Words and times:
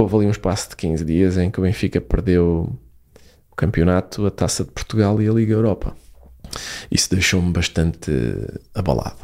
Houve 0.00 0.16
ali 0.16 0.26
um 0.26 0.30
espaço 0.30 0.70
de 0.70 0.76
15 0.76 1.04
dias 1.04 1.36
em 1.36 1.50
que 1.50 1.58
o 1.58 1.62
Benfica 1.62 2.00
perdeu 2.00 2.72
o 3.50 3.54
campeonato, 3.54 4.26
a 4.26 4.30
Taça 4.30 4.64
de 4.64 4.70
Portugal 4.70 5.20
e 5.20 5.28
a 5.28 5.32
Liga 5.32 5.52
Europa. 5.52 5.94
Isso 6.90 7.10
deixou-me 7.10 7.52
bastante 7.52 8.10
abalado. 8.74 9.18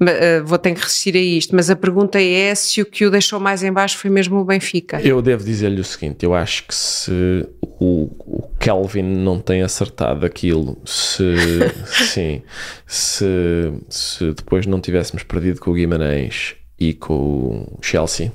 Uh, 0.00 0.44
vou 0.44 0.58
ter 0.58 0.74
que 0.74 0.80
resistir 0.82 1.16
a 1.16 1.20
isto, 1.20 1.54
mas 1.54 1.70
a 1.70 1.76
pergunta 1.76 2.20
é 2.20 2.54
se 2.54 2.82
o 2.82 2.86
que 2.86 3.06
o 3.06 3.10
deixou 3.10 3.40
mais 3.40 3.62
em 3.62 3.72
baixo 3.72 3.96
foi 3.96 4.10
mesmo 4.10 4.38
o 4.38 4.44
Benfica. 4.44 5.00
Eu 5.00 5.22
devo 5.22 5.44
dizer-lhe 5.44 5.80
o 5.80 5.84
seguinte, 5.84 6.24
eu 6.24 6.34
acho 6.34 6.66
que 6.66 6.74
se 6.74 7.48
o, 7.62 8.10
o 8.18 8.50
Kelvin 8.58 9.02
não 9.02 9.38
tem 9.38 9.62
acertado 9.62 10.26
aquilo, 10.26 10.78
se, 10.84 11.34
sim, 12.12 12.42
se, 12.86 13.72
se 13.88 14.32
depois 14.32 14.66
não 14.66 14.80
tivéssemos 14.80 15.22
perdido 15.22 15.60
com 15.60 15.70
o 15.70 15.74
Guimarães 15.74 16.56
e 16.78 16.92
com 16.92 17.66
o 17.72 17.78
Chelsea, 17.80 18.32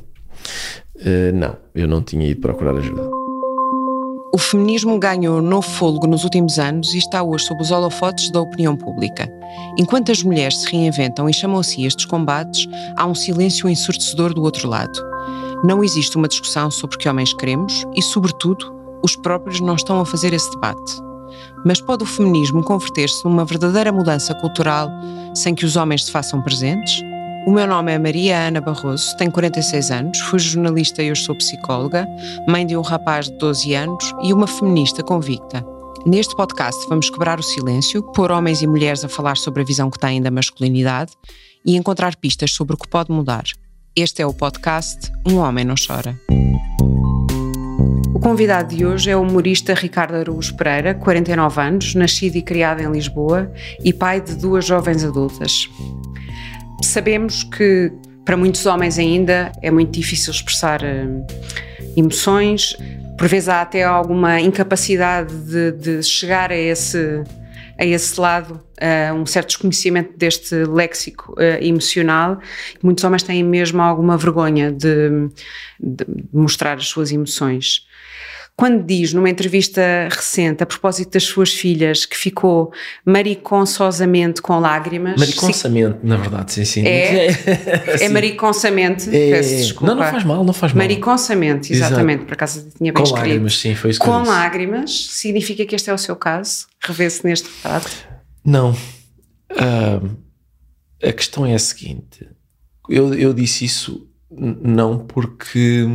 uh, 1.01 1.35
não, 1.35 1.57
eu 1.75 1.87
não 1.87 2.01
tinha 2.01 2.27
ido 2.27 2.41
procurar 2.41 2.75
ajuda. 2.75 3.09
O 4.33 4.37
feminismo 4.37 4.97
ganhou 4.97 5.41
novo 5.41 5.67
fôlego 5.67 6.07
nos 6.07 6.23
últimos 6.23 6.57
anos 6.57 6.93
e 6.93 6.97
está 6.97 7.21
hoje 7.21 7.45
sob 7.45 7.61
os 7.61 7.69
holofotes 7.69 8.31
da 8.31 8.39
opinião 8.39 8.77
pública. 8.77 9.29
Enquanto 9.77 10.09
as 10.09 10.23
mulheres 10.23 10.59
se 10.59 10.71
reinventam 10.71 11.29
e 11.29 11.33
chamam 11.33 11.59
a 11.59 11.63
si 11.63 11.85
estes 11.85 12.05
combates, 12.05 12.65
há 12.95 13.05
um 13.05 13.13
silêncio 13.13 13.67
ensurdecedor 13.67 14.33
do 14.33 14.41
outro 14.41 14.69
lado. 14.69 14.97
Não 15.65 15.83
existe 15.83 16.15
uma 16.15 16.29
discussão 16.29 16.71
sobre 16.71 16.97
que 16.97 17.09
homens 17.09 17.33
queremos 17.33 17.85
e, 17.93 18.01
sobretudo, 18.01 18.73
os 19.03 19.17
próprios 19.17 19.59
não 19.59 19.75
estão 19.75 19.99
a 19.99 20.05
fazer 20.05 20.31
esse 20.31 20.49
debate. 20.51 20.93
Mas 21.65 21.81
pode 21.81 22.03
o 22.03 22.07
feminismo 22.07 22.63
converter-se 22.63 23.25
numa 23.25 23.43
verdadeira 23.43 23.91
mudança 23.91 24.33
cultural 24.35 24.89
sem 25.35 25.53
que 25.53 25.65
os 25.65 25.75
homens 25.75 26.05
se 26.05 26.11
façam 26.11 26.41
presentes? 26.41 27.03
O 27.43 27.51
meu 27.51 27.65
nome 27.65 27.91
é 27.91 27.97
Maria 27.97 28.37
Ana 28.37 28.61
Barroso, 28.61 29.17
tenho 29.17 29.31
46 29.31 29.89
anos, 29.89 30.19
fui 30.19 30.37
jornalista 30.37 31.01
e 31.01 31.09
hoje 31.09 31.23
sou 31.23 31.35
psicóloga, 31.35 32.07
mãe 32.47 32.67
de 32.67 32.77
um 32.77 32.81
rapaz 32.81 33.25
de 33.25 33.37
12 33.39 33.73
anos 33.73 34.13
e 34.21 34.31
uma 34.31 34.45
feminista 34.45 35.01
convicta. 35.01 35.65
Neste 36.05 36.35
podcast 36.35 36.87
vamos 36.87 37.09
quebrar 37.09 37.39
o 37.39 37.43
silêncio, 37.43 38.03
pôr 38.13 38.31
homens 38.31 38.61
e 38.61 38.67
mulheres 38.67 39.03
a 39.03 39.09
falar 39.09 39.37
sobre 39.37 39.63
a 39.63 39.65
visão 39.65 39.89
que 39.89 39.99
têm 39.99 40.21
da 40.21 40.29
masculinidade 40.29 41.13
e 41.65 41.75
encontrar 41.75 42.15
pistas 42.15 42.51
sobre 42.51 42.75
o 42.75 42.77
que 42.77 42.87
pode 42.87 43.11
mudar. 43.11 43.43
Este 43.95 44.21
é 44.21 44.25
o 44.25 44.33
podcast 44.33 45.11
Um 45.27 45.37
Homem 45.37 45.65
Não 45.65 45.75
Chora. 45.75 46.15
O 48.13 48.19
convidado 48.19 48.75
de 48.75 48.85
hoje 48.85 49.09
é 49.09 49.17
o 49.17 49.21
humorista 49.23 49.73
Ricardo 49.73 50.13
Araújo 50.13 50.55
Pereira, 50.55 50.93
49 50.93 51.59
anos, 51.59 51.95
nascido 51.95 52.35
e 52.35 52.43
criado 52.43 52.81
em 52.81 52.91
Lisboa 52.91 53.51
e 53.83 53.91
pai 53.91 54.21
de 54.21 54.35
duas 54.35 54.63
jovens 54.63 55.03
adultas. 55.03 55.67
Sabemos 56.83 57.43
que 57.43 57.91
para 58.25 58.35
muitos 58.35 58.65
homens 58.65 58.97
ainda 58.97 59.51
é 59.61 59.71
muito 59.71 59.91
difícil 59.91 60.31
expressar 60.31 60.81
uh, 60.81 61.25
emoções, 61.95 62.75
por 63.17 63.27
vezes 63.27 63.49
há 63.49 63.61
até 63.61 63.83
alguma 63.83 64.39
incapacidade 64.39 65.33
de, 65.33 65.71
de 65.71 66.03
chegar 66.03 66.51
a 66.51 66.57
esse, 66.57 67.23
a 67.77 67.85
esse 67.85 68.19
lado, 68.19 68.53
uh, 68.81 69.13
um 69.13 69.25
certo 69.25 69.47
desconhecimento 69.47 70.17
deste 70.17 70.55
léxico 70.65 71.33
uh, 71.33 71.63
emocional. 71.63 72.39
Muitos 72.81 73.03
homens 73.03 73.23
têm 73.23 73.43
mesmo 73.43 73.81
alguma 73.81 74.17
vergonha 74.17 74.71
de, 74.71 75.29
de 75.79 76.05
mostrar 76.33 76.77
as 76.77 76.87
suas 76.87 77.11
emoções 77.11 77.85
quando 78.55 78.83
diz 78.83 79.13
numa 79.13 79.29
entrevista 79.29 79.81
recente 80.11 80.61
a 80.61 80.65
propósito 80.65 81.13
das 81.13 81.23
suas 81.23 81.51
filhas 81.51 82.05
que 82.05 82.15
ficou 82.15 82.71
mariconsosamente 83.03 84.41
com 84.41 84.59
lágrimas. 84.59 85.19
Mariconsamente, 85.19 85.97
na 86.03 86.17
verdade, 86.17 86.53
sim, 86.53 86.65
sim. 86.65 86.85
É, 86.85 87.27
é 88.01 88.09
mariconsamente, 88.09 89.09
é, 89.09 89.31
peço 89.31 89.55
desculpa. 89.55 89.87
Não, 89.87 90.01
não 90.01 90.11
faz 90.11 90.23
mal, 90.23 90.43
não 90.43 90.53
faz 90.53 90.73
mal. 90.73 90.83
Mariconsamente, 90.83 91.73
exatamente, 91.73 92.17
Exato. 92.17 92.25
por 92.27 92.33
acaso 92.33 92.69
tinha 92.77 92.93
bem 92.93 92.93
com 92.93 93.03
escrito. 93.03 93.21
Com 93.21 93.27
lágrimas, 93.27 93.57
sim, 93.57 93.75
foi 93.75 93.89
isso 93.89 93.99
que 93.99 94.05
Com 94.05 94.23
lágrimas, 94.23 95.07
significa 95.09 95.65
que 95.65 95.75
este 95.75 95.89
é 95.89 95.93
o 95.93 95.97
seu 95.97 96.15
caso? 96.15 96.67
Revê-se 96.79 97.25
neste 97.25 97.49
retrato? 97.49 97.91
Não. 98.45 98.71
Uh, 99.51 100.17
a 101.03 101.11
questão 101.11 101.45
é 101.45 101.55
a 101.55 101.59
seguinte, 101.59 102.27
eu, 102.87 103.13
eu 103.15 103.33
disse 103.33 103.65
isso 103.65 104.07
não 104.29 104.99
porque, 104.99 105.85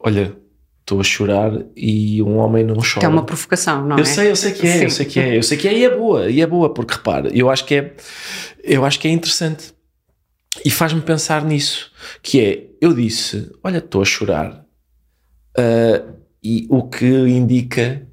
olha, 0.00 0.36
estou 0.82 1.00
a 1.00 1.04
chorar 1.04 1.52
e 1.76 2.22
um 2.22 2.36
homem 2.36 2.64
não 2.64 2.76
chora. 2.76 3.00
Que 3.00 3.06
é 3.06 3.08
uma 3.08 3.24
provocação, 3.24 3.86
não 3.86 3.96
eu 3.96 4.02
é? 4.02 4.04
Sei, 4.04 4.30
eu 4.30 4.36
sei 4.36 4.52
que 4.52 4.66
é, 4.66 4.78
Sim. 4.78 4.84
eu 4.84 4.90
sei 4.90 5.06
que 5.06 5.20
é, 5.20 5.36
eu 5.38 5.42
sei 5.42 5.56
que 5.56 5.68
é 5.68 5.78
e 5.78 5.84
é 5.84 5.96
boa, 5.96 6.28
e 6.28 6.40
é 6.40 6.46
boa, 6.46 6.72
porque 6.74 6.94
repara, 6.94 7.30
eu 7.32 7.48
acho 7.48 7.64
que 7.64 7.74
é, 7.74 7.94
eu 8.62 8.84
acho 8.84 8.98
que 8.98 9.08
é 9.08 9.10
interessante 9.10 9.72
e 10.64 10.70
faz-me 10.70 11.00
pensar 11.00 11.44
nisso, 11.44 11.90
que 12.22 12.40
é, 12.40 12.66
eu 12.80 12.92
disse, 12.92 13.50
olha, 13.62 13.78
estou 13.78 14.02
a 14.02 14.04
chorar, 14.04 14.66
uh, 15.56 16.12
e 16.42 16.66
o 16.68 16.82
que 16.82 17.06
indica, 17.06 18.06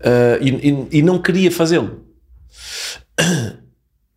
uh, 0.00 0.42
e, 0.42 0.70
e, 0.70 0.98
e, 0.98 1.02
não 1.02 1.20
queria 1.20 1.50
fazê-lo. 1.50 2.04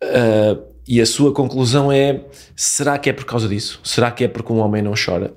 Uh, 0.01 0.75
e 0.87 1.01
a 1.01 1.05
sua 1.05 1.33
conclusão 1.33 1.91
é: 1.91 2.25
será 2.55 2.97
que 2.97 3.09
é 3.09 3.13
por 3.13 3.25
causa 3.25 3.47
disso? 3.47 3.79
Será 3.83 4.09
que 4.11 4.23
é 4.23 4.27
porque 4.27 4.53
um 4.53 4.59
homem 4.59 4.81
não 4.81 4.93
chora? 4.93 5.33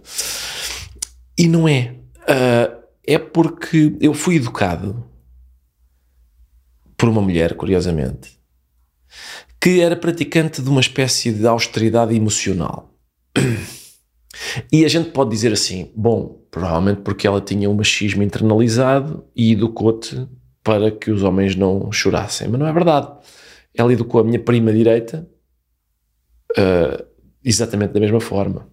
E 1.36 1.46
não 1.48 1.68
é. 1.68 1.97
Uh, 2.28 2.78
é 3.06 3.18
porque 3.18 3.96
eu 4.00 4.12
fui 4.12 4.36
educado 4.36 5.04
por 6.96 7.08
uma 7.08 7.22
mulher, 7.22 7.54
curiosamente, 7.54 8.38
que 9.60 9.80
era 9.80 9.96
praticante 9.96 10.60
de 10.60 10.68
uma 10.68 10.80
espécie 10.80 11.32
de 11.32 11.46
austeridade 11.46 12.14
emocional. 12.14 12.94
E 14.70 14.84
a 14.84 14.88
gente 14.88 15.10
pode 15.10 15.30
dizer 15.30 15.52
assim: 15.52 15.90
bom, 15.96 16.44
provavelmente 16.50 17.00
porque 17.00 17.26
ela 17.26 17.40
tinha 17.40 17.68
um 17.68 17.74
machismo 17.74 18.22
internalizado 18.22 19.24
e 19.34 19.52
educou-te 19.52 20.28
para 20.62 20.90
que 20.90 21.10
os 21.10 21.22
homens 21.22 21.56
não 21.56 21.90
chorassem. 21.90 22.48
Mas 22.48 22.60
não 22.60 22.66
é 22.66 22.72
verdade. 22.72 23.10
Ela 23.74 23.92
educou 23.92 24.20
a 24.20 24.24
minha 24.24 24.38
prima 24.38 24.72
direita 24.72 25.28
uh, 26.52 27.04
exatamente 27.42 27.92
da 27.92 28.00
mesma 28.00 28.20
forma. 28.20 28.68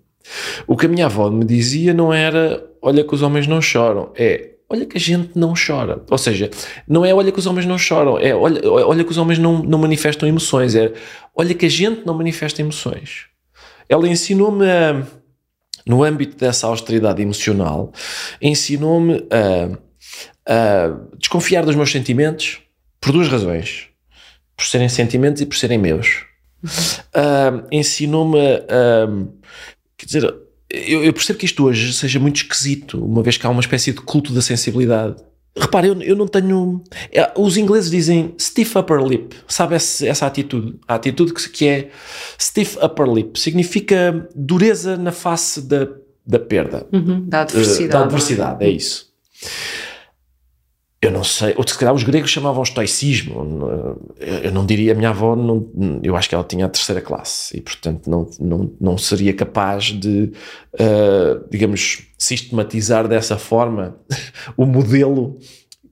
O 0.67 0.75
que 0.75 0.85
a 0.85 0.89
minha 0.89 1.05
avó 1.05 1.29
me 1.29 1.45
dizia 1.45 1.93
não 1.93 2.13
era 2.13 2.63
olha 2.85 3.03
que 3.03 3.15
os 3.15 3.23
homens 3.23 3.47
não 3.47 3.59
choram, 3.59 4.11
é 4.15 4.51
olha 4.69 4.85
que 4.85 4.95
a 4.97 4.99
gente 4.99 5.31
não 5.35 5.53
chora. 5.55 6.03
Ou 6.09 6.17
seja, 6.17 6.51
não 6.87 7.03
é 7.03 7.13
olha 7.13 7.31
que 7.31 7.39
os 7.39 7.47
homens 7.47 7.65
não 7.65 7.77
choram, 7.77 8.19
é 8.19 8.35
olha, 8.35 8.61
olha 8.69 9.03
que 9.03 9.11
os 9.11 9.17
homens 9.17 9.39
não, 9.39 9.63
não 9.63 9.79
manifestam 9.79 10.29
emoções, 10.29 10.75
é 10.75 10.93
olha 11.35 11.55
que 11.55 11.65
a 11.65 11.69
gente 11.69 12.05
não 12.05 12.13
manifesta 12.13 12.61
emoções. 12.61 13.25
Ela 13.89 14.07
ensinou-me 14.07 14.69
a, 14.69 15.03
no 15.85 16.03
âmbito 16.03 16.37
dessa 16.37 16.67
austeridade 16.67 17.21
emocional, 17.23 17.91
ensinou-me 18.39 19.27
a, 19.31 19.77
a 20.47 21.17
desconfiar 21.17 21.65
dos 21.65 21.75
meus 21.75 21.91
sentimentos 21.91 22.59
por 23.01 23.11
duas 23.11 23.27
razões. 23.27 23.87
Por 24.55 24.65
serem 24.65 24.87
sentimentos 24.87 25.41
e 25.41 25.45
por 25.45 25.57
serem 25.57 25.77
meus. 25.77 26.23
Uh, 26.63 27.67
ensinou-me 27.71 28.39
a, 28.39 29.07
Quer 29.97 30.05
dizer, 30.05 30.35
eu, 30.69 31.03
eu, 31.03 31.13
percebo 31.13 31.39
que 31.39 31.45
isto 31.45 31.63
hoje 31.65 31.93
seja 31.93 32.19
muito 32.19 32.37
esquisito, 32.37 33.03
uma 33.03 33.23
vez 33.23 33.37
que 33.37 33.45
há 33.45 33.49
uma 33.49 33.61
espécie 33.61 33.91
de 33.91 34.01
culto 34.01 34.33
da 34.33 34.41
sensibilidade. 34.41 35.15
Repare, 35.57 35.87
eu, 35.87 36.01
eu 36.01 36.15
não 36.15 36.27
tenho. 36.27 36.83
É, 37.11 37.31
os 37.37 37.55
ingleses 37.55 37.89
dizem 37.89 38.33
stiff 38.37 38.77
upper 38.77 39.01
lip, 39.01 39.35
sabe 39.47 39.75
essa, 39.75 40.05
essa 40.05 40.25
atitude? 40.25 40.77
A 40.87 40.95
atitude 40.95 41.33
que, 41.33 41.49
que 41.49 41.67
é 41.67 41.89
stiff 42.37 42.77
upper 42.83 43.05
lip 43.07 43.39
significa 43.39 44.27
dureza 44.35 44.97
na 44.97 45.13
face 45.13 45.61
da, 45.61 45.87
da 46.27 46.39
perda, 46.39 46.85
uhum, 46.91 47.23
da 47.25 47.41
adversidade. 47.41 47.85
Uh, 47.85 47.91
da 47.91 48.03
adversidade, 48.03 48.65
é 48.65 48.69
isso 48.69 49.15
eu 51.01 51.11
não 51.11 51.23
sei, 51.23 51.53
ou 51.55 51.67
se 51.67 51.77
calhar 51.77 51.93
os 51.93 52.03
gregos 52.03 52.31
chamavam 52.31 52.63
estoicismo, 52.63 53.99
eu 54.19 54.51
não 54.51 54.65
diria, 54.65 54.93
a 54.93 54.95
minha 54.95 55.09
avó, 55.09 55.35
não, 55.35 55.69
eu 56.01 56.15
acho 56.15 56.27
que 56.27 56.33
ela 56.33 56.43
tinha 56.43 56.65
a 56.65 56.69
terceira 56.69 57.01
classe 57.01 57.55
e 57.57 57.61
portanto 57.61 58.09
não, 58.09 58.27
não, 58.39 58.71
não 58.79 58.97
seria 58.97 59.33
capaz 59.33 59.85
de, 59.85 60.31
uh, 60.73 61.47
digamos, 61.49 62.07
sistematizar 62.17 63.07
dessa 63.07 63.37
forma 63.37 63.95
o 64.57 64.65
modelo 64.65 65.37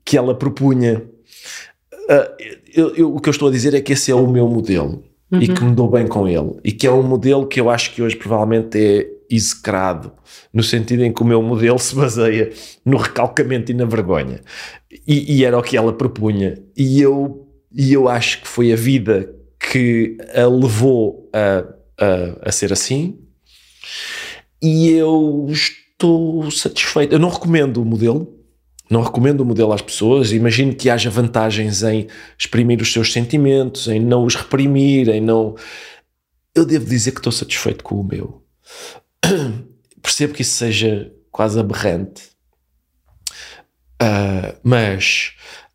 que 0.03 0.17
ela 0.17 0.33
propunha. 0.33 1.03
Uh, 2.09 2.53
eu, 2.73 2.95
eu, 2.95 3.15
o 3.15 3.19
que 3.19 3.29
eu 3.29 3.31
estou 3.31 3.49
a 3.49 3.51
dizer 3.51 3.73
é 3.75 3.81
que 3.81 3.93
esse 3.93 4.09
é 4.09 4.15
o 4.15 4.27
meu 4.27 4.47
modelo 4.47 5.03
uhum. 5.31 5.41
e 5.41 5.47
que 5.47 5.63
me 5.63 5.75
dou 5.75 5.89
bem 5.89 6.07
com 6.07 6.27
ele 6.27 6.59
e 6.63 6.71
que 6.71 6.87
é 6.87 6.91
um 6.91 7.03
modelo 7.03 7.45
que 7.45 7.61
eu 7.61 7.69
acho 7.69 7.93
que 7.93 8.01
hoje 8.01 8.15
provavelmente 8.15 8.77
é 8.77 9.12
execrado, 9.35 10.11
no 10.53 10.63
sentido 10.63 11.03
em 11.03 11.13
que 11.13 11.21
o 11.21 11.25
meu 11.25 11.41
modelo 11.41 11.79
se 11.79 11.95
baseia 11.95 12.51
no 12.85 12.97
recalcamento 12.97 13.71
e 13.71 13.75
na 13.75 13.85
vergonha. 13.85 14.41
E, 15.07 15.37
e 15.37 15.45
era 15.45 15.57
o 15.57 15.63
que 15.63 15.77
ela 15.77 15.93
propunha. 15.93 16.57
E 16.75 17.01
eu, 17.01 17.47
e 17.71 17.93
eu 17.93 18.07
acho 18.07 18.41
que 18.41 18.47
foi 18.47 18.71
a 18.71 18.75
vida 18.75 19.33
que 19.59 20.17
a 20.35 20.45
levou 20.45 21.29
a, 21.33 21.65
a, 22.03 22.49
a 22.49 22.51
ser 22.51 22.71
assim. 22.71 23.19
E 24.61 24.91
eu 24.91 25.47
estou 25.49 26.49
satisfeito. 26.51 27.13
Eu 27.13 27.19
não 27.19 27.29
recomendo 27.29 27.81
o 27.81 27.85
modelo, 27.85 28.39
não 28.89 29.01
recomendo 29.01 29.41
o 29.41 29.45
modelo 29.45 29.73
às 29.73 29.81
pessoas. 29.81 30.31
Imagino 30.31 30.75
que 30.75 30.89
haja 30.89 31.09
vantagens 31.09 31.83
em 31.83 32.07
exprimir 32.37 32.81
os 32.81 32.91
seus 32.91 33.11
sentimentos, 33.11 33.87
em 33.87 33.99
não 33.99 34.23
os 34.23 34.35
reprimir, 34.35 35.09
em 35.09 35.21
não. 35.21 35.55
Eu 36.55 36.65
devo 36.65 36.85
dizer 36.85 37.11
que 37.11 37.19
estou 37.19 37.31
satisfeito 37.31 37.83
com 37.83 37.95
o 37.95 38.03
meu. 38.03 38.43
Percebo 40.01 40.33
que 40.33 40.41
isso 40.41 40.57
seja 40.57 41.11
quase 41.31 41.59
aberrante, 41.59 42.23
uh, 44.01 44.57
mas 44.63 45.33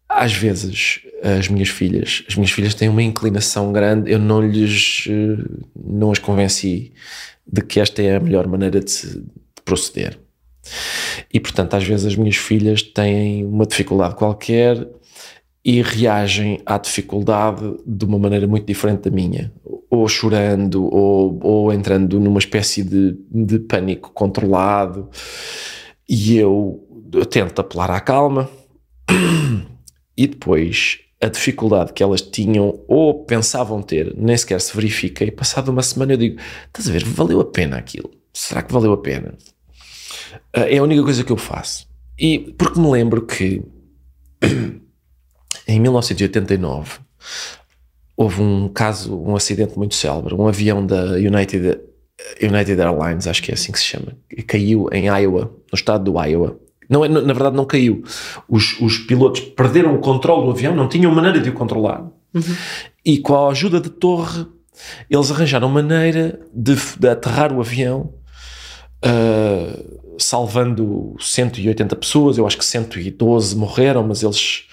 às 0.08 0.32
vezes 0.32 1.00
as 1.22 1.48
minhas 1.48 1.68
filhas, 1.68 2.24
as 2.28 2.36
minhas 2.36 2.50
filhas 2.50 2.74
têm 2.74 2.88
uma 2.88 3.02
inclinação 3.02 3.72
grande. 3.72 4.10
Eu 4.10 4.18
não 4.18 4.40
lhes, 4.40 5.06
uh, 5.06 5.66
não 5.76 6.12
as 6.12 6.18
convenci 6.18 6.92
de 7.50 7.62
que 7.62 7.80
esta 7.80 8.02
é 8.02 8.16
a 8.16 8.20
melhor 8.20 8.46
maneira 8.46 8.80
de, 8.80 8.90
se, 8.90 9.20
de 9.20 9.62
proceder. 9.64 10.18
E 11.32 11.40
portanto, 11.40 11.74
às 11.74 11.84
vezes 11.84 12.06
as 12.06 12.16
minhas 12.16 12.36
filhas 12.36 12.82
têm 12.82 13.44
uma 13.44 13.66
dificuldade 13.66 14.14
qualquer 14.14 14.86
e 15.64 15.82
reagem 15.82 16.60
à 16.64 16.78
dificuldade 16.78 17.62
de 17.86 18.04
uma 18.04 18.18
maneira 18.18 18.46
muito 18.46 18.66
diferente 18.66 19.02
da 19.02 19.10
minha, 19.10 19.52
ou 19.90 20.06
chorando, 20.08 20.84
ou, 20.84 21.38
ou 21.42 21.72
entrando 21.72 22.20
numa 22.20 22.38
espécie 22.38 22.82
de, 22.82 23.16
de 23.30 23.58
pânico 23.58 24.12
controlado. 24.12 25.08
E 26.08 26.36
eu, 26.36 26.84
eu 27.12 27.26
tento 27.26 27.60
apelar 27.60 27.90
à 27.90 28.00
calma, 28.00 28.48
e 30.16 30.26
depois 30.26 30.98
a 31.20 31.28
dificuldade 31.28 31.92
que 31.92 32.02
elas 32.02 32.22
tinham 32.22 32.80
ou 32.86 33.24
pensavam 33.24 33.82
ter 33.82 34.14
nem 34.16 34.36
sequer 34.36 34.60
se 34.60 34.74
verifica. 34.74 35.24
E 35.24 35.30
passado 35.30 35.68
uma 35.68 35.82
semana 35.82 36.12
eu 36.12 36.16
digo: 36.16 36.40
estás 36.66 36.88
a 36.88 36.92
ver, 36.92 37.04
valeu 37.04 37.40
a 37.40 37.44
pena 37.44 37.76
aquilo? 37.76 38.10
Será 38.32 38.62
que 38.62 38.72
valeu 38.72 38.92
a 38.92 38.98
pena? 38.98 39.34
Uh, 40.56 40.60
é 40.68 40.78
a 40.78 40.82
única 40.82 41.02
coisa 41.02 41.24
que 41.24 41.32
eu 41.32 41.36
faço. 41.36 41.88
E 42.18 42.52
porque 42.58 42.80
me 42.80 42.90
lembro 42.90 43.26
que 43.26 43.62
em 45.66 45.80
1989 45.80 47.00
houve 48.18 48.42
um 48.42 48.68
caso, 48.68 49.16
um 49.16 49.36
acidente 49.36 49.78
muito 49.78 49.94
célebre. 49.94 50.34
Um 50.34 50.48
avião 50.48 50.84
da 50.84 51.12
United, 51.12 51.78
United 52.42 52.80
Airlines, 52.80 53.28
acho 53.28 53.40
que 53.40 53.52
é 53.52 53.54
assim 53.54 53.70
que 53.70 53.78
se 53.78 53.84
chama, 53.84 54.18
caiu 54.44 54.88
em 54.92 55.06
Iowa, 55.06 55.52
no 55.72 55.76
estado 55.76 56.10
do 56.10 56.20
Iowa. 56.20 56.58
Não 56.90 57.04
é, 57.04 57.08
na 57.08 57.32
verdade, 57.32 57.54
não 57.54 57.64
caiu. 57.64 58.02
Os, 58.48 58.80
os 58.80 58.98
pilotos 58.98 59.40
perderam 59.40 59.94
o 59.94 60.00
controle 60.00 60.46
do 60.46 60.50
avião, 60.50 60.74
não 60.74 60.88
tinham 60.88 61.14
maneira 61.14 61.40
de 61.40 61.50
o 61.50 61.52
controlar. 61.52 62.10
Uhum. 62.34 62.42
E 63.04 63.18
com 63.18 63.36
a 63.36 63.50
ajuda 63.50 63.80
de 63.80 63.88
torre, 63.88 64.44
eles 65.08 65.30
arranjaram 65.30 65.68
maneira 65.68 66.40
de, 66.52 66.74
de 66.98 67.08
aterrar 67.08 67.52
o 67.52 67.60
avião 67.60 68.14
uh, 69.04 70.18
salvando 70.18 71.14
180 71.20 71.94
pessoas, 71.94 72.36
eu 72.36 72.46
acho 72.46 72.58
que 72.58 72.64
112 72.64 73.54
morreram, 73.54 74.02
mas 74.02 74.24
eles, 74.24 74.64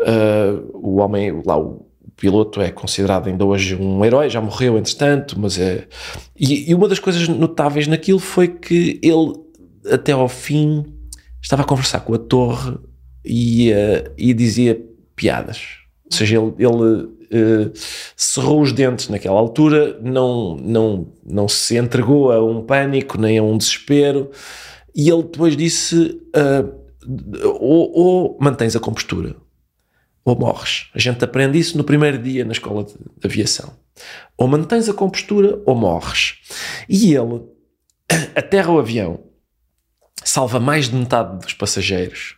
uh, 0.00 0.68
o 0.74 0.96
homem, 0.96 1.42
lá 1.46 1.56
o 1.56 1.91
piloto 2.22 2.62
é 2.62 2.70
considerado 2.70 3.26
ainda 3.26 3.44
hoje 3.44 3.74
um 3.74 4.04
herói, 4.04 4.30
já 4.30 4.40
morreu 4.40 4.78
entretanto, 4.78 5.34
mas 5.40 5.58
é... 5.58 5.88
E, 6.38 6.70
e 6.70 6.74
uma 6.74 6.86
das 6.86 7.00
coisas 7.00 7.26
notáveis 7.26 7.88
naquilo 7.88 8.20
foi 8.20 8.46
que 8.46 9.00
ele, 9.02 9.32
até 9.92 10.12
ao 10.12 10.28
fim, 10.28 10.84
estava 11.42 11.62
a 11.62 11.64
conversar 11.64 11.98
com 11.98 12.14
a 12.14 12.18
torre 12.18 12.78
e, 13.24 13.72
uh, 13.72 14.12
e 14.16 14.32
dizia 14.32 14.80
piadas. 15.16 15.62
Ou 16.04 16.16
seja, 16.16 16.36
ele, 16.36 16.52
ele 16.58 17.02
uh, 17.02 17.72
cerrou 18.16 18.62
os 18.62 18.72
dentes 18.72 19.08
naquela 19.08 19.40
altura, 19.40 19.98
não, 20.00 20.54
não, 20.58 21.12
não 21.26 21.48
se 21.48 21.76
entregou 21.76 22.30
a 22.30 22.40
um 22.40 22.62
pânico 22.62 23.20
nem 23.20 23.36
a 23.36 23.42
um 23.42 23.58
desespero, 23.58 24.30
e 24.94 25.10
ele 25.10 25.24
depois 25.24 25.56
disse: 25.56 26.20
uh, 26.36 26.72
ou, 27.58 27.90
ou, 27.92 28.38
mantens 28.40 28.76
a 28.76 28.80
compostura, 28.80 29.34
ou 30.24 30.38
morres. 30.38 30.88
A 30.94 30.98
gente 30.98 31.24
aprende 31.24 31.58
isso 31.58 31.76
no 31.76 31.84
primeiro 31.84 32.18
dia 32.18 32.44
na 32.44 32.52
escola 32.52 32.84
de, 32.84 32.92
de 32.94 33.26
aviação. 33.26 33.72
Ou 34.36 34.48
mantens 34.48 34.88
a 34.88 34.94
compostura, 34.94 35.60
ou 35.66 35.74
morres. 35.74 36.34
E 36.88 37.14
ele 37.14 37.42
aterra 38.36 38.72
o 38.72 38.78
avião, 38.78 39.22
salva 40.24 40.60
mais 40.60 40.88
de 40.88 40.96
metade 40.96 41.38
dos 41.38 41.54
passageiros. 41.54 42.36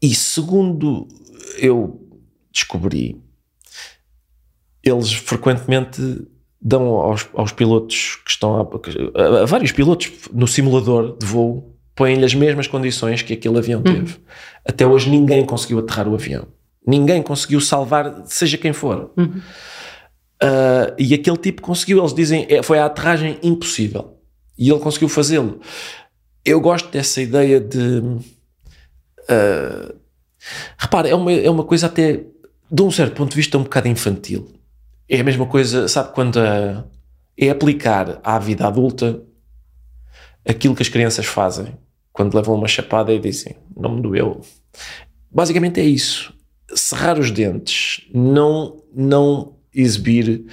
E 0.00 0.14
segundo 0.14 1.06
eu 1.58 2.00
descobri, 2.52 3.20
eles 4.82 5.12
frequentemente 5.12 6.26
dão 6.60 6.86
aos, 6.94 7.28
aos 7.34 7.52
pilotos 7.52 8.16
que 8.24 8.30
estão 8.30 8.56
a, 8.56 9.42
a, 9.42 9.46
vários 9.46 9.72
pilotos 9.72 10.10
no 10.32 10.46
simulador 10.46 11.16
de 11.18 11.26
voo 11.26 11.76
põem-lhe 11.94 12.24
as 12.24 12.34
mesmas 12.34 12.66
condições 12.66 13.22
que 13.22 13.34
aquele 13.34 13.58
avião 13.58 13.82
uhum. 13.84 14.04
teve. 14.04 14.16
Até 14.64 14.86
hoje 14.86 15.10
ninguém 15.10 15.44
conseguiu 15.44 15.78
aterrar 15.80 16.08
o 16.08 16.14
avião. 16.14 16.46
Ninguém 16.86 17.22
conseguiu 17.22 17.60
salvar, 17.60 18.22
seja 18.26 18.58
quem 18.58 18.72
for. 18.72 19.12
Uhum. 19.16 19.40
Uh, 20.42 20.94
e 20.98 21.14
aquele 21.14 21.36
tipo 21.36 21.62
conseguiu, 21.62 21.98
eles 21.98 22.14
dizem, 22.14 22.46
é, 22.48 22.62
foi 22.62 22.78
a 22.78 22.86
aterragem 22.86 23.38
impossível. 23.42 24.18
E 24.58 24.68
ele 24.68 24.80
conseguiu 24.80 25.08
fazê-lo. 25.08 25.60
Eu 26.44 26.60
gosto 26.60 26.90
dessa 26.90 27.22
ideia 27.22 27.60
de. 27.60 27.98
Uh, 29.28 29.94
repara, 30.76 31.08
é 31.08 31.14
uma, 31.14 31.32
é 31.32 31.48
uma 31.48 31.64
coisa 31.64 31.86
até, 31.86 32.24
de 32.70 32.82
um 32.82 32.90
certo 32.90 33.14
ponto 33.14 33.30
de 33.30 33.36
vista, 33.36 33.56
um 33.56 33.62
bocado 33.62 33.86
infantil 33.88 34.48
é 35.12 35.20
a 35.20 35.24
mesma 35.24 35.46
coisa, 35.46 35.86
sabe, 35.88 36.14
quando 36.14 36.40
a, 36.40 36.84
é 37.36 37.50
aplicar 37.50 38.18
à 38.24 38.38
vida 38.38 38.66
adulta 38.66 39.22
aquilo 40.48 40.74
que 40.74 40.82
as 40.82 40.88
crianças 40.88 41.26
fazem 41.26 41.76
quando 42.12 42.34
levam 42.34 42.54
uma 42.54 42.66
chapada 42.66 43.12
e 43.12 43.18
dizem 43.18 43.54
não 43.76 43.96
me 43.96 44.00
doeu. 44.00 44.40
Basicamente 45.30 45.80
é 45.80 45.84
isso. 45.84 46.32
Cerrar 46.74 47.18
os 47.18 47.30
dentes, 47.30 48.06
não, 48.12 48.82
não 48.94 49.54
exibir 49.74 50.44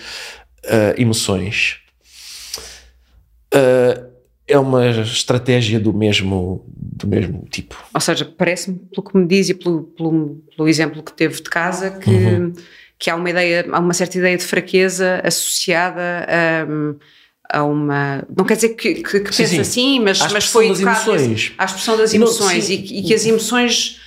uh, 0.65 1.01
emoções. 1.01 1.79
Uh, 3.53 4.09
é 4.47 4.57
uma 4.57 4.89
estratégia 5.01 5.79
do 5.79 5.93
mesmo, 5.93 6.65
do 6.67 7.07
mesmo 7.07 7.47
tipo. 7.51 7.75
Ou 7.93 8.01
seja, 8.01 8.25
parece-me, 8.25 8.79
pelo 8.93 9.07
que 9.07 9.17
me 9.17 9.27
diz 9.27 9.49
e 9.49 9.53
pelo, 9.53 9.83
pelo, 9.83 10.41
pelo 10.55 10.67
exemplo 10.67 11.03
que 11.03 11.13
teve 11.13 11.35
de 11.35 11.49
casa, 11.49 11.91
que 11.91 12.09
uhum 12.09 12.53
que 12.99 13.09
há 13.09 13.15
uma 13.15 13.29
ideia, 13.29 13.65
há 13.71 13.79
uma 13.79 13.93
certa 13.93 14.17
ideia 14.17 14.37
de 14.37 14.43
fraqueza 14.43 15.21
associada 15.23 16.27
a, 16.27 17.59
a 17.59 17.63
uma. 17.63 18.25
Não 18.35 18.43
quer 18.43 18.55
dizer 18.55 18.69
que, 18.69 18.95
que, 18.95 19.21
que 19.21 19.33
sim, 19.33 19.43
pense 19.43 19.55
sim. 19.55 19.61
assim, 19.61 19.99
mas, 20.01 20.19
mas 20.31 20.45
foi 20.45 20.69
educado 20.69 21.13
à 21.57 21.65
expressão 21.65 21.97
das 21.97 22.13
emoções 22.13 22.67
não, 22.67 22.75
e, 22.75 22.99
e, 22.99 23.03
que 23.03 23.13
as 23.13 23.25
emoções 23.25 24.01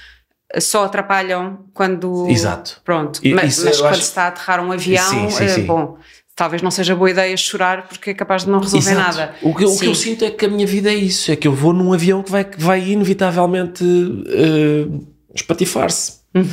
só 0.60 0.84
atrapalham 0.84 1.60
quando. 1.72 2.28
Exato. 2.28 2.80
Pronto, 2.84 3.20
e, 3.22 3.34
mas, 3.34 3.62
mas 3.62 3.80
quando 3.80 3.92
acho... 3.92 4.02
se 4.02 4.08
está 4.08 4.24
a 4.24 4.28
aterrar 4.28 4.64
um 4.64 4.72
avião, 4.72 5.30
sim, 5.30 5.62
uh, 5.62 5.66
bom. 5.66 5.96
Talvez 6.34 6.62
não 6.62 6.70
seja 6.70 6.96
boa 6.96 7.10
ideia 7.10 7.36
chorar 7.36 7.86
porque 7.86 8.10
é 8.10 8.14
capaz 8.14 8.44
de 8.44 8.50
não 8.50 8.58
resolver 8.60 8.92
Exato. 8.92 9.18
nada. 9.18 9.34
O 9.42 9.54
que, 9.54 9.64
o 9.64 9.78
que 9.78 9.86
eu 9.86 9.94
sinto 9.94 10.24
é 10.24 10.30
que 10.30 10.46
a 10.46 10.48
minha 10.48 10.66
vida 10.66 10.90
é 10.90 10.94
isso: 10.94 11.30
é 11.30 11.36
que 11.36 11.46
eu 11.46 11.52
vou 11.52 11.72
num 11.72 11.92
avião 11.92 12.22
que 12.22 12.30
vai, 12.30 12.44
que 12.44 12.60
vai 12.60 12.80
inevitavelmente 12.90 13.84
uh, 13.84 15.06
espatifar-se. 15.34 16.22
Uhum. 16.34 16.44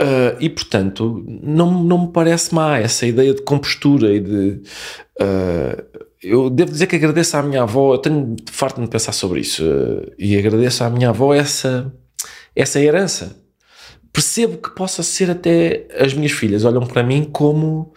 Uh, 0.00 0.36
e 0.38 0.48
portanto, 0.48 1.24
não, 1.26 1.82
não 1.82 2.06
me 2.06 2.12
parece 2.12 2.54
má 2.54 2.78
essa 2.78 3.04
ideia 3.04 3.34
de 3.34 3.42
compostura 3.42 4.14
e 4.14 4.20
de. 4.20 4.62
Uh, 5.20 6.08
eu 6.22 6.48
devo 6.50 6.70
dizer 6.70 6.86
que 6.86 6.96
agradeço 6.96 7.36
à 7.36 7.42
minha 7.42 7.62
avó, 7.62 7.94
eu 7.94 7.98
tenho 7.98 8.36
farto 8.50 8.80
de 8.80 8.88
pensar 8.88 9.12
sobre 9.12 9.40
isso, 9.40 9.64
uh, 9.64 10.12
e 10.16 10.36
agradeço 10.36 10.84
à 10.84 10.90
minha 10.90 11.10
avó 11.10 11.34
essa, 11.34 11.92
essa 12.60 12.80
herança. 12.80 13.36
Percebo 14.12 14.58
que 14.58 14.74
possa 14.74 15.02
ser 15.02 15.30
até 15.30 15.86
as 15.98 16.14
minhas 16.14 16.32
filhas 16.32 16.64
olham 16.64 16.86
para 16.86 17.02
mim 17.02 17.24
como 17.24 17.92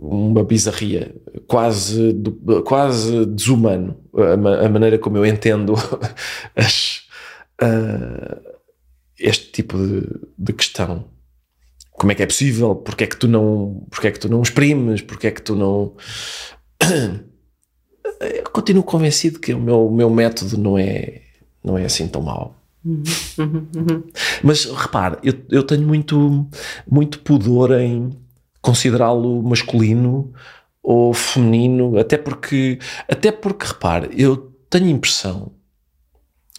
uma 0.00 0.42
bizarria, 0.44 1.14
quase, 1.46 2.14
quase 2.64 3.26
desumano, 3.26 4.00
a, 4.14 4.64
a 4.64 4.68
maneira 4.68 4.98
como 4.98 5.16
eu 5.16 5.26
entendo 5.26 5.74
as 6.56 7.06
este 9.18 9.50
tipo 9.50 9.76
de, 9.76 10.06
de 10.38 10.52
questão. 10.52 11.04
Como 11.92 12.12
é 12.12 12.14
que 12.14 12.22
é 12.22 12.26
possível? 12.26 12.76
Porque 12.76 13.04
é 13.04 13.06
que 13.06 13.16
tu 13.16 13.26
não, 13.26 13.84
porque 13.90 14.06
é 14.06 14.10
que 14.12 14.20
tu 14.20 14.28
não 14.28 14.40
exprimes? 14.40 15.02
Porque 15.02 15.26
é 15.26 15.30
que 15.30 15.42
tu 15.42 15.56
não. 15.56 15.96
Eu 18.20 18.50
continuo 18.50 18.82
convencido 18.82 19.38
que 19.38 19.52
o 19.52 19.60
meu, 19.60 19.86
o 19.86 19.94
meu 19.94 20.10
método 20.10 20.58
não 20.58 20.76
é, 20.76 21.22
não 21.62 21.78
é 21.78 21.84
assim 21.84 22.08
tão 22.08 22.22
mau. 22.22 22.57
Uhum, 22.84 23.02
uhum, 23.38 23.66
uhum. 23.76 24.02
Mas 24.42 24.64
repare, 24.64 25.18
eu, 25.22 25.34
eu 25.50 25.62
tenho 25.62 25.86
muito, 25.86 26.46
muito 26.90 27.20
pudor 27.20 27.72
em 27.78 28.10
considerá-lo 28.60 29.42
masculino 29.42 30.32
ou 30.82 31.12
feminino, 31.12 31.98
até 31.98 32.16
porque, 32.16 32.78
até 33.08 33.30
porque 33.30 33.66
repare, 33.66 34.08
eu 34.16 34.52
tenho 34.70 34.86
a 34.86 34.90
impressão, 34.90 35.52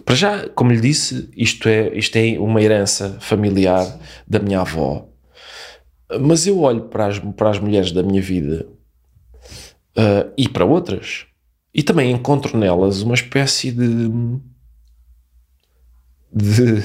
para 0.06 0.16
já, 0.16 0.50
como 0.50 0.72
lhe 0.72 0.80
disse, 0.80 1.30
isto 1.36 1.68
é, 1.68 1.96
isto 1.98 2.16
é 2.16 2.40
uma 2.40 2.62
herança 2.62 3.18
familiar 3.20 4.00
da 4.28 4.40
minha 4.40 4.62
avó, 4.62 5.08
mas 6.22 6.48
eu 6.48 6.60
olho 6.60 6.84
para 6.84 7.08
as, 7.08 7.20
para 7.20 7.50
as 7.50 7.60
mulheres 7.60 7.92
da 7.92 8.02
minha 8.02 8.22
vida 8.22 8.68
uh, 9.98 10.32
e 10.38 10.48
para 10.48 10.66
outras, 10.66 11.26
e 11.74 11.84
também 11.84 12.12
encontro 12.12 12.58
nelas 12.58 13.02
uma 13.02 13.14
espécie 13.14 13.72
de, 13.72 14.10
de 16.32 16.84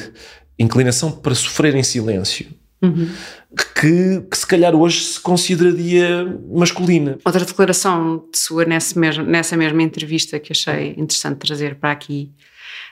inclinação 0.58 1.10
para 1.10 1.34
sofrer 1.34 1.74
em 1.74 1.82
silêncio. 1.82 2.46
Uhum. 2.82 3.08
Que, 3.80 4.20
que, 4.20 4.36
se 4.36 4.46
calhar 4.46 4.74
hoje 4.74 5.04
se 5.04 5.20
consideraria 5.20 6.24
masculina. 6.50 7.18
Outra 7.24 7.44
declaração 7.44 8.28
de 8.30 8.38
sua 8.38 8.64
nessa 8.64 8.98
mesma, 8.98 9.22
nessa 9.22 9.56
mesma 9.56 9.82
entrevista 9.82 10.38
que 10.38 10.52
achei 10.52 10.90
interessante 10.90 11.38
trazer 11.38 11.76
para 11.76 11.92
aqui 11.92 12.32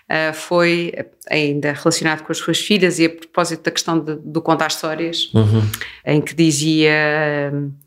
uh, 0.08 0.32
foi 0.32 0.94
ainda 1.28 1.72
relacionado 1.72 2.22
com 2.22 2.32
as 2.32 2.38
suas 2.38 2.58
filhas 2.58 2.98
e 2.98 3.06
a 3.06 3.10
propósito 3.10 3.64
da 3.64 3.70
questão 3.70 3.98
de, 3.98 4.16
do 4.16 4.40
contar 4.40 4.68
histórias, 4.68 5.30
uhum. 5.34 5.62
em 6.06 6.20
que 6.20 6.34
dizia. 6.34 7.52
Uh, 7.52 7.81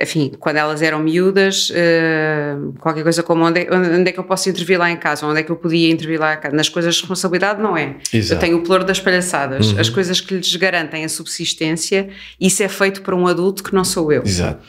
enfim, 0.00 0.32
quando 0.40 0.56
elas 0.56 0.80
eram 0.80 0.98
miúdas, 0.98 1.70
uh, 1.70 2.72
qualquer 2.80 3.02
coisa 3.02 3.22
como 3.22 3.44
onde 3.44 3.60
é, 3.60 3.68
onde 3.70 4.08
é, 4.08 4.12
que 4.12 4.18
eu 4.18 4.24
posso 4.24 4.48
intervir 4.48 4.78
lá 4.78 4.90
em 4.90 4.96
casa, 4.96 5.26
onde 5.26 5.40
é 5.40 5.42
que 5.42 5.50
eu 5.50 5.56
podia 5.56 5.90
intervir 5.90 6.18
lá 6.18 6.34
em 6.34 6.40
casa. 6.40 6.56
Nas 6.56 6.68
coisas 6.68 6.94
de 6.94 7.02
responsabilidade 7.02 7.60
não 7.60 7.76
é. 7.76 7.96
Exato. 8.12 8.36
Eu 8.36 8.38
tenho 8.38 8.58
o 8.58 8.62
pluro 8.62 8.82
das 8.82 8.98
palhaçadas. 8.98 9.72
Uhum. 9.72 9.80
As 9.80 9.90
coisas 9.90 10.20
que 10.20 10.34
lhes 10.34 10.56
garantem 10.56 11.04
a 11.04 11.08
subsistência, 11.08 12.08
isso 12.40 12.62
é 12.62 12.68
feito 12.68 13.02
por 13.02 13.12
um 13.12 13.26
adulto 13.26 13.62
que 13.62 13.74
não 13.74 13.84
sou 13.84 14.10
eu. 14.10 14.22
Exato. 14.22 14.64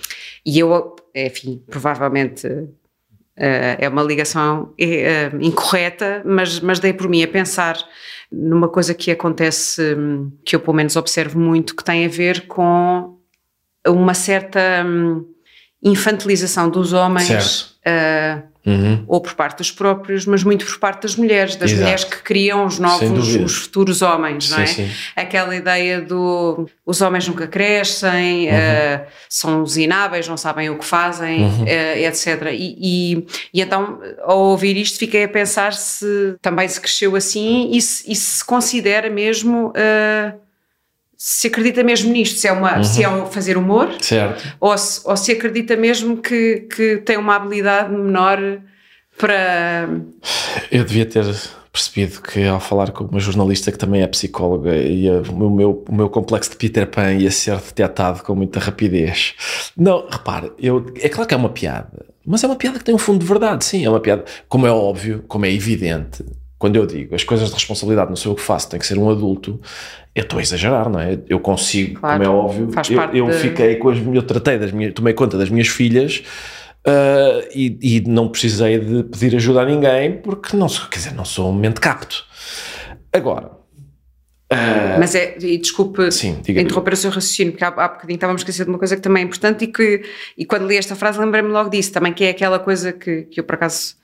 E 0.46 0.60
eu, 0.60 0.96
enfim, 1.16 1.64
provavelmente 1.70 2.48
uh, 2.48 2.68
é 3.38 3.88
uma 3.88 4.04
ligação 4.04 4.74
uh, 4.74 5.38
incorreta, 5.40 6.22
mas, 6.26 6.60
mas 6.60 6.80
dei 6.80 6.92
por 6.92 7.08
mim 7.08 7.24
a 7.24 7.28
pensar 7.28 7.78
numa 8.30 8.68
coisa 8.68 8.94
que 8.94 9.12
acontece, 9.12 9.96
hum, 9.96 10.32
que 10.44 10.56
eu 10.56 10.60
pelo 10.60 10.76
menos 10.76 10.96
observo 10.96 11.40
muito, 11.40 11.76
que 11.76 11.84
tem 11.84 12.06
a 12.06 12.10
ver 12.10 12.48
com 12.48 13.21
uma 13.88 14.14
certa 14.14 14.84
hum, 14.86 15.26
infantilização 15.84 16.70
dos 16.70 16.94
homens, 16.94 17.76
uh, 17.86 18.44
uhum. 18.66 19.04
ou 19.08 19.20
por 19.20 19.34
parte 19.34 19.58
dos 19.58 19.72
próprios, 19.72 20.26
mas 20.26 20.44
muito 20.44 20.66
por 20.66 20.78
parte 20.80 21.04
das 21.04 21.16
mulheres, 21.16 21.56
das 21.56 21.72
Exato. 21.72 21.82
mulheres 21.82 22.04
que 22.04 22.18
criam 22.22 22.66
os 22.66 22.78
novos, 22.78 23.36
os 23.36 23.56
futuros 23.58 24.02
homens, 24.02 24.46
sim, 24.48 24.52
não 24.52 24.60
é? 24.62 24.66
Sim. 24.68 24.90
Aquela 25.16 25.56
ideia 25.56 26.02
do 26.02 26.70
os 26.86 27.02
homens 27.02 27.28
nunca 27.28 27.48
crescem, 27.48 28.48
uhum. 28.48 28.54
uh, 28.54 29.06
são 29.28 29.64
usináveis, 29.64 30.28
não 30.28 30.38
sabem 30.38 30.70
o 30.70 30.78
que 30.78 30.86
fazem, 30.86 31.44
uhum. 31.44 31.64
uh, 31.64 31.98
etc. 31.98 32.50
E, 32.52 32.78
e, 32.80 33.28
e, 33.54 33.62
então, 33.62 34.00
ao 34.22 34.40
ouvir 34.40 34.78
isto, 34.78 35.00
fiquei 35.00 35.24
a 35.24 35.30
pensar 35.30 35.74
se 35.74 36.36
também 36.42 36.68
se 36.68 36.80
cresceu 36.80 37.16
assim 37.16 37.72
e 37.72 37.82
se, 37.82 38.12
e 38.12 38.16
se 38.16 38.46
considera 38.46 39.10
mesmo. 39.10 39.70
Uh, 39.70 40.51
se 41.24 41.50
acredita 41.50 41.84
mesmo 41.84 42.12
nisto, 42.12 42.40
se 42.40 42.48
é, 42.48 42.52
uma, 42.52 42.78
uhum. 42.78 42.84
se 42.84 43.04
é 43.04 43.08
um 43.08 43.28
fazer 43.28 43.56
humor, 43.56 43.94
certo. 44.02 44.44
Ou, 44.60 44.76
se, 44.76 45.02
ou 45.08 45.16
se 45.16 45.32
acredita 45.32 45.76
mesmo 45.78 46.18
que, 46.18 46.62
que 46.62 46.98
tem 46.98 47.16
uma 47.16 47.36
habilidade 47.36 47.94
menor 47.94 48.40
para. 49.20 49.88
Eu 50.72 50.84
devia 50.84 51.06
ter 51.06 51.24
percebido 51.72 52.24
que 52.24 52.44
ao 52.44 52.60
falar 52.60 52.90
com 52.90 53.04
uma 53.04 53.20
jornalista 53.20 53.72
que 53.72 53.78
também 53.78 54.02
é 54.02 54.08
psicóloga 54.08 54.76
e 54.76 55.12
o 55.12 55.50
meu, 55.52 55.86
o 55.88 55.94
meu 55.94 56.10
complexo 56.10 56.50
de 56.50 56.56
Peter 56.56 56.88
Pan 56.88 57.14
ia 57.14 57.30
ser 57.30 57.58
detectado 57.58 58.24
com 58.24 58.34
muita 58.34 58.60
rapidez. 58.60 59.36
Não, 59.78 60.08
repare, 60.10 60.52
eu, 60.58 60.92
é 61.00 61.08
claro 61.08 61.28
que 61.28 61.36
é 61.36 61.38
uma 61.38 61.50
piada, 61.50 62.04
mas 62.26 62.44
é 62.44 62.48
uma 62.48 62.56
piada 62.56 62.80
que 62.80 62.84
tem 62.84 62.96
um 62.96 62.98
fundo 62.98 63.20
de 63.20 63.28
verdade, 63.28 63.64
sim, 63.64 63.86
é 63.86 63.90
uma 63.92 64.00
piada, 64.00 64.26
como 64.50 64.66
é 64.66 64.72
óbvio, 64.72 65.24
como 65.28 65.46
é 65.46 65.54
evidente, 65.54 66.26
quando 66.62 66.76
eu 66.76 66.86
digo 66.86 67.16
as 67.16 67.24
coisas 67.24 67.48
de 67.48 67.56
responsabilidade, 67.56 68.10
não 68.10 68.16
sei 68.16 68.32
o 68.32 68.36
que 68.36 68.42
faço, 68.42 68.70
tem 68.70 68.80
que 68.80 68.86
ser 68.86 68.96
um 68.96 69.10
adulto, 69.10 69.60
eu 70.14 70.22
estou 70.22 70.38
a 70.38 70.44
exagerar, 70.44 70.88
não 70.92 71.00
é? 71.00 71.18
Eu 71.28 71.40
consigo, 71.40 72.00
claro, 72.00 72.24
como 72.24 72.32
é 72.32 72.38
óbvio, 72.40 72.70
eu, 72.92 73.26
eu 73.26 73.32
de... 73.32 73.34
fiquei 73.34 73.78
com 73.78 73.90
as 73.90 73.98
eu 73.98 74.22
tratei 74.22 74.60
das 74.60 74.72
minhas, 74.72 74.94
tomei 74.94 75.12
conta 75.16 75.40
das 75.40 75.50
minhas 75.50 75.68
filhas 75.68 76.22
uh, 76.86 77.50
e, 77.52 77.80
e, 77.82 78.02
não 78.08 78.30
precisei 78.30 78.78
de 78.78 79.04
pedir 79.06 79.36
ajuda 79.36 79.62
a 79.62 79.66
ninguém 79.66 80.22
porque 80.22 80.56
não 80.56 80.70
sou, 80.70 80.88
quer 80.88 81.00
dizer, 81.00 81.16
não 81.16 81.26
sou 81.26 81.50
um 81.50 81.56
mente 81.56 81.82
capto. 81.82 82.24
Agora. 83.12 83.48
Uh, 84.54 85.00
Mas 85.00 85.16
é, 85.16 85.40
e 85.40 85.58
desculpe 85.58 86.12
sim, 86.12 86.42
interromper 86.48 86.94
o 86.94 86.96
seu 86.96 87.10
raciocínio, 87.10 87.54
porque 87.54 87.64
há, 87.64 87.70
há 87.70 87.88
bocadinho 87.88 88.18
estávamos 88.18 88.42
a 88.42 88.44
esquecer 88.44 88.66
de 88.66 88.70
uma 88.70 88.78
coisa 88.78 88.96
que 88.96 89.02
também 89.02 89.24
é 89.24 89.26
importante 89.26 89.64
e 89.64 89.68
que, 89.68 90.04
e 90.38 90.46
quando 90.46 90.68
li 90.68 90.78
esta 90.78 90.96
frase 90.96 91.20
lembrei-me 91.20 91.50
logo 91.50 91.72
disso, 91.72 91.92
também 91.92 92.14
que 92.14 92.24
é 92.24 92.30
aquela 92.30 92.60
coisa 92.60 92.94
que, 92.94 93.24
que 93.24 93.40
eu 93.40 93.44
por 93.44 93.56
acaso 93.56 93.96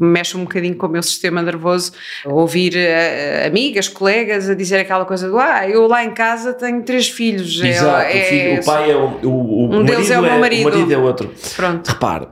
mexe 0.00 0.36
um 0.36 0.42
bocadinho 0.42 0.76
com 0.76 0.86
o 0.86 0.90
meu 0.90 1.02
sistema 1.02 1.42
nervoso 1.42 1.92
ouvir 2.24 2.74
uh, 2.74 3.46
amigas, 3.46 3.88
colegas 3.88 4.48
a 4.48 4.54
dizer 4.54 4.78
aquela 4.78 5.04
coisa 5.04 5.28
do 5.28 5.38
ah, 5.38 5.68
eu 5.68 5.86
lá 5.86 6.04
em 6.04 6.12
casa 6.12 6.52
tenho 6.52 6.82
três 6.82 7.08
filhos. 7.08 7.60
É, 7.62 7.68
Exato, 7.68 8.06
é, 8.06 8.08
o, 8.08 8.24
filho, 8.24 8.60
o, 8.60 8.64
pai 8.64 8.90
é 8.90 8.96
o, 8.96 9.28
o, 9.28 9.74
um 9.74 9.84
deles 9.84 10.10
é 10.10 10.18
o 10.18 10.22
meu 10.22 10.38
marido. 10.38 10.68
É, 10.68 10.72
o 10.72 10.74
marido 10.74 10.92
é 10.92 10.98
outro. 10.98 11.32
Pronto. 11.54 11.88
Repare, 11.88 12.28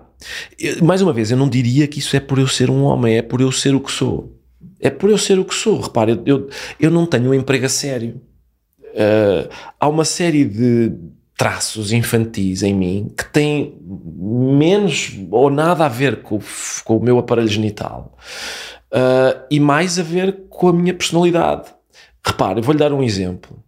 mais 0.82 1.02
uma 1.02 1.12
vez, 1.12 1.30
eu 1.30 1.36
não 1.36 1.48
diria 1.48 1.86
que 1.86 1.98
isso 1.98 2.16
é 2.16 2.20
por 2.20 2.38
eu 2.38 2.46
ser 2.46 2.70
um 2.70 2.82
homem, 2.82 3.18
é 3.18 3.22
por 3.22 3.40
eu 3.40 3.52
ser 3.52 3.74
o 3.74 3.80
que 3.80 3.90
sou. 3.90 4.32
É 4.80 4.90
por 4.90 5.10
eu 5.10 5.18
ser 5.18 5.38
o 5.38 5.44
que 5.44 5.54
sou. 5.54 5.80
Repare, 5.80 6.12
eu, 6.12 6.22
eu, 6.26 6.48
eu 6.78 6.90
não 6.90 7.06
tenho 7.06 7.30
um 7.30 7.34
emprego 7.34 7.66
a 7.66 7.68
sério. 7.68 8.20
Uh, 8.80 9.48
há 9.80 9.88
uma 9.88 10.04
série 10.04 10.44
de 10.44 10.92
traços 11.36 11.92
infantis 11.92 12.62
em 12.62 12.74
mim 12.74 13.12
que 13.16 13.24
têm 13.24 13.76
menos 13.82 15.12
ou 15.30 15.50
nada 15.50 15.84
a 15.84 15.88
ver 15.88 16.22
com, 16.22 16.38
com 16.84 16.96
o 16.96 17.02
meu 17.02 17.18
aparelho 17.18 17.48
genital 17.48 18.16
uh, 18.92 19.44
e 19.50 19.58
mais 19.58 19.98
a 19.98 20.02
ver 20.02 20.44
com 20.48 20.68
a 20.68 20.72
minha 20.72 20.94
personalidade. 20.94 21.74
Repare, 22.24 22.60
vou-lhe 22.60 22.78
dar 22.78 22.92
um 22.92 23.02
exemplo. 23.02 23.62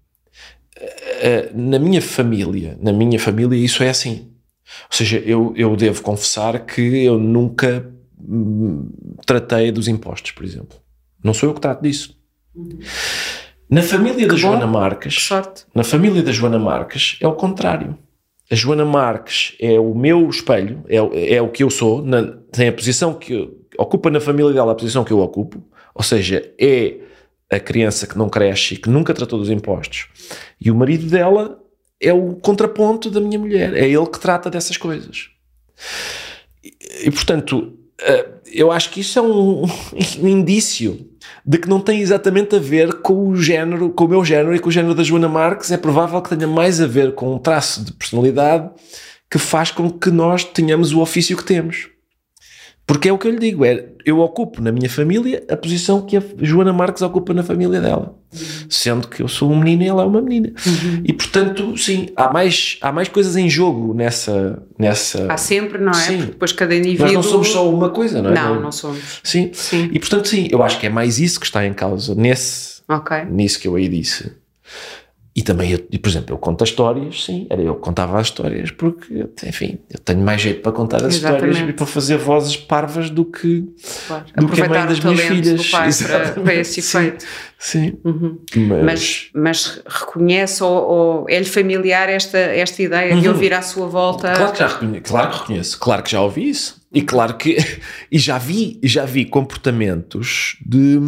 Uh, 0.77 1.59
na 1.59 1.79
minha 1.79 2.01
família, 2.01 2.79
na 2.81 2.93
minha 2.93 3.19
família 3.19 3.57
isso 3.57 3.83
é 3.83 3.89
assim. 3.89 4.31
Ou 4.91 4.97
seja, 4.97 5.19
eu, 5.19 5.53
eu 5.57 5.77
devo 5.77 6.03
confessar 6.03 6.65
que 6.67 6.81
eu 6.81 7.19
nunca 7.19 7.93
hum, 8.19 8.89
tratei 9.25 9.71
dos 9.71 9.89
impostos, 9.89 10.33
por 10.33 10.45
exemplo. 10.45 10.79
Não 11.23 11.35
sou 11.35 11.49
eu 11.49 11.55
que 11.55 11.61
trato 11.61 11.83
disso. 11.83 12.17
Uhum. 12.55 12.79
Na 13.69 13.83
família 13.83 14.25
que 14.25 14.27
da 14.27 14.37
Joana 14.37 14.67
Marques, 14.67 15.29
na 15.75 15.83
família 15.83 16.23
da 16.23 16.31
Joana 16.31 16.59
Marques 16.59 17.19
é 17.21 17.27
o 17.27 17.35
contrário. 17.35 17.99
A 18.51 18.55
Joana 18.55 18.85
Marques 18.85 19.57
é 19.61 19.79
o 19.79 19.93
meu 19.93 20.29
espelho, 20.31 20.85
é, 20.89 21.35
é 21.35 21.43
o 21.43 21.49
que 21.49 21.65
eu 21.65 21.71
sou, 21.71 22.01
na, 22.01 22.23
tem 22.53 22.69
a 22.69 22.73
posição 22.73 23.13
que 23.13 23.33
eu, 23.33 23.67
ocupa 23.77 24.09
na 24.09 24.21
família 24.21 24.53
dela 24.53 24.71
a 24.71 24.75
posição 24.75 25.03
que 25.03 25.13
eu 25.13 25.19
ocupo, 25.19 25.61
ou 25.93 26.03
seja, 26.03 26.49
é 26.61 26.97
a 27.51 27.59
criança 27.59 28.07
que 28.07 28.17
não 28.17 28.29
cresce 28.29 28.75
e 28.75 28.77
que 28.77 28.89
nunca 28.89 29.13
tratou 29.13 29.39
dos 29.39 29.51
impostos. 29.51 30.09
E 30.61 30.71
o 30.71 30.75
marido 30.75 31.07
dela 31.07 31.61
é 32.01 32.13
o 32.13 32.35
contraponto 32.37 33.11
da 33.11 33.21
minha 33.21 33.39
mulher, 33.39 33.75
é 33.75 33.89
ele 33.89 34.07
que 34.07 34.21
trata 34.21 34.49
dessas 34.49 34.77
coisas. 34.77 35.29
E, 36.63 37.07
e 37.07 37.11
portanto, 37.11 37.77
eh, 38.01 38.29
eu 38.53 38.71
acho 38.71 38.91
que 38.91 39.01
isso 39.01 39.19
é 39.19 39.23
um, 39.23 39.65
um, 40.21 40.29
indício 40.29 41.09
de 41.45 41.59
que 41.59 41.69
não 41.69 41.81
tem 41.81 42.01
exatamente 42.01 42.57
a 42.57 42.59
ver 42.59 43.01
com 43.01 43.29
o 43.29 43.37
género, 43.37 43.91
com 43.91 44.05
o 44.05 44.09
meu 44.09 44.25
género 44.25 44.55
e 44.55 44.59
com 44.59 44.69
o 44.69 44.73
género 44.73 44.95
da 44.95 45.03
Joana 45.03 45.29
Marques. 45.29 45.71
É 45.71 45.77
provável 45.77 46.21
que 46.23 46.35
tenha 46.35 46.47
mais 46.47 46.81
a 46.81 46.87
ver 46.87 47.15
com 47.15 47.35
um 47.35 47.39
traço 47.39 47.85
de 47.85 47.93
personalidade 47.93 48.71
que 49.31 49.39
faz 49.39 49.71
com 49.71 49.91
que 49.91 50.11
nós 50.11 50.45
tenhamos 50.45 50.93
o 50.93 51.01
ofício 51.01 51.37
que 51.37 51.45
temos. 51.45 51.89
Porque 52.87 53.09
é 53.09 53.13
o 53.13 53.19
que 53.19 53.27
eu 53.27 53.33
lhe 53.33 53.39
digo, 53.41 53.65
é, 53.65 53.85
eu 54.05 54.21
ocupo 54.21 54.63
na 54.63 54.71
minha 54.71 54.89
família 54.89 55.43
a 55.51 55.57
posição 55.57 56.01
que 56.01 56.17
a 56.17 56.23
Joana 56.41 56.73
Marques 56.73 57.03
ocupa 57.03 57.35
na 57.35 57.43
família 57.43 57.81
dela. 57.81 58.15
Sendo 58.71 59.09
que 59.09 59.23
eu 59.23 59.27
sou 59.29 59.51
um 59.51 59.59
menino 59.59 59.83
e 59.83 59.89
ela 59.89 60.05
é 60.05 60.07
uma 60.07 60.23
menina. 60.23 60.53
Uhum. 60.65 61.03
E 61.05 61.13
portanto, 61.13 61.77
sim, 61.77 62.11
há 62.15 62.33
mais, 62.33 62.79
há 62.81 62.93
mais 62.93 63.09
coisas 63.09 63.37
em 63.37 63.51
jogo 63.51 63.93
nessa. 63.93 64.63
nessa... 64.79 65.33
Há 65.33 65.37
sempre, 65.37 65.79
não 65.79 65.91
é? 65.91 65.95
Sim. 65.95 66.17
Porque 66.19 66.33
depois 66.33 66.53
cada 66.53 66.77
indivíduo. 66.77 67.07
Nós 67.07 67.15
não 67.15 67.23
somos 67.25 67.49
só 67.49 67.69
uma 67.69 67.91
coisa, 67.91 68.23
não 68.23 68.31
é? 68.31 68.35
Não, 68.35 68.61
não 68.61 68.71
somos. 68.71 69.21
Sim. 69.25 69.51
sim. 69.53 69.91
E 69.93 69.99
portanto, 69.99 70.29
sim, 70.29 70.47
eu 70.53 70.63
acho 70.63 70.79
que 70.79 70.87
é 70.87 70.91
mais 70.91 71.19
isso 71.19 71.41
que 71.41 71.47
está 71.47 71.67
em 71.67 71.75
causa 71.75 72.15
nesse, 72.15 72.83
okay. 72.89 73.25
nisso 73.25 73.59
que 73.59 73.67
eu 73.67 73.75
aí 73.75 73.89
disse. 73.89 74.33
E 75.37 75.43
também, 75.43 75.71
eu, 75.71 75.79
por 75.79 76.09
exemplo, 76.09 76.35
eu 76.35 76.39
conto 76.39 76.65
as 76.65 76.71
histórias, 76.71 77.25
sim, 77.25 77.47
era 77.51 77.61
eu 77.61 77.75
que 77.75 77.83
contava 77.83 78.19
as 78.19 78.29
histórias, 78.29 78.71
porque, 78.71 79.27
enfim, 79.45 79.79
eu 79.91 79.99
tenho 79.99 80.21
mais 80.21 80.41
jeito 80.41 80.63
para 80.63 80.73
contar 80.73 81.05
as 81.05 81.15
Exatamente. 81.15 81.51
histórias 81.51 81.71
e 81.71 81.73
para 81.75 81.85
fazer 81.85 82.17
vozes 82.17 82.57
parvas 82.57 83.11
do 83.11 83.23
que, 83.23 83.69
claro. 84.07 84.25
do 84.35 84.49
que 84.49 84.63
a 84.63 84.69
mãe 84.69 84.87
das 84.87 85.01
minhas 85.01 85.21
filhas. 85.21 85.71
Para, 85.71 86.33
para, 86.43 86.55
esse 86.55 86.81
efeito. 86.81 87.27
Sim. 87.59 87.99
Uhum. 88.03 88.39
Mas... 88.57 88.83
mas... 88.83 89.31
Mas, 89.35 89.83
reconhece 89.87 90.63
ou, 90.63 90.83
ou 90.89 91.27
é-lhe 91.29 91.45
familiar 91.45 92.09
esta, 92.09 92.39
esta 92.39 92.83
ideia 92.83 93.15
uhum. 93.15 93.21
de 93.21 93.29
ouvir 93.29 93.53
à 93.53 93.61
sua 93.61 93.87
volta? 93.87 94.33
Claro 94.33 94.53
que 94.53 94.59
já 94.59 94.69
reconheço, 94.69 95.03
claro 95.05 95.31
que 95.31 95.39
reconheço, 95.39 95.79
claro 95.79 96.03
que 96.03 96.11
já 96.13 96.21
ouvi 96.23 96.49
isso. 96.49 96.81
E 96.93 97.03
claro 97.03 97.35
que, 97.35 97.59
e 98.11 98.19
já 98.19 98.39
vi, 98.39 98.81
já 98.83 99.05
vi 99.05 99.27
comportamentos 99.27 100.57
de 100.65 100.99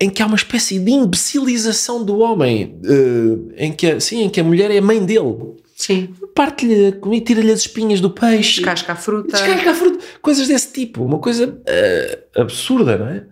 em 0.00 0.10
que 0.10 0.22
há 0.22 0.26
uma 0.26 0.36
espécie 0.36 0.78
de 0.78 0.90
imbecilização 0.90 2.04
do 2.04 2.18
homem, 2.18 2.78
uh, 2.84 3.52
em, 3.56 3.72
que 3.72 3.86
a, 3.92 4.00
sim, 4.00 4.22
em 4.22 4.28
que 4.30 4.40
a 4.40 4.44
mulher 4.44 4.70
é 4.70 4.78
a 4.78 4.82
mãe 4.82 5.04
dele. 5.04 5.56
Sim. 5.74 6.08
parte-lhe 6.34 6.92
comida, 6.92 7.26
tira-lhe 7.26 7.52
as 7.52 7.60
espinhas 7.60 8.00
do 8.00 8.08
peixe. 8.10 8.56
Descasca 8.60 8.92
a 8.92 8.96
fruta. 8.96 9.32
Descasca 9.32 9.70
a 9.70 9.74
fruta. 9.74 10.04
Coisas 10.22 10.48
desse 10.48 10.72
tipo. 10.72 11.04
Uma 11.04 11.18
coisa 11.18 11.48
uh, 11.48 12.40
absurda, 12.40 12.96
não 12.96 13.08
é? 13.08 13.26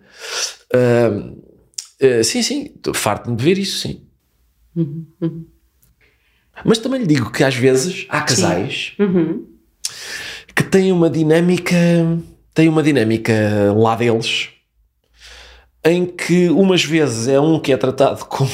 Uh, 0.75 2.23
sim, 2.23 2.43
sim. 2.43 2.71
Farto-me 2.93 3.35
de 3.35 3.43
ver 3.43 3.57
isso, 3.57 3.79
sim. 3.79 4.01
Uhum, 4.75 5.05
uhum. 5.21 5.45
Mas 6.63 6.77
também 6.77 7.01
lhe 7.01 7.07
digo 7.07 7.31
que 7.31 7.43
às 7.43 7.55
vezes 7.55 8.05
há 8.09 8.21
casais 8.21 8.93
Uhum. 8.99 9.45
que 10.55 10.63
têm 10.63 10.91
uma 10.91 11.09
dinâmica, 11.09 11.75
têm 12.53 12.69
uma 12.69 12.83
dinâmica 12.83 13.73
lá 13.75 13.95
deles 13.95 14.49
em 15.85 16.05
que 16.05 16.49
umas 16.49 16.83
vezes 16.83 17.27
é 17.27 17.39
um 17.39 17.59
que 17.59 17.71
é 17.71 17.77
tratado 17.77 18.25
como 18.25 18.49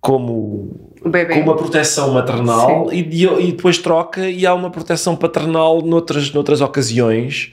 como 0.00 0.90
bebê. 1.06 1.34
com 1.34 1.40
uma 1.42 1.56
proteção 1.56 2.12
maternal 2.12 2.92
e, 2.92 3.24
e 3.24 3.52
depois 3.52 3.78
troca 3.78 4.28
e 4.28 4.44
há 4.44 4.52
uma 4.52 4.68
proteção 4.68 5.14
paternal 5.14 5.80
noutras, 5.80 6.32
noutras 6.32 6.60
ocasiões. 6.60 7.52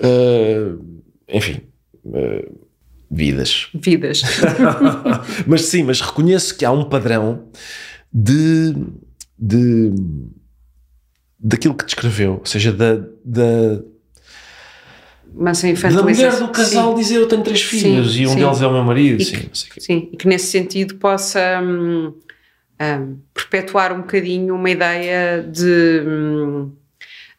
Uh, 0.00 0.84
enfim, 1.28 1.60
uh, 2.04 2.58
vidas. 3.08 3.68
Vidas. 3.72 4.22
mas 5.46 5.66
sim, 5.66 5.84
mas 5.84 6.00
reconheço 6.00 6.58
que 6.58 6.64
há 6.64 6.72
um 6.72 6.82
padrão 6.82 7.44
de, 8.12 8.74
de 9.38 9.92
daquilo 11.38 11.74
que 11.74 11.84
descreveu, 11.84 12.38
ou 12.40 12.46
seja, 12.46 12.72
da, 12.72 12.96
da, 13.24 13.82
Mas 15.34 15.64
a 15.64 15.88
da 15.90 16.02
mulher 16.02 16.38
do 16.38 16.48
casal 16.48 16.90
Sim. 16.90 16.94
dizer 17.02 17.16
eu 17.16 17.26
tenho 17.28 17.42
três 17.42 17.62
filhos 17.62 18.16
e 18.16 18.26
um 18.26 18.30
sim. 18.30 18.36
deles 18.36 18.60
é 18.60 18.66
o 18.66 18.72
meu 18.72 18.84
marido. 18.84 19.20
E 19.20 19.24
Sim, 19.24 19.48
que-. 19.72 19.80
Sim, 19.80 20.08
e 20.12 20.16
que 20.16 20.28
nesse 20.28 20.46
sentido 20.46 20.96
possa 20.96 21.60
hum, 21.62 22.12
hum, 22.80 23.16
perpetuar 23.32 23.92
um 23.92 23.98
bocadinho 24.02 24.54
uma 24.54 24.70
ideia 24.70 25.42
de. 25.42 26.02
hum, 26.06 26.70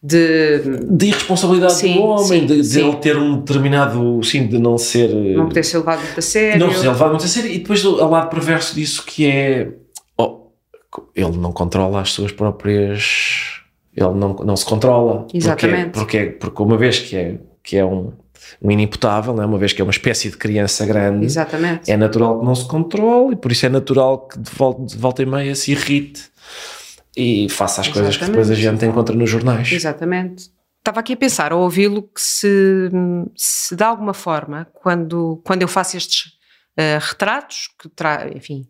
de 0.05 0.59
de 0.89 1.05
irresponsabilidade 1.07 1.75
Sim, 1.75 1.93
do 1.95 2.01
homem, 2.01 2.25
sim, 2.41 2.45
de, 2.45 2.57
de 2.57 2.63
sim. 2.65 2.87
ele 2.89 2.97
ter 2.97 3.15
um 3.17 3.37
determinado, 3.37 4.21
sim, 4.21 4.45
de 4.47 4.59
não 4.59 4.77
ser. 4.77 5.09
não 5.13 5.47
poder 5.47 5.63
ser 5.63 5.77
levado 5.77 6.01
muito 6.01 6.19
a 6.19 6.21
sério. 6.21 6.59
Não 6.59 6.73
ser 6.73 6.89
levado 6.89 7.09
muito 7.11 7.23
a 7.23 7.27
sério. 7.27 7.49
E 7.49 7.59
depois 7.59 7.85
o 7.85 8.05
lado 8.09 8.29
perverso 8.29 8.75
disso 8.75 9.05
que 9.05 9.25
é. 9.25 9.71
oh, 10.17 10.49
ele 11.15 11.37
não 11.37 11.53
controla 11.53 12.01
as 12.01 12.11
suas 12.11 12.33
próprias. 12.33 13.61
Ele 13.95 14.13
não, 14.15 14.33
não 14.33 14.57
se 14.57 14.65
controla. 14.65 15.19
Porque- 15.21 15.37
Exatamente. 15.37 15.91
Porque, 15.91 16.25
porque 16.39 16.61
uma 16.63 16.75
vez 16.75 16.99
que 16.99 17.15
é, 17.15 17.37
que 17.63 17.77
é 17.77 17.85
um, 17.85 18.11
um 18.61 18.71
inimputável, 18.71 19.41
é? 19.41 19.45
uma 19.45 19.57
vez 19.57 19.73
que 19.73 19.81
é 19.81 19.85
uma 19.85 19.91
espécie 19.91 20.29
de 20.29 20.37
criança 20.37 20.85
grande, 20.85 21.25
Exatamente. 21.25 21.89
é 21.89 21.97
natural 21.97 22.39
que 22.39 22.45
não 22.45 22.55
se 22.55 22.67
controle 22.67 23.33
e 23.33 23.35
por 23.37 23.51
isso 23.51 23.65
é 23.65 23.69
natural 23.69 24.27
que 24.27 24.37
de 24.37 24.51
volta, 24.51 24.85
de 24.85 24.97
volta 24.97 25.21
e 25.21 25.25
meia 25.25 25.55
se 25.55 25.71
irrite 25.71 26.29
e 27.15 27.47
faça 27.49 27.81
as 27.81 27.87
coisas 27.87 28.17
que 28.17 28.25
depois 28.25 28.49
a 28.49 28.53
Exatamente. 28.53 28.81
gente 28.81 28.91
encontra 28.91 29.15
nos 29.15 29.29
jornais. 29.29 29.71
Exatamente. 29.71 30.51
Estava 30.79 30.99
aqui 30.99 31.13
a 31.13 31.17
pensar, 31.17 31.53
ao 31.53 31.61
ouvi-lo, 31.61 32.03
que 32.03 32.19
se, 32.19 32.89
se 33.37 33.73
de 33.73 33.83
alguma 33.83 34.13
forma, 34.13 34.67
quando, 34.73 35.39
quando 35.45 35.61
eu 35.61 35.67
faço 35.67 35.95
estes 35.95 36.33
eh, 36.75 36.99
retratos, 36.99 37.69
que 37.79 37.87
tra 37.87 38.27
enfim, 38.35 38.67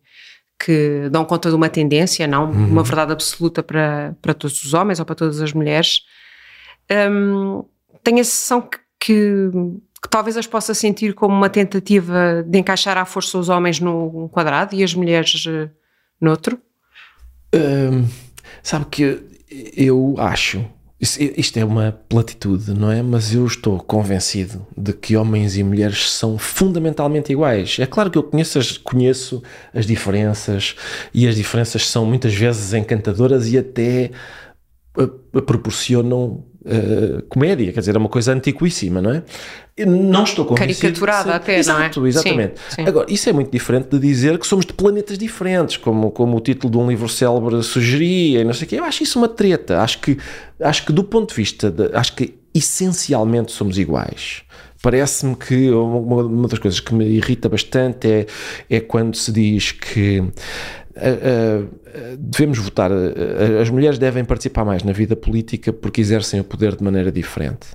que 0.64 1.10
dão 1.10 1.26
conta 1.26 1.50
de 1.50 1.56
uma 1.56 1.70
tendência, 1.70 2.28
não 2.28 2.52
uma 2.52 2.84
verdade 2.84 3.14
absoluta 3.14 3.64
para, 3.64 4.16
para 4.22 4.34
todos 4.34 4.64
os 4.64 4.74
homens 4.74 5.00
ou 5.00 5.06
para 5.06 5.16
todas 5.16 5.42
as 5.42 5.54
mulheres, 5.54 6.02
hum, 7.10 7.66
tenho 8.04 8.20
a 8.20 8.24
sensação 8.24 8.62
que, 8.62 8.78
que, 9.04 9.50
que 10.02 10.08
talvez 10.10 10.38
as 10.38 10.48
possa 10.48 10.74
sentir 10.74 11.14
como 11.14 11.36
uma 11.36 11.50
tentativa 11.50 12.42
de 12.48 12.58
encaixar 12.58 12.98
à 12.98 13.04
força 13.04 13.38
os 13.38 13.50
homens 13.50 13.82
num 13.82 14.30
quadrado 14.30 14.74
e 14.74 14.82
as 14.82 14.94
mulheres 14.94 15.44
eh, 15.46 15.70
noutro. 16.22 16.58
Hum, 17.54 18.08
sabe 18.64 18.86
que 18.86 19.20
eu 19.76 20.16
acho, 20.18 20.66
isto 21.02 21.60
é 21.60 21.66
uma 21.66 21.92
platitude, 22.08 22.74
não 22.74 22.90
é? 22.90 23.02
Mas 23.02 23.36
eu 23.36 23.46
estou 23.46 23.78
convencido 23.78 24.66
de 24.76 24.94
que 24.94 25.18
homens 25.18 25.58
e 25.58 25.64
mulheres 25.64 26.10
são 26.10 26.38
fundamentalmente 26.38 27.34
iguais. 27.34 27.76
É 27.80 27.86
claro 27.86 28.10
que 28.10 28.18
eu 28.18 28.24
conheço 28.24 28.58
as, 28.58 28.78
conheço 28.78 29.44
as 29.74 29.86
diferenças 29.86 30.76
e 31.14 31.28
as 31.28 31.36
diferenças 31.36 31.90
são 31.90 32.06
muitas 32.06 32.34
vezes 32.34 32.74
encantadoras 32.74 33.52
e 33.52 33.58
até 33.58 34.12
uh, 34.98 35.42
proporcionam 35.42 36.46
uh, 36.66 37.22
comédia, 37.24 37.72
quer 37.72 37.80
dizer, 37.80 37.96
é 37.96 37.98
uma 38.00 38.10
coisa 38.10 38.34
antiquíssima, 38.34 39.02
não 39.02 39.12
é? 39.12 39.24
Eu 39.76 39.88
não 39.88 40.24
estou 40.24 40.46
convencido. 40.46 40.80
Caricaturada 40.80 41.36
até, 41.36 41.54
não 41.54 41.58
é? 41.58 41.60
Exato, 41.60 42.08
exatamente. 42.08 42.60
Sim, 42.70 42.76
sim. 42.76 42.88
Agora, 42.88 43.12
isso 43.12 43.28
é 43.30 43.34
muito 43.34 43.52
diferente 43.52 43.90
de 43.90 44.00
dizer 44.00 44.38
que 44.38 44.46
somos 44.46 44.66
de 44.66 44.74
planetas 44.74 45.18
diferentes, 45.18 45.78
como, 45.78 46.12
como 46.12 46.38
o 46.38 46.40
título 46.40 46.72
de 46.72 46.78
um 46.78 46.88
livro 46.88 47.10
célebre 47.10 47.62
sugeria, 47.64 48.42
e 48.42 48.44
não 48.44 48.54
sei 48.54 48.66
o 48.66 48.70
quê. 48.70 48.80
Eu 48.80 48.84
acho 48.84 49.02
isso 49.02 49.18
uma 49.18 49.28
treta. 49.28 49.82
Acho 49.82 50.00
que, 50.00 50.18
acho 50.60 50.86
que 50.86 50.94
do 50.94 51.04
ponto 51.04 51.30
de 51.30 51.36
vista, 51.36 51.72
de, 51.72 51.90
acho 51.96 52.16
que 52.16 52.36
essencialmente 52.54 53.52
somos 53.52 53.78
iguais. 53.80 54.44
Parece-me 54.82 55.36
que 55.36 55.72
uma, 55.72 56.24
uma 56.24 56.48
das 56.48 56.60
coisas 56.60 56.80
que 56.80 56.94
me 56.94 57.06
irrita 57.06 57.48
bastante 57.50 58.08
é, 58.08 58.26
é 58.70 58.80
quando 58.80 59.16
se 59.16 59.32
diz 59.32 59.72
que 59.72 60.22
devemos 62.18 62.60
votar, 62.60 62.92
ah, 62.92 63.62
as 63.62 63.70
mulheres 63.70 63.98
devem 63.98 64.24
participar 64.24 64.64
mais 64.66 64.84
na 64.84 64.92
vida 64.92 65.16
política 65.16 65.74
porque 65.74 66.02
exercem 66.02 66.40
o 66.40 66.44
poder 66.44 66.76
de 66.76 66.84
maneira 66.84 67.12
diferente. 67.12 67.68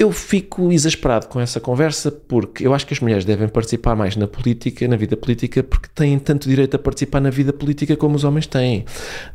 Eu 0.00 0.10
fico 0.10 0.72
exasperado 0.72 1.26
com 1.26 1.38
essa 1.38 1.60
conversa 1.60 2.10
porque 2.10 2.66
eu 2.66 2.72
acho 2.72 2.86
que 2.86 2.94
as 2.94 3.00
mulheres 3.00 3.22
devem 3.22 3.46
participar 3.46 3.94
mais 3.94 4.16
na 4.16 4.26
política, 4.26 4.88
na 4.88 4.96
vida 4.96 5.14
política, 5.14 5.62
porque 5.62 5.90
têm 5.94 6.18
tanto 6.18 6.48
direito 6.48 6.74
a 6.74 6.78
participar 6.78 7.20
na 7.20 7.28
vida 7.28 7.52
política 7.52 7.94
como 7.94 8.16
os 8.16 8.24
homens 8.24 8.46
têm. 8.46 8.86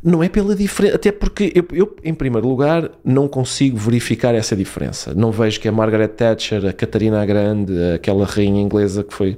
Não 0.02 0.24
é 0.24 0.28
pela 0.28 0.56
diferença, 0.56 0.96
até 0.96 1.12
porque 1.12 1.52
eu, 1.54 1.64
eu, 1.70 1.96
em 2.02 2.12
primeiro 2.12 2.48
lugar, 2.48 2.90
não 3.04 3.28
consigo 3.28 3.76
verificar 3.76 4.34
essa 4.34 4.56
diferença. 4.56 5.14
Não 5.14 5.30
vejo 5.30 5.60
que 5.60 5.68
a 5.68 5.72
Margaret 5.72 6.08
Thatcher, 6.08 6.66
a 6.66 6.72
Catarina 6.72 7.22
a 7.22 7.24
Grande, 7.24 7.72
aquela 7.94 8.26
rainha 8.26 8.60
inglesa 8.60 9.04
que 9.04 9.14
foi 9.14 9.36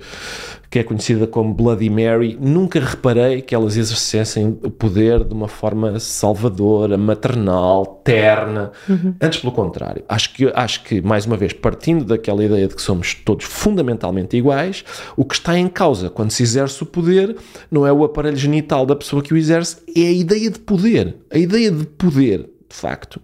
que 0.71 0.79
é 0.79 0.85
conhecida 0.85 1.27
como 1.27 1.55
Bloody 1.55 1.89
Mary, 1.89 2.37
nunca 2.39 2.79
reparei 2.79 3.41
que 3.41 3.55
elas 3.55 3.77
exercessem 3.77 4.59
o 4.63 4.71
poder 4.71 5.25
de 5.25 5.33
uma 5.33 5.49
forma 5.49 5.99
salvadora, 5.99 6.99
maternal, 6.99 8.03
terna. 8.05 8.73
Antes, 9.21 9.41
pelo 9.41 9.53
contrário. 9.53 10.05
Acho 10.09 10.35
que, 10.35 10.53
acho 10.55 10.83
que, 10.85 11.01
mais 11.01 11.18
uma 11.27 11.37
vez, 11.37 11.53
partindo 11.53 12.05
daquela 12.05 12.45
ideia 12.45 12.69
de 12.69 12.75
que 12.75 12.83
somos 12.83 13.15
todos 13.15 13.45
fundamentalmente 13.45 14.37
iguais, 14.37 14.85
o 15.17 15.25
que 15.25 15.35
está 15.35 15.59
em 15.59 15.69
causa 15.69 16.11
quando 16.11 16.31
se 16.31 16.43
exerce 16.43 16.83
o 16.83 16.87
poder 16.87 17.37
não 17.71 17.87
é 17.87 17.93
o 17.93 18.05
aparelho 18.05 18.37
genital 18.37 18.85
da 18.85 18.97
pessoa 18.97 19.23
que 19.23 19.33
o 19.33 19.37
exerce, 19.37 19.79
é 19.97 20.03
a 20.03 20.13
ideia 20.13 20.51
de 20.51 20.59
poder. 20.59 21.17
A 21.31 21.39
ideia 21.39 21.71
de 21.71 21.87
poder, 21.87 22.39
de 22.69 22.77
facto, 22.77 23.21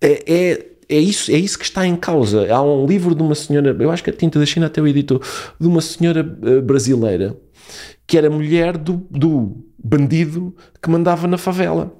é, 0.00 0.22
é 0.26 0.70
é 0.90 0.98
isso, 0.98 1.30
é 1.30 1.36
isso 1.36 1.56
que 1.56 1.64
está 1.64 1.86
em 1.86 1.94
causa. 1.94 2.52
Há 2.52 2.60
um 2.60 2.84
livro 2.84 3.14
de 3.14 3.22
uma 3.22 3.36
senhora, 3.36 3.76
eu 3.78 3.92
acho 3.92 4.02
que 4.02 4.10
a 4.10 4.12
Tinta 4.12 4.40
da 4.40 4.44
China 4.44 4.66
até 4.66 4.82
o 4.82 4.88
editou, 4.88 5.22
de 5.58 5.68
uma 5.68 5.80
senhora 5.80 6.36
eh, 6.42 6.60
brasileira 6.60 7.36
que 8.08 8.18
era 8.18 8.28
mulher 8.28 8.76
do, 8.76 9.06
do 9.08 9.56
bandido 9.78 10.52
que 10.82 10.90
mandava 10.90 11.28
na 11.28 11.38
favela. 11.38 11.94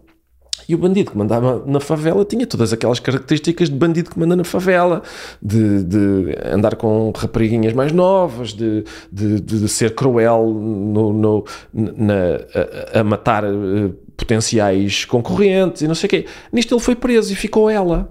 E 0.70 0.74
o 0.76 0.78
bandido 0.78 1.10
que 1.10 1.18
mandava 1.18 1.64
na 1.66 1.80
favela 1.80 2.24
tinha 2.24 2.46
todas 2.46 2.72
aquelas 2.72 3.00
características 3.00 3.68
de 3.68 3.74
bandido 3.74 4.08
que 4.08 4.16
manda 4.16 4.36
na 4.36 4.44
favela, 4.44 5.02
de, 5.42 5.82
de 5.82 6.36
andar 6.44 6.76
com 6.76 7.10
rapariguinhas 7.16 7.72
mais 7.72 7.90
novas, 7.90 8.52
de, 8.52 8.84
de, 9.10 9.40
de 9.40 9.68
ser 9.68 9.96
cruel 9.96 10.46
no, 10.46 11.12
no- 11.12 11.44
na, 11.74 12.14
a, 12.94 13.00
a 13.00 13.02
matar 13.04 13.42
eh, 13.42 13.90
potenciais 14.16 15.04
concorrentes 15.04 15.82
e 15.82 15.88
não 15.88 15.94
sei 15.96 16.06
o 16.06 16.10
quê. 16.10 16.26
Nisto 16.52 16.72
ele 16.72 16.80
foi 16.80 16.94
preso 16.94 17.32
e 17.32 17.34
ficou 17.34 17.68
ela. 17.68 18.08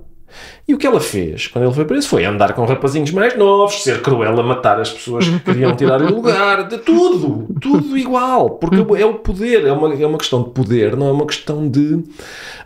E 0.67 0.73
o 0.73 0.77
que 0.77 0.85
ela 0.85 0.99
fez 0.99 1.47
quando 1.47 1.65
ele 1.65 1.73
foi 1.73 1.85
preso 1.85 2.07
foi 2.07 2.25
andar 2.25 2.53
com 2.53 2.65
rapazinhos 2.65 3.11
mais 3.11 3.37
novos, 3.37 3.83
ser 3.83 4.01
cruel 4.01 4.39
a 4.39 4.43
matar 4.43 4.79
as 4.79 4.91
pessoas 4.91 5.27
que 5.27 5.39
queriam 5.39 5.75
tirar-lhe 5.75 6.11
o 6.11 6.15
lugar, 6.15 6.67
de 6.67 6.77
tudo, 6.79 7.47
tudo 7.59 7.97
igual, 7.97 8.51
porque 8.51 8.77
é 9.01 9.05
o 9.05 9.15
poder, 9.15 9.65
é 9.65 9.71
uma, 9.71 9.93
é 9.93 10.05
uma 10.05 10.17
questão 10.17 10.43
de 10.43 10.49
poder, 10.51 10.95
não 10.95 11.07
é 11.07 11.11
uma 11.11 11.25
questão 11.25 11.67
de 11.67 12.03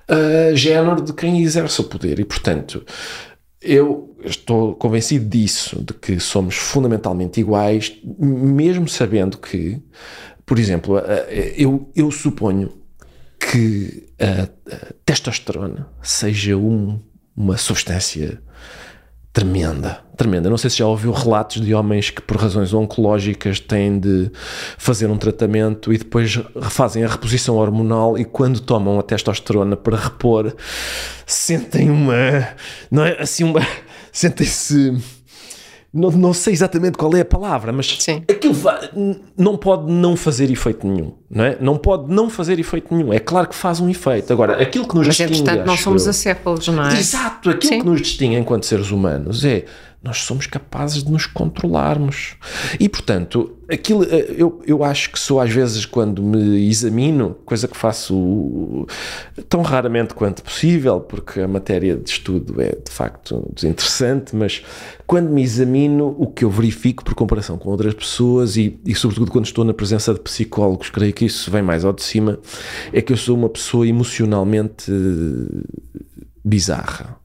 ah, 0.08 0.54
género 0.56 1.02
de 1.02 1.14
quem 1.14 1.42
exerce 1.42 1.80
o 1.82 1.86
poder. 1.86 2.20
E 2.20 2.26
portanto, 2.26 2.84
eu 3.62 4.16
estou 4.24 4.76
convencido 4.76 5.26
disso, 5.26 5.82
de 5.84 5.94
que 5.94 6.20
somos 6.20 6.56
fundamentalmente 6.56 7.40
iguais, 7.40 7.94
mesmo 8.20 8.88
sabendo 8.88 9.38
que, 9.38 9.82
por 10.46 10.60
exemplo, 10.60 10.98
ah, 10.98 11.04
eu, 11.58 11.90
eu 11.96 12.12
suponho 12.12 12.72
que 13.40 14.08
a, 14.20 14.44
a 14.74 14.94
testosterona 15.06 15.88
seja 16.02 16.56
um- 16.58 17.00
uma 17.36 17.58
substância 17.58 18.42
tremenda, 19.34 20.00
tremenda. 20.16 20.50
Não 20.50 20.58
sei 20.58 20.70
se 20.70 20.78
já 20.78 20.86
ouviu 20.86 21.12
relatos 21.12 21.60
de 21.60 21.74
homens 21.74 22.12
que 22.12 22.22
por 22.22 22.38
razões 22.38 22.72
oncológicas 22.72 23.60
têm 23.60 24.00
de 24.00 24.32
fazer 24.78 25.08
um 25.08 25.18
tratamento 25.18 25.92
e 25.92 25.98
depois 25.98 26.40
fazem 26.70 27.04
a 27.04 27.08
reposição 27.08 27.56
hormonal 27.56 28.18
e 28.18 28.24
quando 28.24 28.60
tomam 28.60 29.00
a 29.00 29.04
testosterona 29.04 29.76
para 29.76 29.98
repor, 29.98 30.56
sentem 31.26 31.90
uma, 31.90 32.48
não 32.92 33.04
é 33.04 33.20
assim 33.20 33.44
uma, 33.44 33.66
sentem-se 34.14 34.96
não, 35.92 36.10
não 36.10 36.34
sei 36.34 36.54
exatamente 36.54 36.98
qual 36.98 37.16
é 37.16 37.22
a 37.22 37.26
palavra, 37.26 37.72
mas 37.72 37.88
Sim. 38.00 38.24
aquilo 38.30 38.56
não 39.38 39.56
pode 39.58 39.92
não 39.92 40.16
fazer 40.16 40.50
efeito 40.50 40.88
nenhum. 40.88 41.14
Não 41.34 41.44
é? 41.44 41.58
Não 41.60 41.78
pode 41.78 42.14
não 42.14 42.30
fazer 42.30 42.60
efeito 42.60 42.94
nenhum. 42.94 43.12
É 43.12 43.20
claro 43.20 43.48
que 43.48 43.56
faz 43.56 43.80
um 43.80 43.90
efeito. 43.90 44.32
Agora, 44.32 44.62
aquilo 44.62 44.88
que 44.88 44.96
nos 44.96 45.08
Mas, 45.08 45.16
distingue. 45.18 45.40
entretanto, 45.42 45.66
não 45.66 45.74
acho 45.74 45.84
somos 45.84 46.06
eu- 46.06 46.10
acéfalos, 46.12 46.68
não 46.68 46.86
é? 46.88 46.98
Exato, 47.00 47.50
aquilo 47.50 47.74
Sim. 47.74 47.80
que 47.80 47.86
nos 47.88 48.02
distingue 48.02 48.36
enquanto 48.36 48.66
seres 48.66 48.92
humanos 48.92 49.44
é 49.44 49.66
nós 50.04 50.18
somos 50.18 50.46
capazes 50.46 51.02
de 51.02 51.10
nos 51.10 51.26
controlarmos. 51.26 52.36
E, 52.78 52.90
portanto, 52.90 53.54
aquilo, 53.72 54.04
eh, 54.04 54.36
eu, 54.38 54.62
eu 54.68 54.84
acho 54.84 55.10
que 55.10 55.18
sou 55.18 55.40
às 55.40 55.50
vezes 55.50 55.86
quando 55.86 56.22
me 56.22 56.68
examino, 56.68 57.38
coisa 57.46 57.70
que 57.70 57.78
faço 57.78 58.86
tão 59.48 59.62
raramente 59.62 60.14
quanto 60.14 60.44
possível, 60.44 61.00
porque 61.00 61.40
a 61.40 61.48
matéria 61.48 61.96
de 61.96 62.10
estudo 62.10 62.62
é 62.62 62.72
de 62.86 62.92
facto 62.92 63.50
desinteressante, 63.56 64.36
mas 64.36 64.62
quando 65.08 65.30
me 65.30 65.42
examino, 65.42 66.14
o 66.20 66.28
que 66.28 66.44
eu 66.44 66.50
verifico 66.50 67.04
por 67.06 67.14
comparação 67.16 67.58
com 67.58 67.70
outras 67.70 67.94
pessoas 67.94 68.58
e, 68.58 68.78
e 68.86 68.94
sobretudo 68.94 69.32
quando 69.32 69.46
estou 69.46 69.64
na 69.64 69.74
presença 69.74 70.14
de 70.14 70.20
psicólogos, 70.20 70.90
creio 70.90 71.14
que 71.14 71.23
isso 71.26 71.50
vem 71.52 71.62
mais 71.62 71.86
ao 71.86 71.94
de 71.94 72.04
cima, 72.04 72.40
é 72.92 73.02
que 73.02 73.14
eu 73.14 73.18
sou 73.18 73.38
uma 73.38 73.50
pessoa 73.50 73.88
emocionalmente 73.88 74.92
bizarra. 76.44 77.18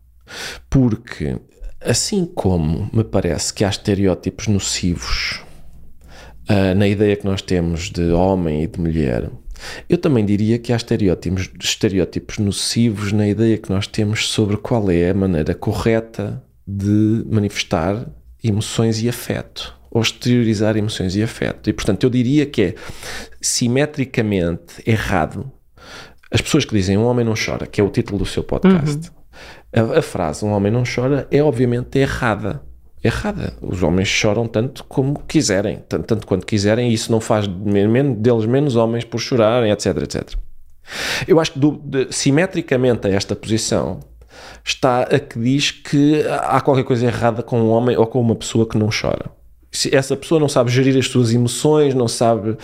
Porque, 0.68 1.36
assim 1.80 2.26
como 2.26 2.90
me 2.92 3.04
parece 3.04 3.52
que 3.52 3.64
há 3.64 3.68
estereótipos 3.68 4.46
nocivos 4.46 5.42
ah, 6.48 6.74
na 6.74 6.88
ideia 6.88 7.16
que 7.16 7.26
nós 7.26 7.42
temos 7.42 7.90
de 7.90 8.10
homem 8.10 8.62
e 8.62 8.66
de 8.66 8.80
mulher, 8.80 9.30
eu 9.88 9.98
também 9.98 10.24
diria 10.24 10.58
que 10.58 10.72
há 10.72 10.76
estereótipos, 10.76 11.50
estereótipos 11.60 12.38
nocivos 12.38 13.12
na 13.12 13.28
ideia 13.28 13.58
que 13.58 13.70
nós 13.70 13.86
temos 13.86 14.28
sobre 14.30 14.56
qual 14.56 14.90
é 14.90 15.10
a 15.10 15.14
maneira 15.14 15.54
correta 15.54 16.42
de 16.66 17.24
manifestar 17.26 18.06
emoções 18.42 19.02
e 19.02 19.08
afeto, 19.08 19.77
ou 19.90 20.02
exteriorizar 20.02 20.76
emoções 20.76 21.16
e 21.16 21.22
afeto. 21.22 21.68
E, 21.70 21.72
portanto, 21.72 22.04
eu 22.04 22.10
diria 22.10 22.44
que 22.46 22.62
é 22.62 22.74
simetricamente 23.40 24.82
errado 24.86 25.50
as 26.30 26.40
pessoas 26.42 26.64
que 26.66 26.74
dizem 26.74 26.98
um 26.98 27.04
homem 27.06 27.24
não 27.24 27.32
chora, 27.34 27.66
que 27.66 27.80
é 27.80 27.84
o 27.84 27.88
título 27.88 28.18
do 28.18 28.26
seu 28.26 28.42
podcast, 28.42 29.10
a, 29.74 29.98
a 29.98 30.02
frase 30.02 30.44
um 30.44 30.50
homem 30.50 30.70
não 30.70 30.82
chora 30.84 31.26
é 31.30 31.42
obviamente 31.42 31.98
errada. 31.98 32.60
Errada. 33.02 33.54
Os 33.62 33.82
homens 33.82 34.08
choram 34.08 34.46
tanto 34.46 34.84
como 34.84 35.20
quiserem, 35.26 35.82
tanto, 35.88 36.04
tanto 36.04 36.26
quanto 36.26 36.44
quiserem, 36.44 36.90
e 36.90 36.92
isso 36.92 37.10
não 37.10 37.18
faz 37.20 37.46
deles 37.46 38.44
menos 38.44 38.76
homens 38.76 39.04
por 39.04 39.18
chorarem, 39.20 39.70
etc, 39.70 39.96
etc. 40.02 40.34
Eu 41.26 41.40
acho 41.40 41.52
que 41.52 41.58
do- 41.60 41.80
de- 41.82 42.08
simetricamente 42.12 43.06
a 43.06 43.10
esta 43.10 43.34
posição 43.34 44.00
está 44.62 45.02
a 45.04 45.18
que 45.18 45.38
diz 45.38 45.70
que 45.70 46.22
há 46.28 46.60
qualquer 46.60 46.84
coisa 46.84 47.06
errada 47.06 47.42
com 47.42 47.58
um 47.58 47.70
homem 47.70 47.96
ou 47.96 48.06
com 48.06 48.20
uma 48.20 48.34
pessoa 48.36 48.68
que 48.68 48.76
não 48.76 48.88
chora. 48.90 49.30
Se 49.70 49.94
essa 49.94 50.16
pessoa 50.16 50.40
não 50.40 50.48
sabe 50.48 50.70
gerir 50.70 50.96
as 50.96 51.06
suas 51.06 51.32
emoções, 51.32 51.94
não 51.94 52.08
sabe. 52.08 52.56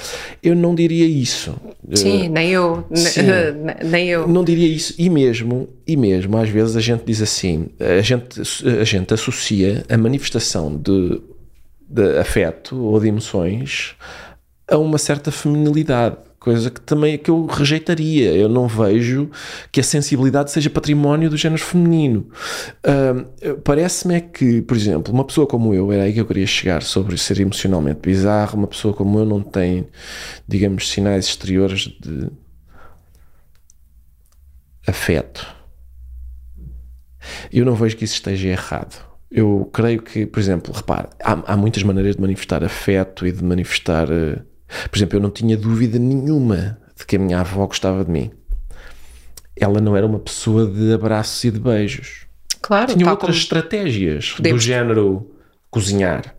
Eu 0.42 0.56
não 0.56 0.74
diria 0.74 1.06
isso. 1.06 1.54
Sim, 1.92 2.28
nem 2.28 2.50
eu. 2.50 2.84
sim. 2.94 3.20
Nem 3.84 4.08
eu. 4.08 4.26
Não 4.26 4.42
diria 4.42 4.68
isso. 4.68 4.94
E 4.98 5.10
mesmo, 5.10 5.68
e 5.86 5.96
mesmo, 5.96 6.36
às 6.38 6.48
vezes 6.48 6.76
a 6.76 6.80
gente 6.80 7.04
diz 7.04 7.20
assim, 7.20 7.66
a 7.78 8.00
gente, 8.00 8.40
a 8.80 8.84
gente 8.84 9.12
associa 9.12 9.84
a 9.88 9.98
manifestação 9.98 10.74
de, 10.74 11.20
de 11.88 12.18
afeto 12.18 12.82
ou 12.82 12.98
de 12.98 13.08
emoções 13.08 13.94
a 14.66 14.78
uma 14.78 14.98
certa 14.98 15.30
feminilidade, 15.30 16.16
coisa 16.44 16.70
que 16.70 16.80
também 16.80 17.16
que 17.16 17.30
eu 17.30 17.46
rejeitaria. 17.46 18.32
Eu 18.34 18.48
não 18.50 18.68
vejo 18.68 19.30
que 19.72 19.80
a 19.80 19.82
sensibilidade 19.82 20.50
seja 20.50 20.68
património 20.68 21.30
do 21.30 21.36
género 21.38 21.62
feminino. 21.62 22.28
Ahm, 22.84 23.24
Parece-me 23.64 24.14
é 24.14 24.20
que, 24.20 24.60
por 24.62 24.76
exemplo, 24.76 25.12
uma 25.12 25.24
pessoa 25.24 25.46
como 25.46 25.72
eu, 25.74 25.90
era 25.90 26.02
aí 26.02 26.12
que 26.12 26.20
eu 26.20 26.26
queria 26.26 26.46
chegar 26.46 26.82
sobre 26.82 27.16
ser 27.16 27.40
emocionalmente 27.40 28.00
bizarro, 28.00 28.58
uma 28.58 28.66
pessoa 28.66 28.92
como 28.92 29.18
eu 29.18 29.24
não 29.24 29.40
tem, 29.40 29.86
digamos, 30.46 30.90
sinais 30.90 31.24
exteriores 31.26 31.88
de 32.00 32.28
afeto. 34.86 35.46
Eu 37.50 37.64
não 37.64 37.74
vejo 37.74 37.96
que 37.96 38.04
isso 38.04 38.14
esteja 38.14 38.48
errado. 38.48 39.02
Eu 39.30 39.68
creio 39.72 40.02
que, 40.02 40.26
por 40.26 40.38
exemplo, 40.38 40.72
repare, 40.74 41.08
há, 41.22 41.54
há 41.54 41.56
muitas 41.56 41.82
maneiras 41.82 42.16
de 42.16 42.20
manifestar 42.20 42.62
afeto 42.62 43.26
e 43.26 43.32
de 43.32 43.42
manifestar. 43.42 44.08
eh, 44.10 44.42
Por 44.90 44.96
exemplo, 44.98 45.18
eu 45.18 45.22
não 45.22 45.30
tinha 45.30 45.56
dúvida 45.56 45.98
nenhuma 45.98 46.78
de 46.96 47.04
que 47.06 47.16
a 47.16 47.18
minha 47.18 47.40
avó 47.40 47.66
gostava 47.66 48.04
de 48.04 48.10
mim. 48.10 48.30
Ela 49.56 49.80
não 49.80 49.96
era 49.96 50.06
uma 50.06 50.18
pessoa 50.18 50.66
de 50.66 50.92
abraços 50.92 51.42
e 51.44 51.50
de 51.50 51.60
beijos. 51.60 52.26
Claro, 52.60 52.96
Tinha 52.96 53.10
outras 53.10 53.36
estratégias 53.36 54.36
do 54.38 54.58
género 54.58 55.30
cozinhar 55.70 56.34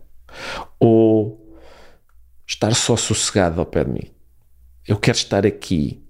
ou 0.78 1.56
estar 2.46 2.74
só 2.74 2.96
sossegado 2.96 3.60
ao 3.60 3.66
pé 3.66 3.84
de 3.84 3.90
mim. 3.90 4.10
Eu 4.86 4.96
quero 4.96 5.16
estar 5.16 5.46
aqui 5.46 6.02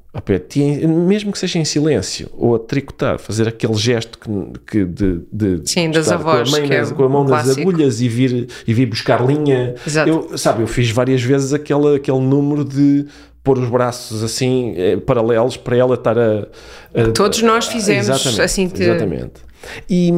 mesmo 0.89 1.33
que 1.33 1.39
seja 1.39 1.59
em 1.59 1.65
silêncio, 1.65 2.29
ou 2.37 2.55
a 2.55 2.59
tricotar, 2.59 3.19
fazer 3.19 3.47
aquele 3.49 3.75
gesto 3.75 4.19
que, 4.19 4.29
que 4.67 4.85
de, 4.85 5.21
de 5.33 5.61
Sim, 5.71 5.91
das 5.91 6.11
avós, 6.11 6.49
com 6.51 6.57
a, 6.57 6.59
mãe 6.61 6.69
que 6.69 6.75
é 6.75 6.81
nas- 6.81 6.91
o 6.91 6.95
com 6.95 7.05
a 7.05 7.09
mão 7.09 7.25
nas 7.25 7.51
agulhas 7.57 8.01
e 8.01 8.09
vir, 8.09 8.49
e 8.67 8.75
vir 8.75 8.87
buscar 8.87 9.25
linha. 9.27 9.75
Exato. 9.87 10.09
Eu, 10.09 10.39
sabe, 10.39 10.63
eu 10.63 10.67
fiz 10.67 10.91
várias 10.91 11.23
vezes 11.23 11.53
aquele, 11.53 11.97
aquele 11.97 12.21
número 12.21 12.65
de 12.65 13.07
pôr 13.45 13.59
os 13.59 13.69
braços 13.69 14.25
assim 14.25 14.75
eh, 14.77 14.97
paralelos 14.97 15.57
para 15.57 15.77
ela 15.77 15.95
estar 15.95 16.19
a, 16.19 16.49
a- 16.95 17.13
Todos 17.15 17.43
nós 17.43 17.67
fizemos 17.69 18.09
Exatamente, 18.09 18.41
assim 18.43 18.69
que. 18.69 18.83
Exatamente. 18.83 19.33
E, 19.89 20.11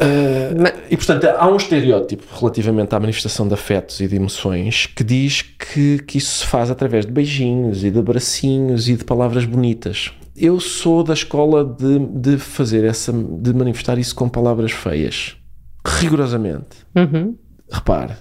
hum, 0.00 0.62
Ma- 0.62 0.72
e 0.90 0.96
portanto, 0.96 1.24
há 1.26 1.48
um 1.48 1.56
estereótipo 1.56 2.24
relativamente 2.38 2.94
à 2.94 3.00
manifestação 3.00 3.46
de 3.48 3.54
afetos 3.54 4.00
e 4.00 4.06
de 4.08 4.16
emoções 4.16 4.86
que 4.86 5.02
diz 5.04 5.42
que, 5.42 5.98
que 6.00 6.18
isso 6.18 6.38
se 6.38 6.46
faz 6.46 6.70
através 6.70 7.06
de 7.06 7.12
beijinhos 7.12 7.84
e 7.84 7.90
de 7.90 7.98
abracinhos 7.98 8.88
e 8.88 8.96
de 8.96 9.04
palavras 9.04 9.44
bonitas. 9.44 10.12
Eu 10.36 10.60
sou 10.60 11.02
da 11.02 11.14
escola 11.14 11.64
de, 11.64 11.98
de 11.98 12.36
fazer 12.38 12.84
essa, 12.84 13.10
de 13.12 13.54
manifestar 13.54 13.96
isso 13.98 14.14
com 14.14 14.28
palavras 14.28 14.70
feias. 14.70 15.36
Rigorosamente. 15.84 16.76
Uhum. 16.94 17.36
Repare. 17.70 18.14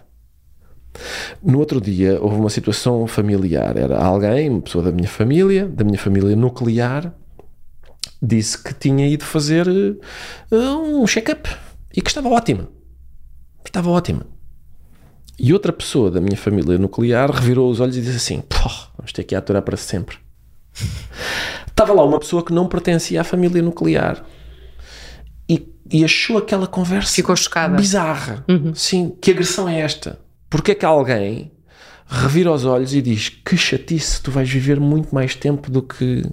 No 1.44 1.60
outro 1.60 1.82
dia 1.82 2.18
houve 2.22 2.38
uma 2.38 2.50
situação 2.50 3.06
familiar. 3.06 3.76
Era 3.76 3.98
alguém, 4.02 4.50
uma 4.50 4.62
pessoa 4.62 4.84
da 4.86 4.92
minha 4.94 5.10
família, 5.10 5.68
da 5.68 5.84
minha 5.84 5.98
família 6.00 6.36
nuclear, 6.38 7.14
disse 8.22 8.64
que 8.64 8.74
tinha 8.74 9.06
ido 9.08 9.26
fazer 9.26 9.68
eh, 9.68 10.56
um 10.56 11.06
check-up 11.06 11.50
e 11.96 12.02
que 12.02 12.10
estava 12.10 12.30
ótima. 12.30 12.70
Estava 13.66 13.90
ótima. 13.90 14.26
E 15.38 15.54
outra 15.54 15.74
pessoa 15.74 16.10
da 16.10 16.22
minha 16.22 16.38
família 16.38 16.78
nuclear 16.78 17.30
revirou 17.32 17.70
os 17.70 17.80
olhos 17.80 17.98
e 17.98 18.02
disse 18.02 18.18
assim: 18.18 18.42
Pô, 18.42 18.70
vamos 18.98 19.12
ter 19.12 19.24
que 19.24 19.36
aturar 19.36 19.62
para 19.62 19.78
sempre. 19.78 20.18
Estava 21.68 21.94
lá 21.94 22.06
uma 22.06 22.20
pessoa 22.20 22.44
que 22.44 22.54
não 22.54 22.68
pertencia 22.68 23.20
à 23.20 23.24
família 23.24 23.62
nuclear 23.62 24.26
e, 25.50 25.68
e 25.92 26.06
achou 26.06 26.38
aquela 26.38 26.68
conversa 26.68 27.14
Ficou 27.14 27.36
chocada. 27.36 27.76
bizarra. 27.76 28.46
Sim, 28.74 29.14
que 29.22 29.32
agressão 29.32 29.68
é 29.68 29.82
esta? 29.82 30.18
Porque 30.50 30.72
é 30.72 30.76
que 30.76 30.86
alguém 30.86 31.52
revira 32.08 32.52
os 32.52 32.64
olhos 32.64 32.94
e 32.94 33.02
diz 33.02 33.28
que 33.28 33.58
chatice, 33.58 34.22
tu 34.22 34.32
vais 34.32 34.50
viver 34.50 34.80
muito 34.80 35.14
mais 35.14 35.36
tempo 35.36 35.70
do 35.70 35.82
que. 35.82 36.24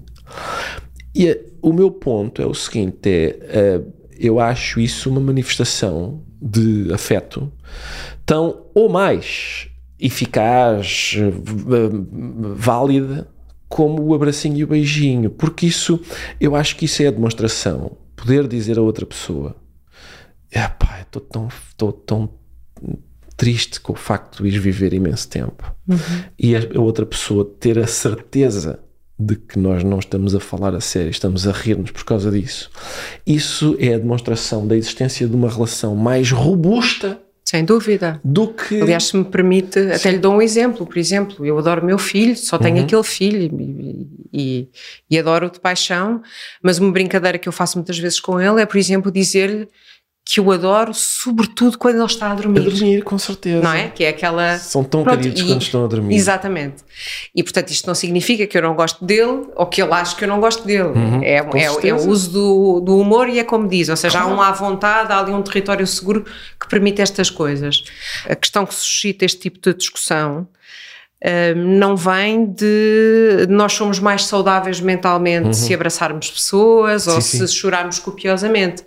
E 1.12 1.26
eh, 1.26 1.44
o 1.60 1.72
meu 1.72 1.90
ponto 1.90 2.40
é 2.40 2.46
o 2.46 2.54
seguinte: 2.54 3.08
é, 3.08 3.38
eh, 3.42 3.80
eu 4.18 4.40
acho 4.40 4.80
isso 4.80 5.10
uma 5.10 5.20
manifestação 5.20 6.22
de 6.40 6.92
afeto 6.92 7.52
tão 8.24 8.66
ou 8.74 8.88
mais 8.88 9.68
eficaz, 9.98 11.14
eh, 11.16 11.30
válida, 12.56 13.28
como 13.68 14.02
o 14.02 14.14
abracinho 14.14 14.58
e 14.58 14.64
o 14.64 14.66
beijinho, 14.66 15.30
porque 15.30 15.66
isso, 15.66 16.00
eu 16.40 16.54
acho 16.54 16.76
que 16.76 16.84
isso 16.84 17.02
é 17.02 17.06
a 17.06 17.10
demonstração. 17.10 17.96
Poder 18.16 18.46
dizer 18.46 18.78
a 18.78 18.82
outra 18.82 19.06
pessoa: 19.06 19.56
Epá, 20.50 21.00
estou 21.00 21.22
tão, 21.22 21.48
estou 21.48 21.92
tão 21.92 22.30
triste 23.36 23.80
com 23.80 23.92
o 23.92 23.96
facto 23.96 24.42
de 24.42 24.48
ires 24.48 24.62
viver 24.62 24.92
imenso 24.92 25.28
tempo. 25.28 25.74
E 26.38 26.54
a 26.54 26.60
a 26.76 26.80
outra 26.80 27.06
pessoa 27.06 27.44
ter 27.58 27.78
a 27.78 27.86
certeza 27.86 28.80
de 29.26 29.36
que 29.36 29.58
nós 29.58 29.84
não 29.84 29.98
estamos 29.98 30.34
a 30.34 30.40
falar 30.40 30.74
a 30.74 30.80
sério, 30.80 31.10
estamos 31.10 31.46
a 31.46 31.52
rir-nos 31.52 31.90
por 31.90 32.04
causa 32.04 32.30
disso. 32.30 32.70
Isso 33.26 33.76
é 33.78 33.94
a 33.94 33.98
demonstração 33.98 34.66
da 34.66 34.76
existência 34.76 35.26
de 35.28 35.34
uma 35.36 35.48
relação 35.50 35.94
mais 35.94 36.30
robusta 36.30 37.20
Sem 37.44 37.64
dúvida. 37.64 38.20
do 38.24 38.48
que. 38.48 38.80
Aliás, 38.80 39.04
se 39.04 39.16
me 39.16 39.24
permite, 39.24 39.78
até 39.78 40.10
lhe 40.10 40.18
dou 40.18 40.34
um 40.34 40.42
exemplo. 40.42 40.86
Por 40.86 40.96
exemplo, 40.98 41.44
eu 41.44 41.58
adoro 41.58 41.84
meu 41.84 41.98
filho, 41.98 42.36
só 42.36 42.56
tenho 42.58 42.78
Uhum. 42.78 42.84
aquele 42.84 43.02
filho 43.02 43.42
e, 43.60 44.08
e- 44.32 44.68
e 45.10 45.18
adoro-o 45.18 45.50
de 45.50 45.60
paixão, 45.60 46.22
mas 46.62 46.78
uma 46.78 46.90
brincadeira 46.90 47.38
que 47.38 47.48
eu 47.48 47.52
faço 47.52 47.76
muitas 47.78 47.98
vezes 47.98 48.18
com 48.20 48.40
ele 48.40 48.60
é, 48.60 48.66
por 48.66 48.78
exemplo, 48.78 49.10
dizer 49.12 49.68
que 50.24 50.40
o 50.40 50.52
adoro, 50.52 50.94
sobretudo 50.94 51.76
quando 51.76 51.96
ele 51.96 52.04
está 52.04 52.28
a 52.28 52.32
a 52.32 52.34
dormir. 52.36 52.60
dormir, 52.60 53.02
com 53.02 53.18
certeza. 53.18 53.60
Não 53.60 53.72
é? 53.72 53.88
Que 53.88 54.04
é 54.04 54.08
aquela. 54.08 54.56
São 54.56 54.84
tão 54.84 55.02
Pronto, 55.02 55.18
queridos 55.18 55.42
e- 55.42 55.46
quando 55.46 55.62
estão 55.62 55.84
a 55.84 55.88
dormir. 55.88 56.14
Exatamente. 56.14 56.76
E 57.34 57.42
portanto, 57.42 57.70
isto 57.70 57.86
não 57.86 57.94
significa 57.94 58.46
que 58.46 58.56
eu 58.56 58.62
não 58.62 58.74
gosto 58.74 59.04
dele 59.04 59.48
ou 59.56 59.66
que 59.66 59.82
ele 59.82 59.92
acha 59.92 60.14
que 60.14 60.22
eu 60.24 60.28
não 60.28 60.40
gosto 60.40 60.64
dele. 60.64 60.90
é, 61.22 61.42
com 61.42 61.56
é- 61.56 61.88
é 61.88 61.92
o 61.94 62.08
uso 62.08 62.30
do, 62.30 62.80
do 62.80 62.98
humor 62.98 63.28
e 63.28 63.38
é 63.40 63.44
como 63.44 63.68
diz, 63.68 63.88
ou 63.88 63.96
seja, 63.96 64.20
há 64.20 64.26
um 64.26 64.40
à 64.40 64.52
vontade, 64.52 65.12
há 65.12 65.18
ali 65.18 65.32
um 65.32 65.42
território 65.42 65.86
seguro 65.86 66.24
que 66.58 66.68
permite 66.68 67.02
estas 67.02 67.28
coisas. 67.28 67.82
A 68.28 68.36
questão 68.36 68.64
que 68.64 68.74
suscita 68.74 69.24
este 69.24 69.40
tipo 69.40 69.58
de 69.60 69.76
discussão 69.76 70.46
não 71.56 71.96
vem 71.96 72.46
de 72.46 73.46
nós 73.48 73.72
somos 73.72 73.98
mais 73.98 74.24
saudáveis 74.24 74.80
mentalmente 74.80 75.46
uhum. 75.46 75.52
se 75.52 75.72
abraçarmos 75.72 76.30
pessoas 76.30 77.02
sim, 77.04 77.10
ou 77.10 77.20
sim. 77.20 77.46
se 77.46 77.54
chorarmos 77.54 77.98
copiosamente. 77.98 78.82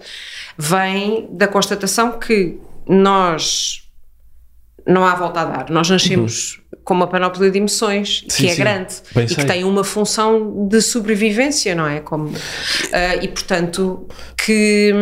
Vem 0.58 1.28
da 1.32 1.48
constatação 1.48 2.20
que 2.20 2.60
nós 2.88 3.86
não 4.88 5.04
há 5.04 5.16
volta 5.16 5.42
a 5.42 5.46
dar. 5.46 5.70
Nós 5.70 5.90
nascemos 5.90 6.58
uhum. 6.58 6.80
com 6.84 6.94
uma 6.94 7.08
panóplia 7.08 7.50
de 7.50 7.58
emoções 7.58 8.24
sim, 8.30 8.44
que 8.44 8.50
é 8.52 8.56
grande 8.56 8.96
Bem 9.14 9.26
e 9.26 9.28
sei. 9.28 9.38
que 9.38 9.46
tem 9.46 9.64
uma 9.64 9.84
função 9.84 10.68
de 10.68 10.82
sobrevivência, 10.82 11.74
não 11.74 11.88
é? 11.88 12.00
Como, 12.00 12.28
uh, 12.28 12.36
e 13.22 13.28
portanto, 13.28 14.08
que, 14.38 14.94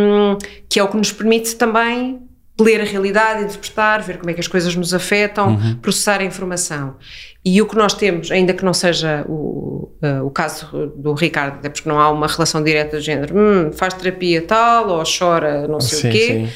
que 0.69 0.79
é 0.79 0.83
o 0.83 0.87
que 0.87 0.97
nos 0.97 1.11
permite 1.11 1.55
também 1.55 2.21
ler 2.59 2.81
a 2.81 2.83
realidade, 2.83 3.43
interpretar, 3.43 4.01
ver 4.01 4.17
como 4.17 4.29
é 4.29 4.33
que 4.33 4.39
as 4.39 4.47
coisas 4.47 4.75
nos 4.75 4.93
afetam, 4.93 5.55
uhum. 5.55 5.75
processar 5.77 6.19
a 6.21 6.23
informação. 6.23 6.95
E 7.43 7.61
o 7.61 7.65
que 7.65 7.75
nós 7.75 7.93
temos, 7.93 8.31
ainda 8.31 8.53
que 8.53 8.63
não 8.63 8.73
seja 8.73 9.25
o, 9.27 9.91
uh, 10.01 10.25
o 10.25 10.29
caso 10.29 10.93
do 10.95 11.13
Ricardo, 11.13 11.55
até 11.55 11.69
porque 11.69 11.89
não 11.89 11.99
há 11.99 12.09
uma 12.09 12.27
relação 12.27 12.63
direta 12.63 12.99
de 12.99 13.05
género, 13.05 13.35
hum, 13.37 13.71
faz 13.73 13.93
terapia 13.95 14.41
tal, 14.41 14.89
ou 14.89 15.03
chora 15.03 15.67
não 15.67 15.81
sei 15.81 15.99
sim, 15.99 16.07
o 16.07 16.11
quê, 16.11 16.27
sim. 16.27 16.49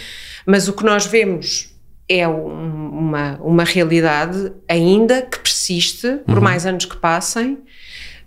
mas 0.46 0.68
o 0.68 0.74
que 0.74 0.86
nós 0.86 1.06
vemos 1.06 1.76
é 2.08 2.28
um, 2.28 2.90
uma, 2.90 3.40
uma 3.42 3.64
realidade 3.64 4.54
ainda 4.68 5.24
que 5.24 5.40
persiste, 5.40 6.20
por 6.26 6.38
uhum. 6.38 6.44
mais 6.44 6.66
anos 6.66 6.86
que 6.86 6.96
passem, 6.96 7.58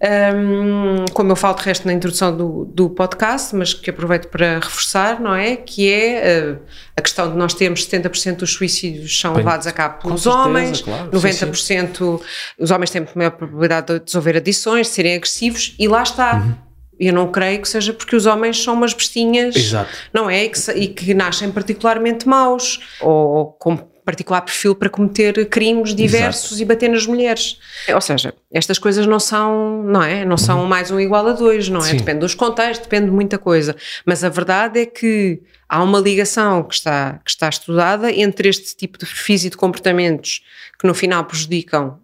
um, 0.03 1.05
como 1.13 1.31
eu 1.31 1.37
falo 1.37 1.57
de 1.57 1.63
resto 1.63 1.87
na 1.87 1.93
introdução 1.93 2.35
do, 2.35 2.65
do 2.65 2.89
podcast, 2.89 3.55
mas 3.55 3.75
que 3.75 3.91
aproveito 3.91 4.29
para 4.29 4.55
reforçar, 4.55 5.21
não 5.21 5.35
é? 5.35 5.57
Que 5.57 5.93
é 5.93 6.55
uh, 6.55 6.63
a 6.97 7.03
questão 7.03 7.31
de 7.31 7.37
nós 7.37 7.53
termos 7.53 7.87
70% 7.87 8.37
dos 8.37 8.55
suicídios 8.55 9.21
são 9.21 9.35
Bem, 9.35 9.45
levados 9.45 9.67
a 9.67 9.73
cabo 9.73 10.01
pelos 10.01 10.23
certeza, 10.23 10.45
homens, 10.45 10.81
claro, 10.81 11.11
90% 11.11 11.55
sim, 11.55 11.93
sim. 11.93 12.19
os 12.59 12.71
homens 12.71 12.91
têm 12.91 13.07
maior 13.15 13.33
probabilidade 13.33 13.99
de 13.99 14.05
desenvolver 14.07 14.39
adições, 14.39 14.87
de 14.87 14.93
serem 14.95 15.17
agressivos, 15.17 15.75
e 15.79 15.87
lá 15.87 16.03
está. 16.03 16.37
Uhum. 16.37 16.71
Eu 16.99 17.15
não 17.15 17.33
creio 17.33 17.63
que 17.63 17.69
seja 17.69 17.95
porque 17.95 18.15
os 18.15 18.27
homens 18.27 18.63
são 18.63 18.75
umas 18.75 18.93
bestinhas, 18.93 19.57
Exato. 19.57 19.91
não 20.13 20.29
é? 20.29 20.45
E 20.45 20.49
que, 20.51 20.71
e 20.73 20.89
que 20.89 21.15
nascem 21.15 21.51
particularmente 21.51 22.29
maus, 22.29 22.81
ou, 23.01 23.11
ou 23.11 23.47
com 23.53 23.79
particular 24.11 24.40
perfil 24.42 24.75
para 24.75 24.90
cometer 24.90 25.49
crimes 25.49 25.94
diversos 25.94 26.53
Exato. 26.53 26.62
e 26.62 26.64
bater 26.64 26.90
nas 26.90 27.07
mulheres. 27.07 27.59
Ou 27.94 28.01
seja, 28.01 28.35
estas 28.53 28.79
coisas 28.79 29.07
não 29.07 29.20
são, 29.20 29.83
não 29.85 30.03
é? 30.03 30.25
Não 30.25 30.37
são 30.37 30.61
uhum. 30.61 30.66
mais 30.66 30.90
um 30.90 30.99
igual 30.99 31.27
a 31.29 31.33
dois, 31.33 31.68
não 31.68 31.81
é? 31.81 31.85
Sim. 31.85 31.96
Depende 31.99 32.20
dos 32.20 32.35
contextos, 32.35 32.87
depende 32.87 33.07
de 33.07 33.12
muita 33.12 33.38
coisa. 33.38 33.77
Mas 34.05 34.25
a 34.25 34.29
verdade 34.29 34.81
é 34.81 34.87
que 34.87 35.40
há 35.68 35.83
uma 35.83 36.01
ligação 36.01 36.64
que 36.64 36.75
está, 36.75 37.20
que 37.25 37.31
está 37.31 37.49
estudada 37.49 38.12
entre 38.12 38.49
este 38.49 38.77
tipo 38.77 38.99
de 38.99 39.07
perfis 39.07 39.44
e 39.44 39.51
de 39.51 39.57
comportamentos 39.57 40.42
que 40.79 40.87
no 40.87 40.94
final 40.94 41.25
prejudicam 41.25 41.99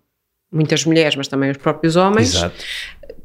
muitas 0.53 0.85
mulheres, 0.85 1.17
mas 1.17 1.29
também 1.29 1.51
os 1.51 1.57
próprios 1.57 1.97
homens. 1.97 2.35
Exato. 2.35 2.65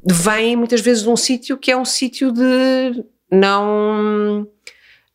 Vêm 0.04 0.56
muitas 0.56 0.82
vezes 0.82 1.04
de 1.04 1.10
um 1.10 1.16
sítio 1.16 1.58
que 1.58 1.72
é 1.72 1.78
um 1.78 1.86
sítio 1.86 2.32
de 2.32 3.04
não 3.32 4.48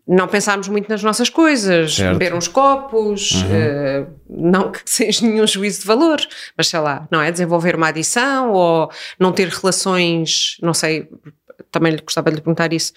não 0.06 0.28
pensarmos 0.28 0.68
muito 0.68 0.88
nas 0.88 1.02
nossas 1.02 1.28
coisas, 1.28 1.96
certo. 1.96 2.18
beber 2.18 2.34
uns 2.34 2.46
copos, 2.46 3.32
uhum. 3.32 4.02
uh, 4.02 4.06
não 4.28 4.70
que 4.70 4.80
seja 4.88 5.26
nenhum 5.26 5.46
juízo 5.46 5.80
de 5.80 5.86
valor, 5.86 6.20
mas 6.56 6.68
sei 6.68 6.80
lá, 6.80 7.08
não 7.10 7.20
é? 7.20 7.32
Desenvolver 7.32 7.74
uma 7.74 7.88
adição 7.88 8.52
ou 8.52 8.90
não 9.18 9.32
ter 9.32 9.48
relações, 9.48 10.58
não 10.62 10.72
sei, 10.72 11.08
também 11.70 11.92
lhe 11.92 12.02
gostava 12.02 12.30
de 12.30 12.36
lhe 12.36 12.42
perguntar 12.42 12.72
isso, 12.72 12.92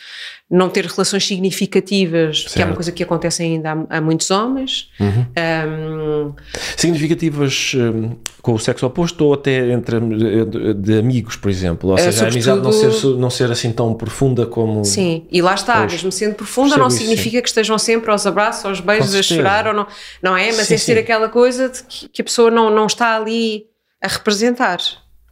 não 0.50 0.69
ter 0.69 0.86
relações 0.86 1.26
significativas, 1.26 2.41
certo. 2.41 2.54
que 2.54 2.62
é 2.62 2.65
uma 2.65 2.76
coisa 2.76 2.91
que 2.91 3.04
acontece 3.04 3.43
ainda 3.43 3.72
a, 3.89 3.98
a 3.98 4.02
muitos 4.02 4.30
homens. 4.32 4.89
Uhum. 5.00 5.26
Um, 5.38 6.34
significativas 6.76 7.74
um, 7.76 8.15
com 8.41 8.54
o 8.54 8.60
sexo 8.60 8.86
oposto 8.86 9.26
ou 9.26 9.34
até 9.34 9.72
entre 9.72 10.00
de, 10.00 10.74
de 10.74 10.98
amigos, 10.98 11.36
por 11.36 11.50
exemplo? 11.50 11.91
Ou 11.91 11.98
é, 11.98 12.02
seja, 12.02 12.26
a 12.26 12.28
amizade 12.30 12.62
não 12.62 12.72
ser, 12.72 13.06
não 13.17 13.30
ser 13.30 13.52
assim 13.52 13.72
tão 13.72 13.93
profunda 13.93 14.45
como. 14.45 14.84
Sim, 14.86 15.28
e 15.32 15.41
lá 15.41 15.54
está, 15.54 15.86
mesmo 15.86 16.12
sendo 16.12 16.36
profunda, 16.36 16.78
não 16.78 16.89
significa 16.89 17.38
sim. 17.38 17.41
que 17.41 17.50
estejam 17.50 17.78
sempre 17.78 18.12
aos 18.12 18.26
abraços, 18.26 18.65
aos 18.65 18.80
beijos, 18.80 19.15
a 19.15 19.24
chorar 19.24 19.67
ou 19.67 19.74
não, 19.74 19.88
não 20.22 20.38
é? 20.38 20.48
Mas 20.48 20.67
sim, 20.67 20.76
é 20.76 20.78
ser 20.78 20.95
sim. 20.95 21.00
aquela 21.00 21.30
coisa 21.30 21.69
de 21.69 21.84
que, 21.84 22.10
que 22.10 22.22
a 22.22 22.26
pessoa 22.26 22.50
não, 22.50 22.69
não 22.69 22.86
está 22.86 23.15
ali 23.15 23.65
a 24.02 24.08
representar. 24.08 24.80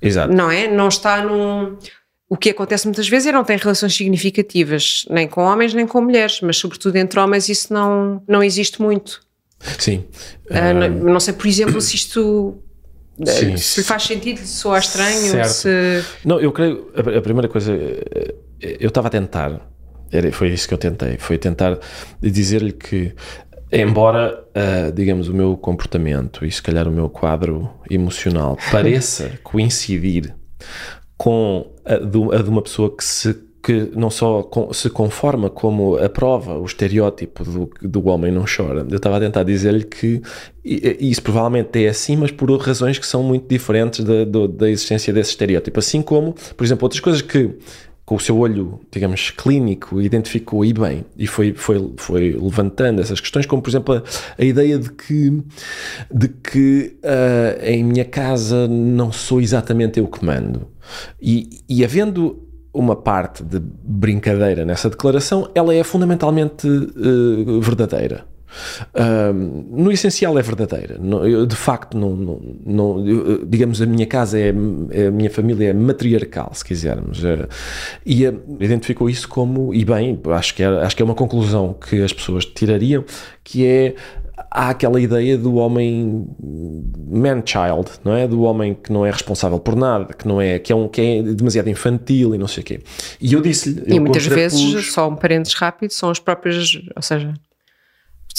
Exato. 0.02 0.34
Não 0.34 0.52
é? 0.52 0.68
Não 0.68 0.88
está 0.88 1.22
num 1.24 1.78
o 2.30 2.36
que 2.36 2.50
acontece 2.50 2.86
muitas 2.86 3.08
vezes 3.08 3.28
é 3.28 3.32
não 3.32 3.44
tem 3.44 3.58
relações 3.58 3.96
significativas, 3.96 5.06
nem 5.10 5.28
com 5.28 5.42
homens 5.42 5.74
nem 5.74 5.88
com 5.88 6.02
mulheres, 6.02 6.42
mas 6.42 6.58
sobretudo 6.58 6.96
entre 6.98 7.20
homens 7.20 7.48
isso 7.48 7.74
não, 7.74 8.22
não 8.28 8.44
existe 8.44 8.82
muito. 8.82 9.22
Sim. 9.80 10.06
Uh, 10.50 10.74
não, 10.74 11.14
não, 11.14 11.20
sei, 11.20 11.34
por 11.34 11.48
exemplo, 11.48 11.80
se 11.82 11.96
isto 11.96 12.62
ah, 13.22 13.26
Sim. 13.32 13.58
se 13.58 13.84
faz 13.84 14.04
sentido, 14.04 14.38
se 14.38 14.48
soa 14.48 14.78
estranho, 14.78 15.32
certo. 15.32 15.50
se... 15.50 16.04
Não, 16.24 16.40
eu 16.40 16.52
creio, 16.52 16.92
a, 16.96 17.18
a 17.18 17.22
primeira 17.22 17.48
coisa, 17.48 17.74
eh, 17.74 18.36
eu 18.80 18.90
estava 18.90 19.08
a 19.08 19.10
tentar, 19.10 19.60
era, 20.12 20.32
foi 20.32 20.50
isso 20.50 20.68
que 20.68 20.74
eu 20.74 20.78
tentei, 20.78 21.18
foi 21.18 21.38
tentar 21.38 21.80
dizer-lhe 22.22 22.74
que 22.74 23.16
embora, 23.72 24.44
uh, 24.50 24.92
digamos, 24.92 25.28
o 25.28 25.34
meu 25.34 25.58
comportamento 25.58 26.46
e 26.46 26.52
se 26.52 26.62
calhar 26.62 26.88
o 26.88 26.92
meu 26.92 27.10
quadro 27.10 27.70
emocional 27.90 28.58
pareça 28.72 29.32
coincidir 29.44 30.34
com 31.18 31.66
a 31.84 31.96
de, 31.96 32.18
uma 32.18 32.62
pessoa 32.62 32.96
que 32.96 33.04
se 33.04 33.48
que 33.68 33.92
não 33.94 34.10
só 34.10 34.50
se 34.72 34.90
conforma 34.90 35.50
como 35.50 35.98
aprova 35.98 36.58
o 36.58 36.66
estereótipo 36.66 37.44
do, 37.44 37.70
do 37.82 38.08
homem 38.08 38.32
não 38.32 38.46
chora. 38.46 38.88
Eu 38.90 38.96
estava 38.96 39.18
a 39.18 39.20
tentar 39.20 39.44
dizer-lhe 39.44 39.84
que 39.84 40.22
isso 40.64 41.22
provavelmente 41.22 41.84
é 41.84 41.90
assim, 41.90 42.16
mas 42.16 42.32
por 42.32 42.50
razões 42.62 42.98
que 42.98 43.06
são 43.06 43.22
muito 43.22 43.46
diferentes 43.46 44.06
da, 44.06 44.24
da 44.24 44.70
existência 44.70 45.12
desse 45.12 45.32
estereótipo. 45.32 45.80
Assim 45.80 46.02
como, 46.02 46.34
por 46.56 46.64
exemplo, 46.64 46.86
outras 46.86 47.02
coisas 47.02 47.22
que 47.22 47.58
com 48.08 48.16
o 48.16 48.20
seu 48.22 48.38
olho, 48.38 48.80
digamos, 48.90 49.32
clínico, 49.32 50.02
identificou 50.02 50.64
e 50.64 50.72
bem 50.72 51.04
e 51.18 51.28
foi, 51.28 51.54
foi, 51.54 51.94
foi 51.98 52.32
levantando 52.42 53.02
essas 53.02 53.20
questões, 53.20 53.46
como 53.46 53.62
por 53.62 53.70
exemplo 53.70 53.96
a, 53.96 54.04
a 54.42 54.46
ideia 54.46 54.80
de 54.80 54.90
que, 54.94 55.44
de 56.10 56.30
que 56.30 56.98
uh, 57.04 57.66
em 57.66 57.84
minha 57.84 58.06
casa 58.06 58.66
não 58.66 59.12
sou 59.12 59.42
exatamente 59.42 60.00
eu 60.00 60.08
que 60.08 60.24
mando. 60.24 60.70
E, 61.22 61.60
e 61.68 61.84
havendo 61.84 62.42
uma 62.74 62.96
parte 62.96 63.44
de 63.44 63.60
brincadeira 63.60 64.64
nessa 64.64 64.90
declaração, 64.90 65.52
ela 65.54 65.76
é 65.76 65.84
fundamentalmente 65.84 66.66
uh, 66.66 67.60
verdadeira. 67.60 68.24
No 69.70 69.92
essencial 69.92 70.38
é 70.38 70.42
verdadeira. 70.42 71.00
eu, 71.26 71.46
de 71.46 71.56
facto, 71.56 71.98
não, 71.98 72.16
não, 72.16 72.42
não 72.66 73.08
eu, 73.08 73.46
digamos, 73.46 73.82
a 73.82 73.86
minha 73.86 74.06
casa 74.06 74.40
é, 74.40 74.50
a 74.50 75.12
minha 75.12 75.30
família 75.30 75.70
é 75.70 75.74
matriarcal, 75.74 76.52
se 76.54 76.64
quisermos. 76.64 77.24
É, 77.24 77.48
e 78.06 78.26
a, 78.26 78.34
identificou 78.60 79.10
isso 79.10 79.28
como, 79.28 79.74
e 79.74 79.84
bem, 79.86 80.20
acho 80.32 80.56
que, 80.56 80.64
é, 80.64 80.68
acho 80.68 80.96
que 80.96 81.02
é 81.02 81.06
uma 81.06 81.16
conclusão 81.16 81.74
que 81.74 82.02
as 82.02 82.14
pessoas 82.14 82.46
tirariam, 82.46 83.04
que 83.44 83.66
é 83.66 83.96
há 84.52 84.70
aquela 84.70 85.00
ideia 85.00 85.38
do 85.38 85.56
homem 85.56 86.28
man-child, 87.08 87.92
não 88.04 88.14
é? 88.14 88.28
Do 88.28 88.42
homem 88.44 88.76
que 88.76 88.92
não 88.92 89.06
é 89.06 89.12
responsável 89.12 89.60
por 89.60 89.76
nada, 89.76 90.14
que 90.14 90.28
não 90.28 90.42
é 90.42 90.60
que 90.60 90.72
é, 90.72 90.76
um, 90.76 90.88
que 90.88 91.02
é 91.02 91.22
demasiado 91.22 91.70
infantil 91.70 92.34
e 92.36 92.38
não 92.38 92.48
sei 92.48 92.62
o 92.62 92.66
quê. 92.66 92.80
E 93.20 93.34
eu 93.34 93.42
disse-lhe. 93.42 93.84
E 93.88 94.00
muitas 94.00 94.26
vezes, 94.26 94.92
só 94.92 95.10
um 95.10 95.16
parênteses 95.16 95.56
rápido, 95.56 95.92
são 95.92 96.10
as 96.10 96.20
próprias, 96.20 96.80
ou 96.96 97.02
seja, 97.02 97.34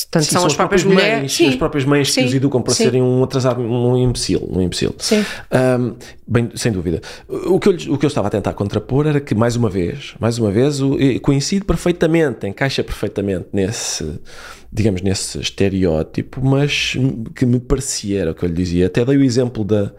Portanto, 0.04 0.24
sim, 0.24 0.30
são, 0.30 0.40
são, 0.40 0.46
as 0.46 0.54
próprias, 0.54 0.82
próprias 0.82 0.84
mulheres. 0.84 1.20
Mães, 1.20 1.32
sim, 1.32 1.48
as 1.48 1.56
próprias 1.56 1.84
mães 1.84 2.12
sim, 2.12 2.20
que 2.20 2.26
os 2.26 2.34
educam 2.34 2.62
para 2.62 2.74
serem 2.74 3.02
um 3.02 3.22
atrasado, 3.24 3.60
um 3.60 3.96
imbecil. 3.96 4.48
Um 4.50 4.60
imbecil. 4.60 4.94
Sim. 4.98 5.24
Um, 5.52 5.94
bem, 6.26 6.50
sem 6.54 6.70
dúvida. 6.70 7.00
O 7.28 7.58
que, 7.58 7.68
eu, 7.68 7.94
o 7.94 7.98
que 7.98 8.06
eu 8.06 8.08
estava 8.08 8.28
a 8.28 8.30
tentar 8.30 8.52
contrapor 8.54 9.06
era 9.06 9.20
que, 9.20 9.34
mais 9.34 9.56
uma 9.56 9.68
vez, 9.68 10.14
mais 10.20 10.38
uma 10.38 10.50
vez, 10.50 10.78
coincide 11.22 11.64
perfeitamente, 11.64 12.46
encaixa 12.46 12.84
perfeitamente 12.84 13.48
nesse, 13.52 14.20
digamos, 14.72 15.02
nesse 15.02 15.40
estereótipo, 15.40 16.44
mas 16.44 16.96
que 17.34 17.44
me 17.44 17.58
parecia, 17.58 18.20
era 18.20 18.30
o 18.30 18.34
que 18.34 18.44
eu 18.44 18.48
lhe 18.48 18.54
dizia. 18.54 18.86
Até 18.86 19.04
dei 19.04 19.16
o 19.16 19.24
exemplo 19.24 19.64
da 19.64 19.92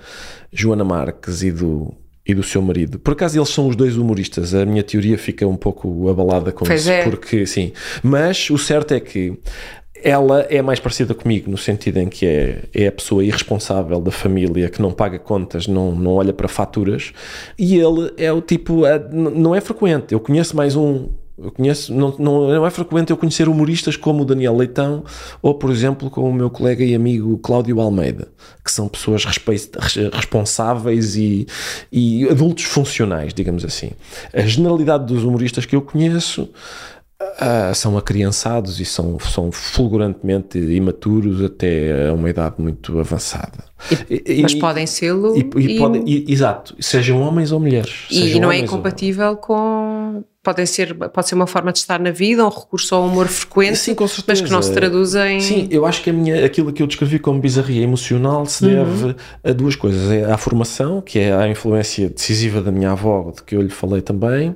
Joana 0.51 0.83
Marques 0.83 1.43
e 1.43 1.51
do 1.51 1.93
e 2.29 2.33
do 2.35 2.43
seu 2.43 2.61
marido. 2.61 2.99
Por 2.99 3.13
acaso 3.13 3.39
eles 3.39 3.49
são 3.49 3.67
os 3.67 3.75
dois 3.75 3.97
humoristas. 3.97 4.53
A 4.53 4.63
minha 4.63 4.83
teoria 4.83 5.17
fica 5.17 5.47
um 5.47 5.55
pouco 5.55 6.07
abalada 6.09 6.51
com 6.51 6.63
pois 6.63 6.81
isso, 6.81 6.91
é. 6.91 7.03
porque 7.03 7.43
sim. 7.47 7.73
Mas 8.03 8.51
o 8.51 8.57
certo 8.57 8.93
é 8.93 8.99
que 8.99 9.35
ela 10.03 10.41
é 10.49 10.61
mais 10.61 10.79
parecida 10.79 11.13
comigo 11.13 11.49
no 11.49 11.57
sentido 11.57 11.97
em 11.97 12.07
que 12.07 12.25
é, 12.25 12.63
é 12.73 12.87
a 12.87 12.91
pessoa 12.91 13.23
irresponsável 13.23 13.99
da 13.99 14.11
família 14.11 14.69
que 14.69 14.81
não 14.81 14.91
paga 14.91 15.19
contas, 15.19 15.67
não, 15.67 15.91
não 15.93 16.13
olha 16.13 16.33
para 16.33 16.47
faturas 16.47 17.11
e 17.57 17.77
ele 17.77 18.11
é 18.17 18.31
o 18.31 18.41
tipo, 18.41 18.83
não 19.11 19.53
é 19.53 19.61
frequente. 19.61 20.13
Eu 20.13 20.19
conheço 20.19 20.55
mais 20.55 20.75
um. 20.75 21.09
Eu 21.41 21.51
conheço, 21.51 21.93
não, 21.93 22.13
não, 22.19 22.47
não 22.49 22.65
é 22.65 22.69
frequente 22.69 23.11
eu 23.11 23.17
conhecer 23.17 23.47
humoristas 23.47 23.95
como 23.95 24.23
o 24.23 24.25
Daniel 24.25 24.57
Leitão 24.57 25.05
ou, 25.41 25.53
por 25.53 25.71
exemplo, 25.71 26.09
como 26.09 26.27
o 26.27 26.33
meu 26.33 26.49
colega 26.49 26.83
e 26.83 26.93
amigo 26.93 27.37
Cláudio 27.37 27.79
Almeida, 27.79 28.27
que 28.63 28.69
são 28.69 28.89
pessoas 28.89 29.23
responsáveis 29.23 31.15
e, 31.15 31.47
e 31.89 32.27
adultos 32.27 32.65
funcionais, 32.65 33.33
digamos 33.33 33.63
assim. 33.63 33.91
A 34.33 34.41
generalidade 34.41 35.05
dos 35.05 35.23
humoristas 35.23 35.65
que 35.65 35.77
eu 35.77 35.81
conheço 35.81 36.49
Uh, 37.21 37.75
são 37.75 37.97
acriançados 37.97 38.79
e 38.79 38.85
são, 38.85 39.19
são 39.19 39.51
fulgurantemente 39.51 40.57
imaturos 40.57 41.43
até 41.43 42.07
a 42.07 42.13
uma 42.13 42.29
idade 42.29 42.55
muito 42.59 42.97
avançada. 42.97 43.65
E, 44.09 44.41
mas 44.41 44.55
podem 44.55 44.87
sê-lo. 44.87 45.35
E, 45.35 45.41
e, 45.59 45.75
e, 45.75 45.77
podem, 45.77 46.25
exato, 46.27 46.75
sejam 46.79 47.21
homens 47.21 47.51
ou 47.51 47.59
mulheres. 47.59 48.07
E 48.09 48.39
não 48.39 48.49
é 48.49 48.57
incompatível 48.59 49.31
ou... 49.31 49.35
com 49.35 50.23
podem 50.41 50.65
ser, 50.65 50.93
pode 50.93 51.27
ser 51.27 51.35
uma 51.35 51.47
forma 51.47 51.71
de 51.71 51.79
estar 51.79 51.99
na 51.99 52.11
vida, 52.11 52.45
um 52.45 52.49
recurso 52.49 52.95
ao 52.95 53.05
humor 53.05 53.27
frequente, 53.27 53.77
Sim, 53.77 53.95
mas 54.27 54.41
que 54.41 54.49
não 54.49 54.61
se 54.61 54.71
traduz 54.71 55.13
em... 55.15 55.39
Sim, 55.41 55.67
eu 55.69 55.85
acho 55.85 56.01
que 56.01 56.09
a 56.09 56.13
minha, 56.13 56.45
aquilo 56.45 56.71
que 56.71 56.81
eu 56.81 56.87
descrevi 56.87 57.19
como 57.19 57.39
bizarria 57.41 57.83
emocional 57.83 58.45
se 58.45 58.65
uhum. 58.65 58.71
deve 58.71 59.15
a 59.43 59.51
duas 59.51 59.75
coisas. 59.75 60.09
É 60.09 60.31
à 60.31 60.37
formação, 60.37 61.01
que 61.01 61.19
é 61.19 61.33
a 61.33 61.47
influência 61.47 62.09
decisiva 62.09 62.61
da 62.61 62.71
minha 62.71 62.91
avó, 62.91 63.31
de 63.35 63.43
que 63.43 63.55
eu 63.55 63.61
lhe 63.61 63.69
falei 63.69 64.01
também, 64.01 64.55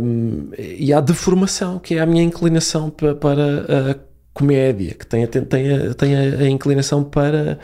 um, 0.00 0.50
e 0.56 0.92
à 0.92 1.00
deformação, 1.00 1.78
que 1.78 1.96
é 1.96 2.00
a 2.00 2.06
minha 2.06 2.22
inclinação 2.22 2.88
para, 2.88 3.14
para 3.14 3.90
a 3.92 4.15
comédia, 4.36 4.92
que 4.92 5.06
tem, 5.06 5.26
tem, 5.26 5.42
tem, 5.42 5.72
a, 5.72 5.94
tem 5.94 6.14
a, 6.14 6.46
inclinação 6.50 7.02
para 7.02 7.58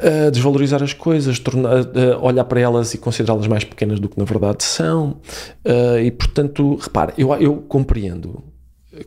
uh, 0.00 0.30
desvalorizar 0.32 0.82
as 0.82 0.92
coisas, 0.92 1.38
tornar, 1.38 1.82
uh, 1.82 2.20
olhar 2.20 2.42
para 2.44 2.60
elas 2.60 2.92
e 2.92 2.98
considerá-las 2.98 3.46
mais 3.46 3.62
pequenas 3.62 4.00
do 4.00 4.08
que 4.08 4.18
na 4.18 4.24
verdade 4.24 4.64
são. 4.64 5.20
Uh, 5.64 6.00
e 6.02 6.10
portanto, 6.10 6.74
repare, 6.74 7.12
eu, 7.16 7.32
eu 7.34 7.58
compreendo 7.68 8.42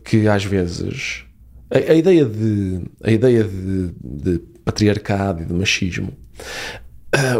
que 0.02 0.26
às 0.26 0.42
vezes 0.42 1.24
a, 1.70 1.92
a 1.92 1.94
ideia, 1.94 2.24
de, 2.24 2.80
a 3.04 3.10
ideia 3.10 3.44
de, 3.44 3.92
de, 4.02 4.38
patriarcado 4.64 5.42
e 5.42 5.44
de 5.44 5.52
machismo, 5.52 6.14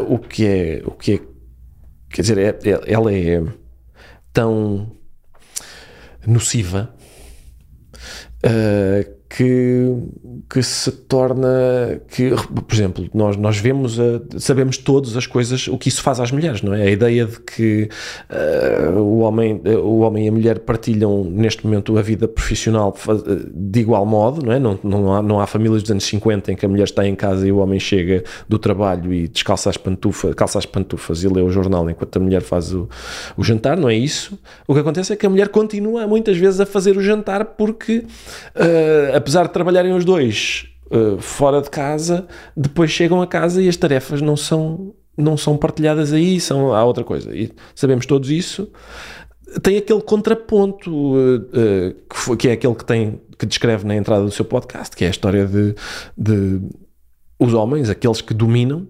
o, 0.06 0.18
que 0.18 0.46
é, 0.46 0.82
o 0.84 0.90
que 0.90 1.14
é, 1.14 1.20
quer 2.10 2.22
dizer, 2.22 2.38
é, 2.38 2.48
é, 2.48 2.92
ela 2.92 3.12
é 3.12 3.42
tão 4.34 4.92
nociva 6.26 6.94
uh, 8.44 9.15
que, 9.36 9.94
que 10.48 10.62
se 10.62 10.90
torna 10.90 12.00
que, 12.08 12.30
por 12.30 12.74
exemplo, 12.74 13.06
nós, 13.12 13.36
nós 13.36 13.58
vemos, 13.58 14.00
a, 14.00 14.22
sabemos 14.38 14.78
todos 14.78 15.14
as 15.14 15.26
coisas, 15.26 15.68
o 15.68 15.76
que 15.76 15.90
isso 15.90 16.02
faz 16.02 16.20
às 16.20 16.32
mulheres, 16.32 16.62
não 16.62 16.72
é? 16.72 16.84
A 16.84 16.90
ideia 16.90 17.26
de 17.26 17.38
que 17.40 17.90
uh, 18.30 18.98
o, 18.98 19.18
homem, 19.18 19.60
o 19.84 19.98
homem 19.98 20.24
e 20.24 20.28
a 20.28 20.32
mulher 20.32 20.60
partilham 20.60 21.22
neste 21.24 21.66
momento 21.66 21.98
a 21.98 22.02
vida 22.02 22.26
profissional 22.26 22.96
de 23.52 23.80
igual 23.80 24.06
modo, 24.06 24.42
não 24.42 24.52
é? 24.52 24.58
Não, 24.58 24.78
não, 24.82 25.14
há, 25.14 25.22
não 25.22 25.38
há 25.38 25.46
famílias 25.46 25.82
dos 25.82 25.90
anos 25.90 26.04
50 26.04 26.52
em 26.52 26.56
que 26.56 26.64
a 26.64 26.68
mulher 26.68 26.84
está 26.84 27.06
em 27.06 27.14
casa 27.14 27.46
e 27.46 27.52
o 27.52 27.58
homem 27.58 27.78
chega 27.78 28.24
do 28.48 28.58
trabalho 28.58 29.12
e 29.12 29.28
descalça 29.28 29.68
as 29.68 29.76
pantufas, 29.76 30.34
calça 30.34 30.58
as 30.58 30.64
pantufas 30.64 31.22
e 31.24 31.28
lê 31.28 31.42
o 31.42 31.50
jornal 31.50 31.90
enquanto 31.90 32.16
a 32.16 32.20
mulher 32.20 32.40
faz 32.40 32.72
o, 32.72 32.88
o 33.36 33.44
jantar, 33.44 33.76
não 33.76 33.90
é 33.90 33.94
isso? 33.94 34.38
O 34.66 34.72
que 34.72 34.80
acontece 34.80 35.12
é 35.12 35.16
que 35.16 35.26
a 35.26 35.28
mulher 35.28 35.50
continua 35.50 36.06
muitas 36.06 36.38
vezes 36.38 36.58
a 36.58 36.64
fazer 36.64 36.96
o 36.96 37.02
jantar 37.02 37.44
porque 37.44 37.98
uh, 37.98 39.25
apesar 39.26 39.48
de 39.48 39.52
trabalharem 39.52 39.92
os 39.92 40.04
dois 40.04 40.68
uh, 40.88 41.20
fora 41.20 41.60
de 41.60 41.68
casa, 41.68 42.28
depois 42.56 42.92
chegam 42.92 43.20
a 43.20 43.26
casa 43.26 43.60
e 43.60 43.68
as 43.68 43.76
tarefas 43.76 44.22
não 44.22 44.36
são, 44.36 44.94
não 45.18 45.36
são 45.36 45.56
partilhadas 45.56 46.12
aí, 46.12 46.38
são 46.38 46.72
a 46.72 46.84
outra 46.84 47.02
coisa. 47.02 47.36
E 47.36 47.50
sabemos 47.74 48.06
todos 48.06 48.30
isso. 48.30 48.70
Tem 49.62 49.78
aquele 49.78 50.00
contraponto 50.00 50.92
uh, 50.92 51.38
uh, 51.38 51.94
que, 52.08 52.16
foi, 52.16 52.36
que, 52.36 52.48
é 52.48 52.52
aquele 52.52 52.76
que 52.76 52.84
tem 52.84 53.20
que 53.36 53.46
descreve 53.46 53.84
na 53.84 53.96
entrada 53.96 54.24
do 54.24 54.30
seu 54.30 54.44
podcast, 54.44 54.94
que 54.94 55.04
é 55.04 55.08
a 55.08 55.10
história 55.10 55.44
de, 55.44 55.74
de 56.16 56.60
os 57.36 57.52
homens, 57.52 57.90
aqueles 57.90 58.20
que 58.20 58.32
dominam, 58.32 58.86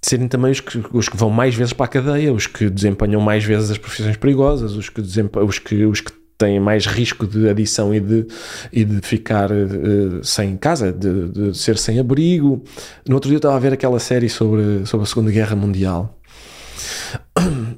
serem 0.00 0.28
também 0.28 0.52
os 0.52 0.60
que, 0.60 0.80
os 0.92 1.08
que 1.08 1.16
vão 1.16 1.28
mais 1.28 1.56
vezes 1.56 1.72
para 1.72 1.86
a 1.86 1.88
cadeia, 1.88 2.32
os 2.32 2.46
que 2.46 2.70
desempenham 2.70 3.20
mais 3.20 3.44
vezes 3.44 3.72
as 3.72 3.78
profissões 3.78 4.16
perigosas, 4.16 4.76
os 4.76 4.88
que, 4.88 5.00
os 5.00 5.58
que, 5.58 5.84
os 5.84 6.00
que 6.00 6.21
têm 6.42 6.58
mais 6.58 6.86
risco 6.86 7.24
de 7.24 7.48
adição 7.48 7.94
e 7.94 8.00
de, 8.00 8.26
e 8.72 8.84
de 8.84 9.00
ficar 9.00 9.50
uh, 9.52 10.24
sem 10.24 10.56
casa, 10.56 10.92
de, 10.92 11.28
de, 11.28 11.56
ser 11.56 11.78
sem 11.78 12.00
abrigo. 12.00 12.64
No 13.06 13.14
outro 13.14 13.28
dia 13.28 13.36
eu 13.36 13.38
estava 13.38 13.54
a 13.54 13.60
ver 13.60 13.72
aquela 13.72 14.00
série 14.00 14.28
sobre, 14.28 14.84
sobre 14.84 15.04
a 15.04 15.06
Segunda 15.06 15.30
Guerra 15.30 15.54
Mundial. 15.54 16.18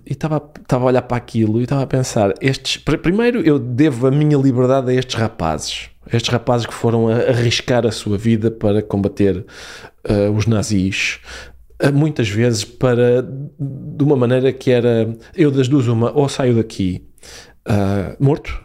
E 0.06 0.12
estava, 0.12 0.42
estava 0.60 0.84
a 0.84 0.86
olhar 0.86 1.02
para 1.02 1.16
aquilo 1.16 1.60
e 1.60 1.64
estava 1.64 1.82
a 1.82 1.86
pensar: 1.86 2.32
estes, 2.40 2.76
primeiro, 2.76 3.40
eu 3.40 3.58
devo 3.58 4.06
a 4.06 4.10
minha 4.10 4.36
liberdade 4.36 4.90
a 4.90 4.94
estes 4.94 5.14
rapazes, 5.14 5.90
estes 6.12 6.30
rapazes 6.30 6.66
que 6.66 6.74
foram 6.74 7.08
a 7.08 7.16
arriscar 7.16 7.86
a 7.86 7.90
sua 7.90 8.16
vida 8.16 8.50
para 8.50 8.82
combater 8.82 9.44
uh, 10.08 10.30
os 10.36 10.46
nazis, 10.46 11.20
uh, 11.82 11.92
muitas 11.92 12.28
vezes 12.28 12.64
para 12.64 13.22
de 13.22 14.04
uma 14.04 14.16
maneira 14.16 14.52
que 14.52 14.70
era 14.70 15.16
eu 15.34 15.50
das 15.50 15.68
duas 15.68 15.86
uma 15.86 16.12
ou 16.12 16.28
saio 16.28 16.54
daqui 16.54 17.02
uh, 17.68 18.22
morto, 18.22 18.64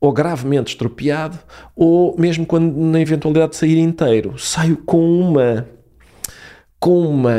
ou 0.00 0.12
gravemente 0.12 0.72
estropiado, 0.72 1.38
ou 1.74 2.14
mesmo 2.18 2.44
quando 2.44 2.76
na 2.76 3.00
eventualidade 3.00 3.52
de 3.52 3.56
sair 3.56 3.78
inteiro, 3.78 4.38
saio 4.38 4.76
com 4.76 5.02
uma 5.20 5.66
com 6.84 7.00
uma 7.00 7.32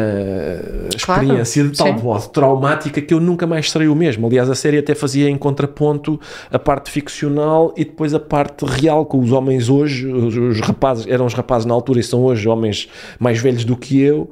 experiência 0.95 1.61
claro, 1.61 1.71
de 1.71 1.77
tal 1.77 1.99
sim. 1.99 2.03
modo 2.03 2.29
traumática 2.29 2.99
que 2.99 3.13
eu 3.13 3.19
nunca 3.19 3.45
mais 3.45 3.69
serei 3.69 3.87
o 3.87 3.93
mesmo. 3.93 4.25
Aliás, 4.25 4.49
a 4.49 4.55
série 4.55 4.79
até 4.79 4.95
fazia 4.95 5.29
em 5.29 5.37
contraponto 5.37 6.19
a 6.51 6.57
parte 6.57 6.89
ficcional 6.89 7.71
e 7.77 7.85
depois 7.85 8.15
a 8.15 8.19
parte 8.19 8.65
real, 8.65 9.05
com 9.05 9.19
os 9.19 9.31
homens 9.31 9.69
hoje, 9.69 10.07
os, 10.07 10.35
os 10.35 10.59
rapazes, 10.61 11.05
eram 11.05 11.27
os 11.27 11.35
rapazes 11.35 11.67
na 11.67 11.75
altura 11.75 11.99
e 11.99 12.03
são 12.03 12.23
hoje 12.23 12.49
homens 12.49 12.89
mais 13.19 13.37
velhos 13.37 13.63
do 13.63 13.77
que 13.77 14.01
eu, 14.01 14.31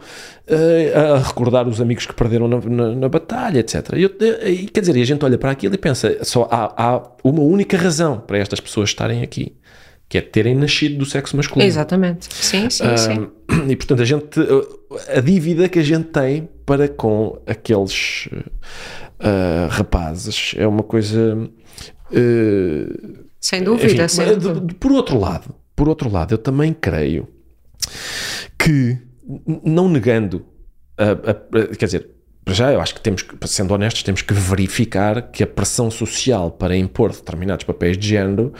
uh, 0.49 1.13
a 1.13 1.19
recordar 1.19 1.67
os 1.67 1.79
amigos 1.79 2.07
que 2.07 2.13
perderam 2.15 2.47
na, 2.47 2.59
na, 2.61 2.95
na 2.95 3.07
batalha, 3.07 3.59
etc. 3.59 3.89
E, 3.95 4.01
eu, 4.01 4.09
e, 4.47 4.65
quer 4.65 4.79
dizer, 4.79 4.99
a 4.99 5.05
gente 5.05 5.23
olha 5.23 5.37
para 5.37 5.51
aquilo 5.51 5.75
e 5.75 5.77
pensa, 5.77 6.17
só 6.23 6.47
há, 6.49 6.73
há 6.75 7.03
uma 7.23 7.43
única 7.43 7.77
razão 7.77 8.17
para 8.17 8.39
estas 8.39 8.59
pessoas 8.59 8.89
estarem 8.89 9.21
aqui 9.21 9.53
que 10.13 10.17
é 10.19 10.21
terem 10.21 10.53
nascido 10.53 10.99
do 10.99 11.07
sexo 11.07 11.35
masculino. 11.35 11.67
Exatamente. 11.67 12.27
Sim, 12.31 12.69
sim, 12.69 12.97
sim. 12.97 13.27
E 13.67 13.75
portanto 13.75 14.03
a 14.03 14.05
gente 14.05 14.39
a 15.09 15.19
dívida 15.19 15.67
que 15.67 15.79
a 15.79 15.81
gente 15.81 16.09
tem 16.09 16.47
para 16.67 16.87
com 16.87 17.41
aqueles 17.47 18.27
uh, 18.27 19.69
rapazes 19.71 20.53
é 20.55 20.67
uma 20.67 20.83
coisa 20.83 21.35
uh, 21.35 23.23
sem 23.39 23.63
dúvida, 23.63 24.03
enfim, 24.03 24.07
sem 24.07 24.37
dúvida. 24.37 24.75
Por 24.79 24.91
outro 24.91 25.19
lado, 25.19 25.55
por 25.75 25.89
outro 25.89 26.11
lado, 26.11 26.35
eu 26.35 26.37
também 26.37 26.73
creio 26.79 27.27
que 28.59 28.99
não 29.65 29.89
negando 29.89 30.45
a, 30.95 31.31
a, 31.31 31.75
quer 31.75 31.85
dizer, 31.85 32.09
já 32.49 32.71
eu 32.71 32.79
acho 32.79 32.93
que 32.93 33.01
temos 33.01 33.23
que, 33.23 33.35
sendo 33.47 33.73
honestos, 33.73 34.03
temos 34.03 34.21
que 34.21 34.33
verificar 34.35 35.31
que 35.31 35.41
a 35.41 35.47
pressão 35.47 35.89
social 35.89 36.51
para 36.51 36.77
impor 36.77 37.11
determinados 37.11 37.65
papéis 37.65 37.97
de 37.97 38.07
género 38.07 38.53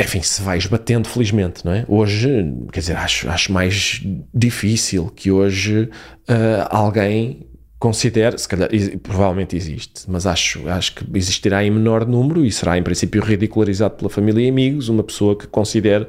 enfim, 0.00 0.22
se 0.22 0.40
vai 0.42 0.56
esbatendo, 0.56 1.08
felizmente, 1.08 1.64
não 1.64 1.72
é? 1.72 1.84
Hoje, 1.86 2.28
quer 2.72 2.80
dizer, 2.80 2.96
acho, 2.96 3.28
acho 3.28 3.52
mais 3.52 4.02
difícil 4.32 5.12
que 5.14 5.30
hoje 5.30 5.90
uh, 6.28 6.66
alguém 6.70 7.46
considere, 7.78 8.36
se 8.36 8.46
calhar, 8.46 8.68
provavelmente 9.02 9.56
existe, 9.56 10.04
mas 10.06 10.26
acho, 10.26 10.68
acho 10.68 10.96
que 10.96 11.04
existirá 11.14 11.64
em 11.64 11.70
menor 11.70 12.06
número 12.06 12.44
e 12.44 12.52
será 12.52 12.76
em 12.76 12.82
princípio 12.82 13.22
ridicularizado 13.22 13.94
pela 13.94 14.10
família 14.10 14.44
e 14.44 14.50
amigos 14.50 14.90
uma 14.90 15.02
pessoa 15.02 15.34
que 15.34 15.46
considere 15.46 16.06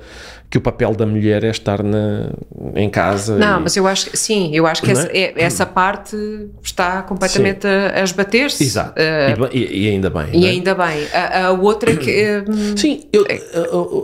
que 0.51 0.57
o 0.57 0.61
papel 0.61 0.93
da 0.93 1.05
mulher 1.05 1.45
é 1.45 1.49
estar 1.49 1.81
na, 1.81 2.29
em 2.75 2.89
casa. 2.89 3.37
Não, 3.37 3.59
e... 3.59 3.63
mas 3.63 3.77
eu 3.77 3.87
acho 3.87 4.09
que 4.09 4.17
sim, 4.17 4.53
eu 4.53 4.67
acho 4.67 4.81
que 4.81 4.91
essa, 4.91 5.07
é? 5.07 5.33
essa, 5.37 5.65
parte 5.65 6.17
está 6.61 7.01
completamente 7.03 7.65
a, 7.65 8.01
a 8.01 8.03
esbater-se. 8.03 8.61
Exato. 8.61 8.99
Uh, 8.99 9.47
e, 9.53 9.85
e, 9.85 9.89
ainda 9.89 10.09
bem. 10.09 10.27
E 10.33 10.45
é? 10.45 10.49
ainda 10.49 10.75
bem. 10.75 11.07
A, 11.13 11.45
a 11.45 11.51
outra 11.51 11.95
que. 11.95 12.43
Um, 12.49 12.75
sim, 12.75 13.05
eu, 13.13 13.25
é, 13.29 13.41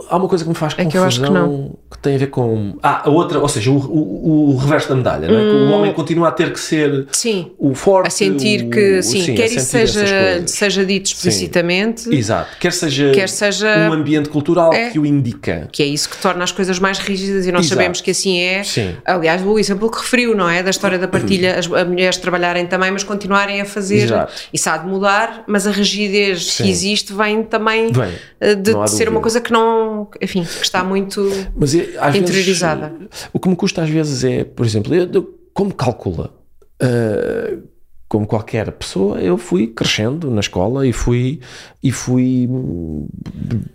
há 0.09 0.15
uma 0.15 0.29
coisa 0.29 0.45
que 0.45 0.49
me 0.49 0.55
faz 0.55 0.73
é 0.77 0.85
confusão 0.85 1.75
que, 1.89 1.97
que, 1.97 2.01
tem 2.01 2.15
a 2.15 2.17
ver 2.17 2.27
com. 2.27 2.77
Ah, 2.81 3.01
a 3.03 3.09
outra, 3.09 3.39
ou 3.39 3.49
seja, 3.49 3.69
o, 3.69 3.75
o, 3.75 4.51
o 4.51 4.55
reverso 4.55 4.87
da 4.87 4.95
medalha, 4.95 5.27
não 5.27 5.37
é? 5.37 5.41
que 5.41 5.49
o 5.49 5.65
hum. 5.65 5.73
homem 5.73 5.93
continua 5.93 6.29
a 6.29 6.31
ter 6.31 6.53
que 6.53 6.59
ser 6.61 7.07
sim, 7.11 7.51
o 7.59 7.75
forte. 7.75 8.07
A 8.07 8.09
sentir 8.09 8.69
que, 8.69 9.03
sim, 9.03 9.21
sim 9.21 9.35
quer 9.35 9.47
isso 9.47 9.65
seja, 9.65 10.47
seja 10.47 10.85
dito 10.85 11.07
explicitamente. 11.07 12.01
Sim. 12.01 12.15
Exato. 12.15 12.55
Quer 12.57 12.71
seja, 12.71 13.11
quer 13.11 13.27
seja 13.27 13.89
um 13.89 13.91
ambiente 13.91 14.29
cultural 14.29 14.71
é, 14.71 14.91
que 14.91 14.97
o 14.97 15.05
indica. 15.05 15.67
Que 15.73 15.83
é 15.83 15.85
isso 15.85 16.07
que 16.07 16.15
torna 16.17 16.36
torna 16.37 16.43
as 16.43 16.51
coisas 16.51 16.79
mais 16.79 16.99
rígidas 16.99 17.47
e 17.47 17.51
nós 17.51 17.65
Exato. 17.65 17.79
sabemos 17.79 18.01
que 18.01 18.11
assim 18.11 18.39
é. 18.39 18.63
Sim. 18.63 18.95
Aliás, 19.03 19.43
o 19.43 19.57
exemplo 19.57 19.89
que 19.89 19.97
referiu, 19.97 20.35
não 20.35 20.47
é? 20.47 20.61
Da 20.61 20.69
história 20.69 20.99
da 20.99 21.07
partilha, 21.07 21.57
as, 21.57 21.71
as 21.71 21.87
mulheres 21.87 22.17
trabalharem 22.17 22.67
também, 22.67 22.91
mas 22.91 23.03
continuarem 23.03 23.59
a 23.59 23.65
fazer. 23.65 24.03
Exato. 24.03 24.33
Isso 24.53 24.69
há 24.69 24.77
de 24.77 24.87
mudar, 24.87 25.43
mas 25.47 25.65
a 25.65 25.71
rigidez 25.71 26.45
Sim. 26.45 26.63
que 26.63 26.69
existe 26.69 27.13
vem 27.13 27.43
também 27.43 27.91
vem. 27.91 28.13
Eh, 28.39 28.55
de, 28.55 28.73
de 28.73 28.91
ser 28.91 29.09
uma 29.09 29.19
coisa 29.19 29.41
que 29.41 29.51
não. 29.51 30.09
Enfim, 30.21 30.43
que 30.43 30.63
está 30.63 30.83
muito 30.83 31.29
mas, 31.55 31.73
interiorizada. 31.73 32.89
Vezes, 32.89 33.29
o 33.33 33.39
que 33.39 33.49
me 33.49 33.55
custa 33.55 33.81
às 33.81 33.89
vezes 33.89 34.23
é, 34.23 34.43
por 34.43 34.65
exemplo, 34.65 34.93
eu, 34.93 35.33
como 35.53 35.73
calcula? 35.73 36.33
Uh, 36.81 37.63
como 38.07 38.25
qualquer 38.25 38.71
pessoa, 38.71 39.19
eu 39.19 39.37
fui 39.37 39.67
crescendo 39.67 40.31
na 40.31 40.39
escola 40.39 40.87
e 40.87 40.93
fui, 40.93 41.41
e 41.83 41.91
fui 41.91 42.47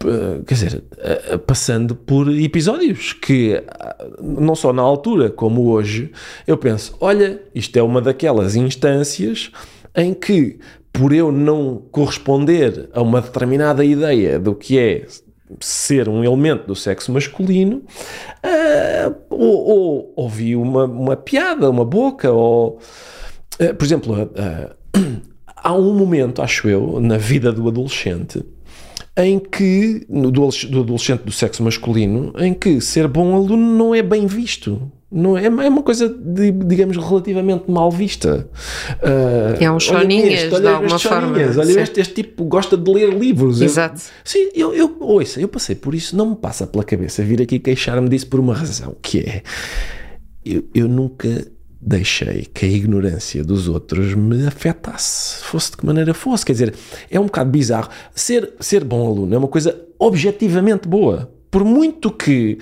eh, 0.04 0.42
quer 0.46 0.54
dizer, 0.54 0.84
eh, 0.98 1.36
passando 1.38 1.94
por 1.94 2.28
episódios 2.30 3.12
que, 3.12 3.52
eh, 3.54 3.64
não 4.22 4.54
só 4.54 4.72
na 4.72 4.80
altura 4.80 5.28
como 5.28 5.68
hoje, 5.68 6.10
eu 6.46 6.56
penso: 6.56 6.96
olha, 6.98 7.42
isto 7.54 7.76
é 7.76 7.82
uma 7.82 8.00
daquelas 8.00 8.56
instâncias 8.56 9.50
em 9.94 10.14
que 10.14 10.58
por 10.92 11.12
eu 11.12 11.30
não 11.30 11.82
corresponder 11.90 12.88
a 12.94 13.02
uma 13.02 13.20
determinada 13.20 13.84
ideia 13.84 14.38
do 14.38 14.54
que 14.54 14.78
é 14.78 15.06
ser 15.60 16.08
um 16.08 16.24
elemento 16.24 16.66
do 16.66 16.74
sexo 16.74 17.12
masculino, 17.12 17.82
uh, 18.44 19.14
ou, 19.28 19.66
ou 19.66 20.12
ouvi 20.16 20.56
uma, 20.56 20.84
uma 20.84 21.16
piada, 21.16 21.68
uma 21.68 21.84
boca, 21.84 22.30
ou, 22.30 22.78
por 23.78 23.84
exemplo, 23.84 24.14
uh, 24.22 24.76
há 25.56 25.72
um 25.74 25.94
momento, 25.94 26.42
acho 26.42 26.68
eu, 26.68 27.00
na 27.00 27.16
vida 27.16 27.52
do 27.52 27.68
adolescente, 27.68 28.44
em 29.16 29.38
que, 29.38 30.06
do 30.08 30.80
adolescente 30.80 31.22
do 31.22 31.32
sexo 31.32 31.62
masculino, 31.62 32.32
em 32.38 32.54
que 32.54 32.80
ser 32.80 33.06
bom 33.06 33.34
aluno 33.34 33.76
não 33.76 33.94
é 33.94 34.02
bem 34.02 34.26
visto. 34.26 34.90
Não 35.14 35.36
é, 35.36 35.44
é 35.44 35.48
uma 35.50 35.82
coisa, 35.82 36.08
de, 36.08 36.50
digamos, 36.50 36.96
relativamente 36.96 37.70
mal 37.70 37.90
vista. 37.90 38.48
Uh, 38.94 39.62
é 39.62 39.70
um 39.70 39.78
choninhas, 39.78 40.44
este, 40.44 40.60
de 40.60 40.66
alguma 40.66 40.98
forma. 40.98 41.36
Olha, 41.36 41.80
este, 41.82 42.00
este, 42.00 42.14
tipo 42.14 42.44
gosta 42.44 42.78
de 42.78 42.90
ler 42.90 43.12
livros. 43.12 43.60
Exato. 43.60 43.96
Eu, 43.96 44.00
sim, 44.24 44.48
eu, 44.54 44.74
eu, 44.74 44.96
ouça, 45.00 45.38
eu 45.38 45.48
passei 45.48 45.74
por 45.74 45.94
isso, 45.94 46.16
não 46.16 46.30
me 46.30 46.36
passa 46.36 46.66
pela 46.66 46.82
cabeça 46.82 47.22
vir 47.22 47.42
aqui 47.42 47.58
queixar-me 47.58 48.08
disso 48.08 48.26
por 48.28 48.40
uma 48.40 48.54
razão, 48.54 48.96
que 49.02 49.18
é, 49.18 49.42
eu, 50.42 50.64
eu 50.74 50.88
nunca 50.88 51.46
deixei 51.82 52.44
que 52.44 52.64
a 52.64 52.68
ignorância 52.68 53.42
dos 53.42 53.66
outros 53.66 54.14
me 54.14 54.46
afetasse, 54.46 55.42
fosse 55.42 55.72
de 55.72 55.78
que 55.78 55.86
maneira 55.86 56.14
fosse. 56.14 56.46
Quer 56.46 56.52
dizer, 56.52 56.74
é 57.10 57.18
um 57.18 57.24
bocado 57.24 57.50
bizarro. 57.50 57.88
Ser, 58.14 58.54
ser 58.60 58.84
bom 58.84 59.04
aluno 59.06 59.34
é 59.34 59.38
uma 59.38 59.48
coisa 59.48 59.84
objetivamente 59.98 60.86
boa. 60.86 61.30
Por 61.50 61.64
muito 61.64 62.10
que. 62.10 62.58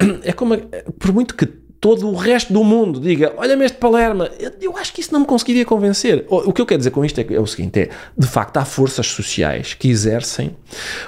É 0.22 0.32
como. 0.32 0.56
Por 0.98 1.12
muito 1.12 1.34
que 1.34 1.63
todo 1.84 2.08
o 2.08 2.14
resto 2.14 2.50
do 2.50 2.64
mundo 2.64 2.98
diga: 2.98 3.34
Olha-me 3.36 3.62
este 3.66 3.76
Palerma, 3.76 4.30
eu, 4.40 4.52
eu, 4.58 4.76
acho 4.78 4.90
que 4.90 5.02
isso 5.02 5.12
não 5.12 5.20
me 5.20 5.26
conseguiria 5.26 5.66
convencer. 5.66 6.24
O, 6.30 6.48
o 6.48 6.52
que 6.54 6.62
eu 6.62 6.64
quero 6.64 6.78
dizer 6.78 6.90
com 6.90 7.04
isto 7.04 7.20
é, 7.20 7.26
é, 7.34 7.38
o 7.38 7.46
seguinte: 7.46 7.78
é 7.78 7.90
de 8.16 8.26
facto, 8.26 8.56
há 8.56 8.64
forças 8.64 9.06
sociais 9.06 9.74
que 9.74 9.90
exercem 9.90 10.56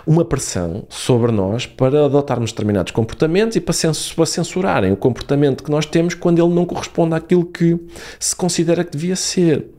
uma 0.07 0.23
pressão 0.23 0.85
sobre 0.91 1.33
nós 1.33 1.65
para 1.65 2.05
adotarmos 2.05 2.53
determinados 2.53 2.93
comportamentos 2.93 3.57
e 3.57 3.61
para, 3.61 3.73
cens 3.73 4.13
para 4.13 4.27
censurarem 4.27 4.93
o 4.93 4.99
comportamento 4.99 5.65
que 5.65 5.71
nós 5.71 5.87
temos 5.87 6.13
quando 6.13 6.45
ele 6.45 6.55
não 6.55 6.67
corresponde 6.67 7.15
àquilo 7.15 7.47
que 7.47 7.81
se 8.21 8.37
considera 8.37 8.85
que 8.85 8.91
devia 8.91 9.17
ser. 9.17 9.71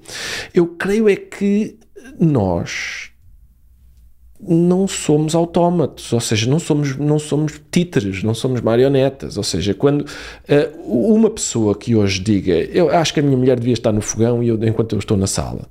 Eu 0.51 0.65
creio 0.65 1.07
é 1.07 1.15
que 1.15 1.77
nós 2.19 3.06
não 4.39 4.87
somos 4.87 5.33
autómatos, 5.33 6.13
ou 6.13 6.19
seja, 6.19 6.49
não 6.49 6.59
somos, 6.59 6.95
não 6.95 7.17
somos 7.17 7.59
títeres, 7.71 8.21
não 8.21 8.35
somos 8.35 8.61
marionetas. 8.61 9.35
Ou 9.35 9.43
seja, 9.43 9.73
quando 9.73 10.01
uh, 10.01 11.15
uma 11.15 11.29
pessoa 11.29 11.75
que 11.75 11.95
hoje 11.95 12.19
diga 12.19 12.53
eu 12.53 12.89
acho 12.89 13.13
que 13.13 13.19
a 13.19 13.23
minha 13.23 13.37
mulher 13.37 13.59
devia 13.59 13.73
estar 13.73 13.91
no 13.91 14.01
fogão 14.01 14.43
e 14.43 14.49
eu, 14.49 14.63
enquanto 14.63 14.93
eu 14.93 14.99
estou 14.99 15.17
na 15.17 15.27
sala, 15.27 15.61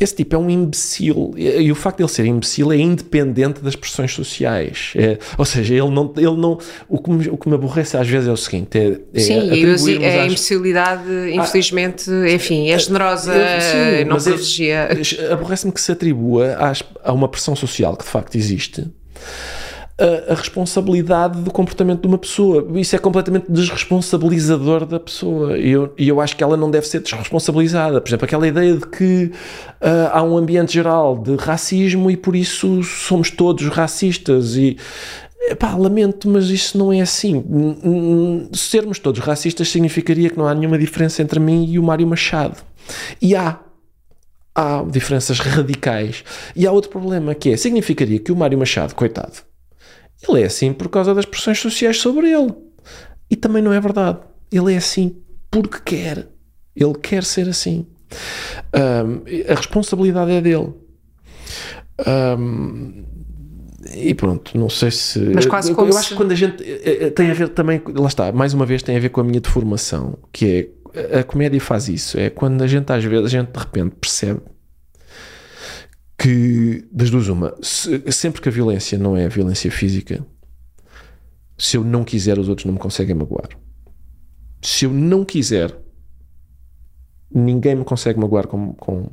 esse 0.00 0.14
tipo 0.14 0.34
é 0.34 0.38
um 0.38 0.48
imbecil. 0.48 1.34
E 1.36 1.70
o 1.70 1.74
facto 1.74 1.98
de 1.98 2.02
ele 2.04 2.10
ser 2.10 2.24
imbecil 2.24 2.72
é 2.72 2.76
independente 2.76 3.60
das 3.60 3.76
pressões 3.76 4.12
sociais. 4.12 4.94
É, 4.96 5.18
ou 5.36 5.44
seja, 5.44 5.74
ele 5.74 5.90
não. 5.90 6.12
Ele 6.16 6.36
não 6.36 6.58
o, 6.88 6.98
que 6.98 7.10
me, 7.10 7.28
o 7.28 7.36
que 7.36 7.48
me 7.48 7.54
aborrece 7.54 7.96
às 7.96 8.08
vezes 8.08 8.28
é 8.28 8.32
o 8.32 8.36
seguinte: 8.36 8.78
é, 8.78 8.98
é 9.12 9.20
Sim, 9.20 9.50
a 9.50 10.26
imbecilidade, 10.26 11.10
infelizmente, 11.32 12.10
ah, 12.10 12.32
enfim, 12.32 12.70
é 12.70 12.78
generosa, 12.78 13.32
sim, 13.32 14.04
não 14.04 14.16
privilegia. 14.16 14.88
Aborrece-me 15.30 15.72
que 15.72 15.80
se 15.80 15.92
atribua 15.92 16.54
às, 16.54 16.82
a 17.04 17.12
uma 17.12 17.28
pressão 17.28 17.54
social 17.54 17.96
que 17.96 18.04
de 18.04 18.10
facto 18.10 18.36
existe 18.36 18.86
a, 20.00 20.32
a, 20.32 20.34
responsabilidade 20.34 21.40
do 21.42 21.50
comportamento 21.50 22.00
de 22.00 22.06
uma 22.06 22.18
pessoa. 22.18 22.66
Isso 22.74 22.96
é 22.96 22.98
completamente 22.98 23.50
desresponsabilizador 23.50 24.86
da 24.86 24.98
pessoa. 24.98 25.58
E 25.58 25.70
eu, 25.70 25.92
eu 25.98 26.20
acho 26.20 26.36
que 26.36 26.42
ela 26.42 26.56
não 26.56 26.70
deve 26.70 26.86
ser 26.86 27.00
desresponsabilizada. 27.00 28.00
Por 28.00 28.08
exemplo, 28.08 28.24
aquela 28.24 28.48
ideia 28.48 28.74
de 28.74 28.86
que 28.86 29.30
uh, 29.80 30.10
há 30.12 30.22
um 30.22 30.36
ambiente 30.36 30.72
geral 30.72 31.18
de 31.18 31.36
racismo 31.36 32.10
e 32.10 32.16
por 32.16 32.34
isso 32.34 32.82
somos 32.82 33.30
todos 33.30 33.66
racistas. 33.68 34.56
E 34.56 34.76
Epá, 35.42 35.74
lamento, 35.74 36.28
mas 36.28 36.48
isso 36.48 36.76
não 36.76 36.92
é 36.92 37.00
assim. 37.00 37.44
Sermos 38.52 38.98
todos 38.98 39.20
racistas 39.20 39.68
significaria 39.68 40.28
que 40.28 40.38
não 40.38 40.46
há 40.46 40.54
nenhuma 40.54 40.78
diferença 40.78 41.22
entre 41.22 41.40
mim 41.40 41.66
e 41.68 41.78
o 41.78 41.82
Mário 41.82 42.06
Machado. 42.06 42.56
E 43.20 43.34
há. 43.34 43.58
Há 44.52 44.82
diferenças 44.82 45.38
radicais. 45.38 46.24
E 46.54 46.66
há 46.66 46.72
outro 46.72 46.90
problema 46.90 47.34
que 47.34 47.50
é: 47.50 47.56
significaria 47.56 48.18
que 48.18 48.30
o 48.30 48.36
Mário 48.36 48.58
Machado, 48.58 48.94
coitado, 48.94 49.49
ele 50.28 50.42
é 50.42 50.46
assim 50.46 50.72
por 50.72 50.88
causa 50.88 51.14
das 51.14 51.24
pressões 51.24 51.58
sociais 51.58 51.98
sobre 51.98 52.30
ele. 52.30 52.52
E 53.30 53.36
também 53.36 53.62
não 53.62 53.72
é 53.72 53.80
verdade. 53.80 54.18
Ele 54.50 54.74
é 54.74 54.76
assim 54.76 55.16
porque 55.50 55.78
quer. 55.84 56.28
Ele 56.74 56.94
quer 56.94 57.24
ser 57.24 57.48
assim. 57.48 57.86
Um, 58.74 59.22
a 59.50 59.54
responsabilidade 59.54 60.32
é 60.32 60.40
dele. 60.40 60.72
Um, 62.06 63.04
e 63.94 64.14
pronto, 64.14 64.56
não 64.58 64.68
sei 64.68 64.90
se. 64.90 65.18
Mas 65.34 65.46
quase 65.46 65.74
como 65.74 65.88
eu 65.88 65.92
se... 65.92 65.98
acho 65.98 66.08
que 66.10 66.14
quando 66.16 66.32
a 66.32 66.34
gente. 66.34 66.62
Eh, 66.62 67.06
eh, 67.06 67.10
tem 67.10 67.30
a 67.30 67.34
ver 67.34 67.48
também. 67.48 67.80
Lá 67.94 68.08
está, 68.08 68.30
mais 68.30 68.52
uma 68.52 68.66
vez, 68.66 68.82
tem 68.82 68.96
a 68.96 69.00
ver 69.00 69.08
com 69.08 69.20
a 69.20 69.24
minha 69.24 69.40
deformação. 69.40 70.18
Que 70.32 70.70
é. 70.92 71.20
A 71.20 71.24
comédia 71.24 71.60
faz 71.60 71.88
isso. 71.88 72.18
É 72.18 72.30
quando 72.30 72.62
a 72.62 72.66
gente, 72.66 72.92
às 72.92 73.04
vezes, 73.04 73.26
a 73.26 73.28
gente 73.28 73.52
de 73.52 73.58
repente 73.58 73.94
percebe 74.00 74.40
que, 76.20 76.86
das 76.92 77.08
duas, 77.08 77.28
uma, 77.28 77.54
se, 77.62 78.12
sempre 78.12 78.42
que 78.42 78.48
a 78.50 78.52
violência 78.52 78.98
não 78.98 79.16
é 79.16 79.24
a 79.24 79.28
violência 79.28 79.70
física, 79.70 80.22
se 81.56 81.78
eu 81.78 81.82
não 81.82 82.04
quiser, 82.04 82.38
os 82.38 82.46
outros 82.46 82.66
não 82.66 82.74
me 82.74 82.78
conseguem 82.78 83.14
magoar. 83.14 83.48
Se 84.60 84.84
eu 84.84 84.92
não 84.92 85.24
quiser, 85.24 85.74
ninguém 87.34 87.74
me 87.74 87.84
consegue 87.84 88.20
magoar 88.20 88.46
com. 88.46 88.74
Com, 88.74 89.08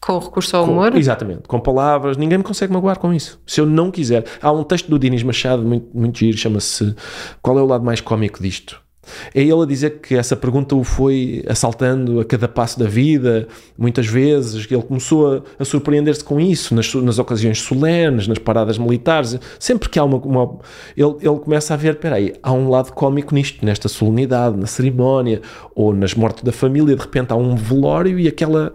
com 0.00 0.18
recurso 0.20 0.56
ao 0.56 0.64
humor? 0.64 0.94
exatamente, 0.96 1.48
com 1.48 1.58
palavras, 1.58 2.16
ninguém 2.16 2.38
me 2.38 2.44
consegue 2.44 2.72
magoar 2.72 3.00
com 3.00 3.12
isso. 3.12 3.42
Se 3.44 3.60
eu 3.60 3.66
não 3.66 3.90
quiser. 3.90 4.24
Há 4.40 4.52
um 4.52 4.62
texto 4.62 4.88
do 4.88 5.00
Dinis 5.00 5.24
Machado 5.24 5.64
muito, 5.64 5.88
muito 5.92 6.16
giro, 6.16 6.38
chama-se 6.38 6.94
Qual 7.42 7.58
é 7.58 7.62
o 7.62 7.66
lado 7.66 7.84
mais 7.84 8.00
cómico 8.00 8.40
disto? 8.40 8.83
É 9.34 9.40
ele 9.40 9.62
a 9.62 9.66
dizer 9.66 10.00
que 10.00 10.14
essa 10.14 10.36
pergunta 10.36 10.74
o 10.74 10.84
foi 10.84 11.44
assaltando 11.48 12.20
a 12.20 12.24
cada 12.24 12.48
passo 12.48 12.78
da 12.78 12.86
vida, 12.86 13.48
muitas 13.76 14.06
vezes, 14.06 14.66
que 14.66 14.74
ele 14.74 14.82
começou 14.82 15.36
a, 15.36 15.42
a 15.58 15.64
surpreender-se 15.64 16.22
com 16.22 16.40
isso, 16.40 16.74
nas, 16.74 16.92
nas, 16.94 17.18
ocasiões 17.18 17.60
solenes, 17.60 18.26
nas 18.28 18.38
paradas 18.38 18.78
militares, 18.78 19.38
sempre 19.58 19.88
que 19.88 19.98
há 19.98 20.04
uma... 20.04 20.18
uma 20.18 20.58
ele, 20.96 21.16
ele 21.20 21.38
começa 21.38 21.74
a 21.74 21.76
ver, 21.76 21.94
espera 21.94 22.16
aí, 22.16 22.32
há 22.42 22.52
um 22.52 22.68
lado 22.68 22.92
cómico 22.92 23.34
nisto, 23.34 23.64
nesta 23.64 23.88
solenidade, 23.88 24.56
na 24.56 24.66
cerimónia, 24.66 25.40
ou 25.74 25.92
nas 25.92 26.14
mortes 26.14 26.42
da 26.42 26.52
família, 26.52 26.94
de 26.94 27.02
repente 27.02 27.32
há 27.32 27.36
um 27.36 27.54
velório 27.54 28.18
e 28.18 28.28
aquela 28.28 28.72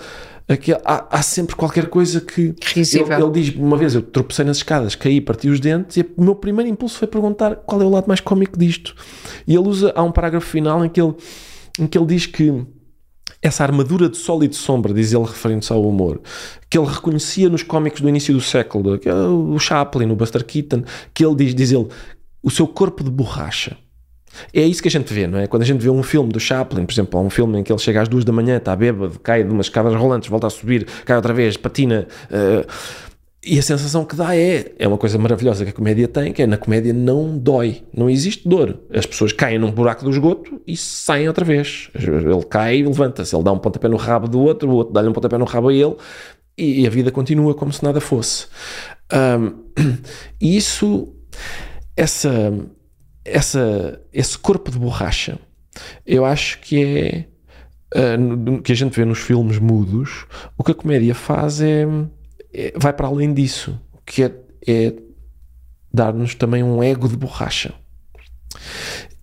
Aquele, 0.49 0.79
há, 0.83 1.05
há, 1.11 1.21
sempre 1.21 1.55
qualquer 1.55 1.89
coisa 1.89 2.19
que. 2.19 2.55
Ele, 2.75 3.23
ele, 3.23 3.31
diz: 3.31 3.55
uma 3.55 3.77
vez 3.77 3.93
eu 3.93 4.01
tropecei 4.01 4.43
nas 4.43 4.57
escadas, 4.57 4.95
caí, 4.95 5.21
parti 5.21 5.47
os 5.47 5.59
dentes, 5.59 5.97
e 5.97 6.01
o 6.17 6.23
meu 6.23 6.33
primeiro 6.33 6.67
impulso 6.67 6.97
foi 6.97 7.07
perguntar 7.07 7.55
qual 7.57 7.79
é 7.79 7.85
o 7.85 7.89
lado 7.89 8.07
mais 8.07 8.19
cómico 8.19 8.57
disto. 8.57 8.95
E 9.47 9.53
ele 9.53 9.67
usa. 9.67 9.93
Há 9.95 10.01
um 10.01 10.11
parágrafo 10.11 10.47
final 10.47 10.83
em 10.83 10.89
que 10.89 10.99
ele, 10.99 11.13
em 11.79 11.85
que 11.85 11.95
ele 11.95 12.07
diz 12.07 12.25
que 12.25 12.65
essa 13.43 13.63
armadura 13.63 14.09
de 14.09 14.17
sol 14.17 14.43
e 14.43 14.47
de 14.47 14.55
sombra, 14.55 14.91
diz 14.91 15.13
ele 15.13 15.23
referindo-se 15.23 15.71
ao 15.71 15.87
humor, 15.87 16.19
que 16.67 16.79
ele 16.79 16.87
reconhecia 16.87 17.47
nos 17.47 17.61
cómicos 17.61 18.01
do 18.01 18.09
início 18.09 18.33
do 18.33 18.41
século, 18.41 18.99
é 19.05 19.13
o 19.13 19.59
Chaplin, 19.59 20.09
o 20.09 20.15
Buster 20.15 20.43
Keaton, 20.43 20.83
que 21.13 21.23
ele 21.23 21.35
diz, 21.35 21.53
diz 21.53 21.71
ele, 21.71 21.87
o 22.41 22.49
seu 22.49 22.67
corpo 22.67 23.03
de 23.03 23.11
borracha 23.11 23.77
é 24.53 24.61
isso 24.61 24.81
que 24.81 24.87
a 24.87 24.91
gente 24.91 25.13
vê, 25.13 25.27
não 25.27 25.39
é? 25.39 25.47
Quando 25.47 25.63
a 25.63 25.65
gente 25.65 25.81
vê 25.81 25.89
um 25.89 26.03
filme 26.03 26.31
do 26.31 26.39
Chaplin, 26.39 26.85
por 26.85 26.93
exemplo, 26.93 27.19
há 27.19 27.23
um 27.23 27.29
filme 27.29 27.59
em 27.59 27.63
que 27.63 27.71
ele 27.71 27.79
chega 27.79 28.01
às 28.01 28.07
duas 28.07 28.23
da 28.23 28.31
manhã, 28.31 28.57
está 28.57 28.75
bêbado, 28.75 29.19
cai 29.19 29.43
de 29.43 29.49
umas 29.49 29.67
escadas 29.67 29.93
rolantes, 29.95 30.29
volta 30.29 30.47
a 30.47 30.49
subir, 30.49 30.85
cai 31.05 31.15
outra 31.15 31.33
vez, 31.33 31.57
patina. 31.57 32.07
Uh, 32.29 32.65
e 33.45 33.57
a 33.57 33.61
sensação 33.61 34.03
que 34.03 34.15
dá 34.15 34.35
é, 34.35 34.73
é 34.77 34.87
uma 34.87 34.97
coisa 34.97 35.17
maravilhosa 35.17 35.63
que 35.63 35.71
a 35.71 35.73
comédia 35.73 36.07
tem, 36.09 36.33
que 36.33 36.41
é 36.41 36.47
na 36.47 36.57
comédia 36.57 36.91
não 36.91 37.37
dói, 37.37 37.83
não 37.93 38.09
existe 38.09 38.47
dor. 38.47 38.77
As 38.93 39.05
pessoas 39.05 39.31
caem 39.31 39.57
num 39.57 39.71
buraco 39.71 40.03
do 40.03 40.09
esgoto 40.09 40.61
e 40.67 40.75
saem 40.75 41.27
outra 41.27 41.45
vez. 41.45 41.89
Ele 41.95 42.43
cai 42.49 42.79
e 42.79 42.83
levanta-se, 42.83 43.33
ele 43.33 43.43
dá 43.43 43.51
um 43.53 43.57
pontapé 43.57 43.87
no 43.87 43.95
rabo 43.95 44.27
do 44.27 44.39
outro, 44.41 44.69
o 44.69 44.73
outro 44.73 44.93
dá-lhe 44.93 45.07
um 45.07 45.13
pontapé 45.13 45.37
no 45.37 45.45
rabo 45.45 45.69
a 45.69 45.73
ele 45.73 45.95
e 46.59 46.85
a 46.85 46.89
vida 46.89 47.11
continua 47.11 47.55
como 47.55 47.71
se 47.71 47.83
nada 47.83 48.01
fosse. 48.01 48.47
Um, 49.11 49.63
isso, 50.39 51.13
essa, 51.95 52.53
essa, 53.31 54.01
esse 54.11 54.37
corpo 54.37 54.71
de 54.71 54.77
borracha, 54.77 55.39
eu 56.05 56.25
acho 56.25 56.59
que 56.59 56.83
é 56.83 57.25
uh, 57.95 58.61
que 58.61 58.71
a 58.71 58.75
gente 58.75 58.95
vê 58.95 59.05
nos 59.05 59.19
filmes 59.19 59.59
mudos. 59.59 60.25
O 60.57 60.63
que 60.63 60.71
a 60.71 60.75
comédia 60.75 61.15
faz 61.15 61.61
é, 61.61 61.85
é 62.53 62.73
vai 62.75 62.93
para 62.93 63.07
além 63.07 63.33
disso, 63.33 63.79
que 64.05 64.23
é, 64.23 64.35
é 64.67 64.93
dar-nos 65.93 66.35
também 66.35 66.63
um 66.63 66.83
ego 66.83 67.07
de 67.07 67.17
borracha. 67.17 67.73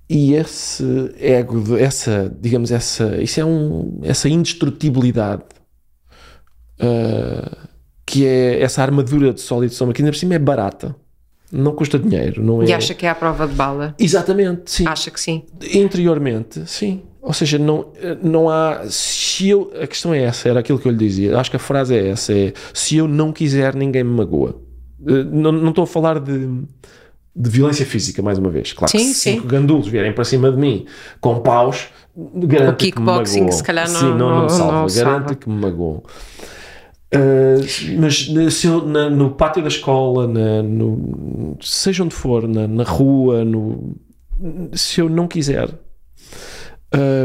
E 0.08 0.34
esse 0.34 0.84
ego, 1.18 1.60
de, 1.60 1.80
essa, 1.80 2.32
digamos, 2.40 2.70
essa, 2.70 3.20
isso 3.20 3.40
é 3.40 3.44
um, 3.44 4.00
essa 4.04 4.28
indestrutibilidade 4.28 5.42
uh, 6.80 7.66
que 8.04 8.24
é 8.24 8.62
essa 8.62 8.82
armadura 8.82 9.34
de 9.34 9.40
sólido 9.40 9.72
sombra, 9.72 9.92
que 9.92 10.00
ainda 10.00 10.12
por 10.12 10.18
cima 10.18 10.34
é 10.34 10.38
barata 10.38 10.94
não 11.52 11.72
custa 11.72 11.98
dinheiro. 11.98 12.42
Não 12.42 12.62
é... 12.62 12.66
E 12.66 12.72
acha 12.72 12.94
que 12.94 13.06
é 13.06 13.10
a 13.10 13.14
prova 13.14 13.46
de 13.46 13.54
bala? 13.54 13.94
Exatamente, 13.98 14.70
sim. 14.70 14.84
Acha 14.86 15.10
que 15.10 15.20
sim? 15.20 15.44
Interiormente, 15.72 16.62
sim. 16.66 17.02
Ou 17.22 17.32
seja, 17.32 17.58
não, 17.58 17.88
não 18.22 18.48
há. 18.48 18.82
Se 18.88 19.48
eu. 19.48 19.72
A 19.82 19.86
questão 19.86 20.14
é 20.14 20.22
essa, 20.22 20.48
era 20.48 20.60
aquilo 20.60 20.78
que 20.78 20.86
eu 20.86 20.92
lhe 20.92 20.98
dizia. 20.98 21.36
Acho 21.38 21.50
que 21.50 21.56
a 21.56 21.60
frase 21.60 21.94
é 21.96 22.08
essa: 22.10 22.32
é 22.32 22.52
se 22.72 22.96
eu 22.96 23.08
não 23.08 23.32
quiser, 23.32 23.74
ninguém 23.74 24.04
me 24.04 24.10
magoa. 24.12 24.60
Eh, 25.04 25.24
Não, 25.24 25.50
não 25.50 25.70
estou 25.70 25.82
a 25.82 25.86
falar 25.88 26.20
de, 26.20 26.46
de 27.34 27.50
violência 27.50 27.84
física, 27.84 28.22
mais 28.22 28.38
uma 28.38 28.48
vez. 28.48 28.72
Claro 28.72 28.92
Sim, 28.92 28.98
que 28.98 29.04
se 29.06 29.14
sim. 29.14 29.32
cinco 29.34 29.46
gandulos 29.48 29.88
vierem 29.88 30.12
para 30.12 30.22
cima 30.24 30.52
de 30.52 30.56
mim 30.56 30.86
com 31.20 31.40
paus, 31.40 31.88
garanto 32.16 32.76
que 32.78 32.84
me 32.86 32.92
kickboxing, 32.92 33.40
magoam. 33.40 33.56
se 33.56 33.62
calhar, 33.64 33.90
não- 33.90 34.00
Sim, 34.00 34.06
não, 34.06 34.16
não, 34.18 34.36
não- 34.36 34.42
me 34.44 34.50
salva. 34.50 34.72
não 34.72 34.86
garanto 34.86 34.94
salva. 35.26 35.34
que 35.34 35.48
me 35.48 35.56
magoam. 35.56 36.02
Uh, 37.16 38.00
mas 38.00 38.28
eh, 38.36 38.50
se 38.50 38.66
eu, 38.66 38.86
na- 38.86 39.08
no 39.10 39.30
pátio 39.30 39.62
da 39.62 39.68
escola, 39.68 40.26
na- 40.26 40.62
no, 40.62 41.56
seja 41.60 42.04
onde 42.04 42.14
for, 42.14 42.46
na, 42.48 42.66
na 42.68 42.84
rua, 42.84 43.44
no, 43.44 43.96
se 44.72 45.00
eu 45.00 45.08
não 45.08 45.26
quiser, 45.28 45.68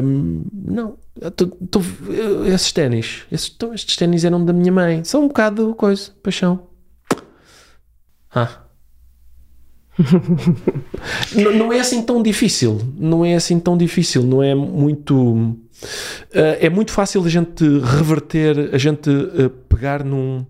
hum, 0.04 0.44
não. 0.54 0.98
Tô- 1.36 1.48
tô- 1.48 1.82
esses 2.48 2.72
ténis, 2.72 3.24
esses, 3.32 3.52
então, 3.54 3.74
estes 3.74 3.96
ténis 3.96 4.24
eram 4.24 4.44
da 4.44 4.54
minha 4.54 4.72
mãe, 4.72 5.04
são 5.04 5.24
um 5.24 5.28
bocado 5.28 5.76
coisa, 5.76 6.12
paixão. 6.24 6.68
Ah. 8.34 8.62
não, 11.36 11.52
não 11.58 11.74
é 11.74 11.80
assim 11.80 12.02
tão 12.02 12.24
difícil, 12.24 12.80
não 12.98 13.26
é 13.26 13.36
assim 13.36 13.60
tão 13.60 13.78
difícil, 13.78 14.24
não 14.24 14.42
é 14.42 14.56
muito. 14.56 15.56
Eh, 16.34 16.66
é 16.66 16.70
muito 16.70 16.92
fácil 16.92 17.24
a 17.24 17.30
gente 17.30 17.64
reverter, 17.80 18.70
a 18.74 18.78
gente 18.78 19.10
eh, 19.10 19.50
pegar 19.70 20.04
num 20.04 20.46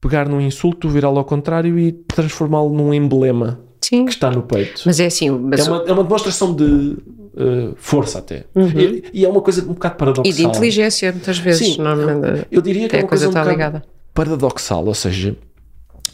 pegar 0.00 0.28
num 0.28 0.40
insulto, 0.40 0.88
virá-lo 0.88 1.18
ao 1.18 1.24
contrário 1.24 1.78
e 1.78 1.90
transformá-lo 1.90 2.70
num 2.72 2.94
emblema 2.94 3.58
Sim. 3.80 4.04
que 4.04 4.12
está 4.12 4.30
no 4.30 4.42
peito. 4.42 4.82
Mas 4.86 5.00
é 5.00 5.06
assim, 5.06 5.30
mas 5.30 5.66
É 5.66 5.70
uma, 5.70 5.82
é 5.88 5.92
uma 5.92 6.04
demonstração 6.04 6.54
de 6.54 6.96
eh, 7.36 7.72
força 7.76 8.18
até. 8.20 8.44
E, 8.54 9.04
e 9.12 9.24
é 9.24 9.28
uma 9.28 9.40
coisa 9.40 9.62
um 9.62 9.74
bocado 9.74 9.96
paradoxal. 9.96 10.24
Uhum. 10.24 10.30
e 10.30 10.34
de 10.34 10.44
inteligência, 10.44 11.10
muitas 11.12 11.38
vezes. 11.38 11.74
Sim, 11.74 11.82
normalmente, 11.82 12.46
Eu 12.50 12.62
diria 12.62 12.88
que 12.88 12.96
é 12.96 13.00
a 13.00 13.02
uma 13.02 13.08
coisa, 13.08 13.26
coisa 13.26 13.38
um 13.38 13.42
bocado 13.42 13.50
ligada. 13.50 13.84
paradoxal, 14.14 14.86
ou 14.86 14.94
seja, 14.94 15.36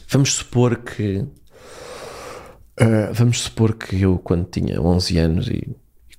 vamos 0.09 0.33
supor 0.35 0.77
que 0.77 1.25
eh, 2.79 3.11
vamos 3.13 3.41
supor 3.43 3.75
que 3.75 4.01
eu 4.01 4.19
quando 4.19 4.47
tinha 4.47 4.81
11 4.81 5.19
anos 5.19 5.49
e 5.49 5.69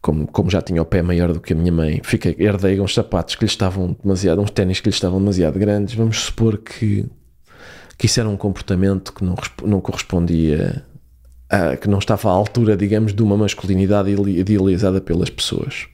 como, 0.03 0.27
como 0.27 0.49
já 0.51 0.61
tinha 0.61 0.81
o 0.81 0.85
pé 0.85 1.01
maior 1.01 1.31
do 1.31 1.39
que 1.39 1.53
a 1.53 1.55
minha 1.55 1.71
mãe, 1.71 2.01
fiquei, 2.03 2.35
herdei 2.37 2.79
uns 2.81 2.93
sapatos 2.93 3.35
que 3.35 3.45
lhe 3.45 3.49
estavam 3.49 3.95
demasiado, 4.03 4.41
uns 4.41 4.51
ténis 4.51 4.81
que 4.81 4.89
lhe 4.89 4.93
estavam 4.93 5.17
demasiado 5.17 5.57
grandes, 5.57 5.95
vamos 5.95 6.19
supor 6.19 6.57
que, 6.57 7.05
que 7.97 8.05
isso 8.05 8.19
era 8.19 8.27
um 8.27 8.35
comportamento 8.35 9.13
que 9.13 9.23
não, 9.23 9.35
não 9.63 9.79
correspondia 9.79 10.85
a- 11.49 11.77
que 11.77 11.87
não 11.87 11.99
estava 11.99 12.29
à 12.29 12.33
altura, 12.33 12.75
digamos, 12.75 13.13
de 13.13 13.23
uma 13.23 13.37
masculinidade 13.37 14.09
ideali- 14.11 14.39
idealizada 14.39 14.99
pelas 14.99 15.29
pessoas. 15.29 15.87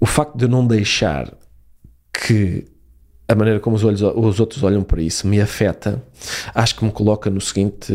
O 0.00 0.06
facto 0.06 0.36
de 0.38 0.44
eu 0.44 0.48
não 0.48 0.64
deixar 0.64 1.34
que 2.12 2.64
a 3.26 3.34
maneira 3.34 3.58
como 3.58 3.74
os, 3.74 3.82
olhos, 3.82 4.02
os 4.02 4.38
outros 4.38 4.62
olham 4.62 4.84
para 4.84 5.02
isso 5.02 5.26
me 5.26 5.40
afeta, 5.40 6.00
acho 6.54 6.76
que 6.76 6.84
me 6.84 6.92
coloca 6.92 7.28
no 7.28 7.40
seguinte 7.40 7.92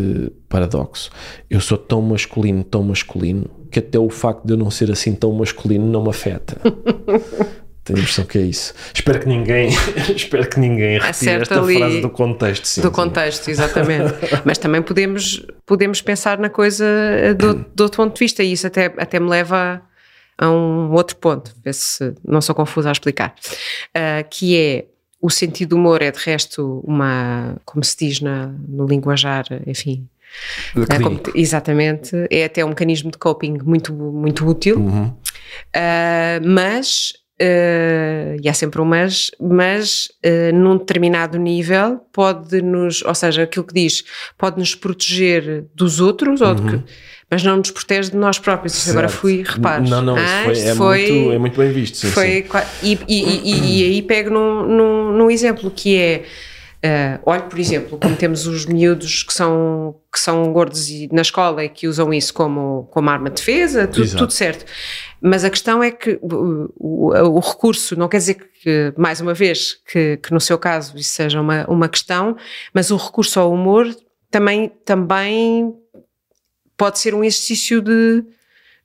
paradoxo. 0.49 1.09
Eu 1.49 1.61
sou 1.61 1.77
tão 1.77 2.01
masculino, 2.01 2.63
tão 2.65 2.83
masculino, 2.83 3.49
que 3.71 3.79
até 3.79 3.99
o 3.99 4.09
facto 4.09 4.45
de 4.45 4.53
eu 4.53 4.57
não 4.57 4.71
ser 4.71 4.91
assim 4.91 5.13
tão 5.13 5.31
masculino 5.31 5.85
não 5.85 6.03
me 6.03 6.09
afeta. 6.09 6.57
Tenho 7.83 7.99
a 7.99 8.01
impressão 8.01 8.25
que 8.25 8.37
é 8.37 8.41
isso. 8.41 8.73
Espero 8.93 9.19
que 9.19 9.27
ninguém, 9.27 9.69
espero 10.15 10.47
que 10.47 10.59
ninguém 10.59 10.99
retire 10.99 11.41
esta 11.41 11.59
ali 11.59 11.77
frase 11.77 12.01
do 12.01 12.09
contexto. 12.09 12.67
Sim, 12.67 12.81
do 12.81 12.87
sim. 12.87 12.93
contexto, 12.93 13.49
exatamente. 13.49 14.13
Mas 14.45 14.59
também 14.59 14.81
podemos, 14.81 15.43
podemos 15.65 16.01
pensar 16.01 16.37
na 16.37 16.49
coisa 16.49 16.85
eh, 16.85 17.33
do, 17.33 17.65
do 17.73 17.81
outro 17.81 17.97
ponto 17.97 18.13
de 18.13 18.19
vista, 18.19 18.43
e 18.43 18.51
isso 18.51 18.67
até, 18.67 18.93
até 18.97 19.19
me 19.19 19.27
leva 19.27 19.81
a 20.37 20.49
um 20.49 20.91
outro 20.91 21.15
ponto, 21.15 21.53
ver 21.63 21.73
se 21.73 22.13
não 22.23 22.41
sou 22.41 22.53
confusa 22.53 22.89
a 22.89 22.91
explicar, 22.91 23.33
Ah, 23.93 24.23
que 24.23 24.55
é 24.55 24.85
o 25.21 25.29
sentido 25.29 25.69
do 25.69 25.75
humor 25.75 26.01
é 26.01 26.11
de 26.11 26.19
resto 26.19 26.81
uma, 26.85 27.57
como 27.65 27.83
se 27.83 27.97
diz 27.97 28.21
na, 28.21 28.47
no 28.67 28.85
linguajar, 28.85 29.45
enfim, 29.67 30.07
é 30.89 30.99
como- 31.01 31.21
exatamente, 31.35 32.11
é 32.29 32.45
até 32.45 32.63
um 32.63 32.69
mecanismo 32.69 33.11
de 33.11 33.17
coping 33.17 33.57
muito, 33.63 33.93
muito 33.93 34.47
útil. 34.47 34.77
Uhum. 34.77 35.05
Uh, 35.75 36.47
mas, 36.47 37.13
uh, 37.41 38.39
e 38.41 38.47
há 38.47 38.53
sempre 38.53 38.79
um 38.81 38.85
mas, 38.85 39.31
mas 39.39 40.09
uh, 40.25 40.55
num 40.55 40.77
determinado 40.77 41.37
nível 41.37 41.99
pode-nos, 42.13 43.01
ou 43.03 43.15
seja, 43.15 43.43
aquilo 43.43 43.65
que 43.65 43.73
diz, 43.73 44.03
pode-nos 44.37 44.75
proteger 44.75 45.65
dos 45.75 45.99
outros, 45.99 46.41
ou 46.41 46.53
de 46.55 46.61
que- 46.63 46.83
mas 47.31 47.43
não 47.43 47.57
nos 47.57 47.69
protege 47.69 48.09
de 48.09 48.17
nós 48.17 48.39
próprios. 48.39 48.75
Isto 48.75 48.89
agora 48.89 49.05
Uhum. 49.07 49.13
Fui, 49.13 49.43
repares. 49.45 49.87
Não, 49.89 50.01
não, 50.01 50.15
Ah, 50.17 50.41
foi, 50.45 50.59
é, 50.59 50.75
foi- 50.75 51.11
muito, 51.11 51.31
é 51.33 51.37
muito 51.37 51.57
bem 51.59 51.71
visto. 51.71 51.97
Sim, 51.97 52.07
foi 52.07 52.25
sim. 52.25 52.47
e, 52.81 52.99
e, 53.07 53.51
e- 53.51 53.81
e 53.81 53.83
aí 53.85 54.01
pego 54.01 54.31
num, 54.31 54.63
num, 54.65 55.11
num 55.17 55.29
exemplo 55.31 55.69
que 55.69 55.95
é 55.95 56.23
uh, 56.85 57.19
olha, 57.25 57.41
por 57.43 57.59
exemplo, 57.59 57.97
como 57.97 58.15
temos 58.15 58.47
os 58.47 58.65
miúdos 58.65 59.23
que 59.23 59.33
são, 59.33 59.95
que 60.11 60.19
são 60.19 60.51
gordos 60.51 60.89
e, 60.89 61.09
na 61.11 61.21
escola 61.21 61.63
e 61.63 61.69
que 61.69 61.87
usam 61.87 62.13
isso 62.13 62.33
como, 62.33 62.87
como 62.91 63.09
arma 63.09 63.29
de 63.29 63.35
defesa, 63.37 63.87
tudo, 63.87 64.15
tudo 64.15 64.33
certo. 64.33 64.65
Mas 65.21 65.43
a 65.43 65.49
questão 65.49 65.83
é 65.83 65.91
que 65.91 66.17
o, 66.21 66.71
o, 66.77 67.13
o 67.13 67.39
recurso, 67.39 67.95
não 67.97 68.07
quer 68.07 68.17
dizer 68.17 68.35
que, 68.35 68.93
mais 68.97 69.19
uma 69.19 69.33
vez, 69.33 69.73
que, 69.91 70.17
que 70.17 70.31
no 70.31 70.39
seu 70.39 70.57
caso 70.57 70.97
isso 70.97 71.11
seja 71.11 71.41
uma, 71.41 71.65
uma 71.67 71.89
questão, 71.89 72.37
mas 72.73 72.91
o 72.91 72.97
recurso 72.97 73.39
ao 73.39 73.51
humor 73.51 73.87
também, 74.31 74.71
também 74.85 75.73
pode 76.77 76.99
ser 76.99 77.13
um 77.13 77.23
exercício 77.23 77.81
de, 77.81 78.23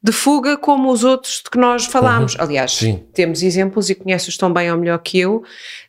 de 0.02 0.12
fuga, 0.12 0.56
como 0.56 0.90
os 0.90 1.04
outros 1.04 1.40
de 1.44 1.50
que 1.50 1.58
nós 1.58 1.86
falámos. 1.86 2.36
Aliás, 2.38 2.72
Sim. 2.72 3.04
temos 3.12 3.42
exemplos, 3.42 3.88
e 3.88 3.94
conheces 3.94 4.36
tão 4.36 4.52
bem 4.52 4.70
ou 4.70 4.76
melhor 4.76 4.98
que 4.98 5.20
eu, 5.20 5.44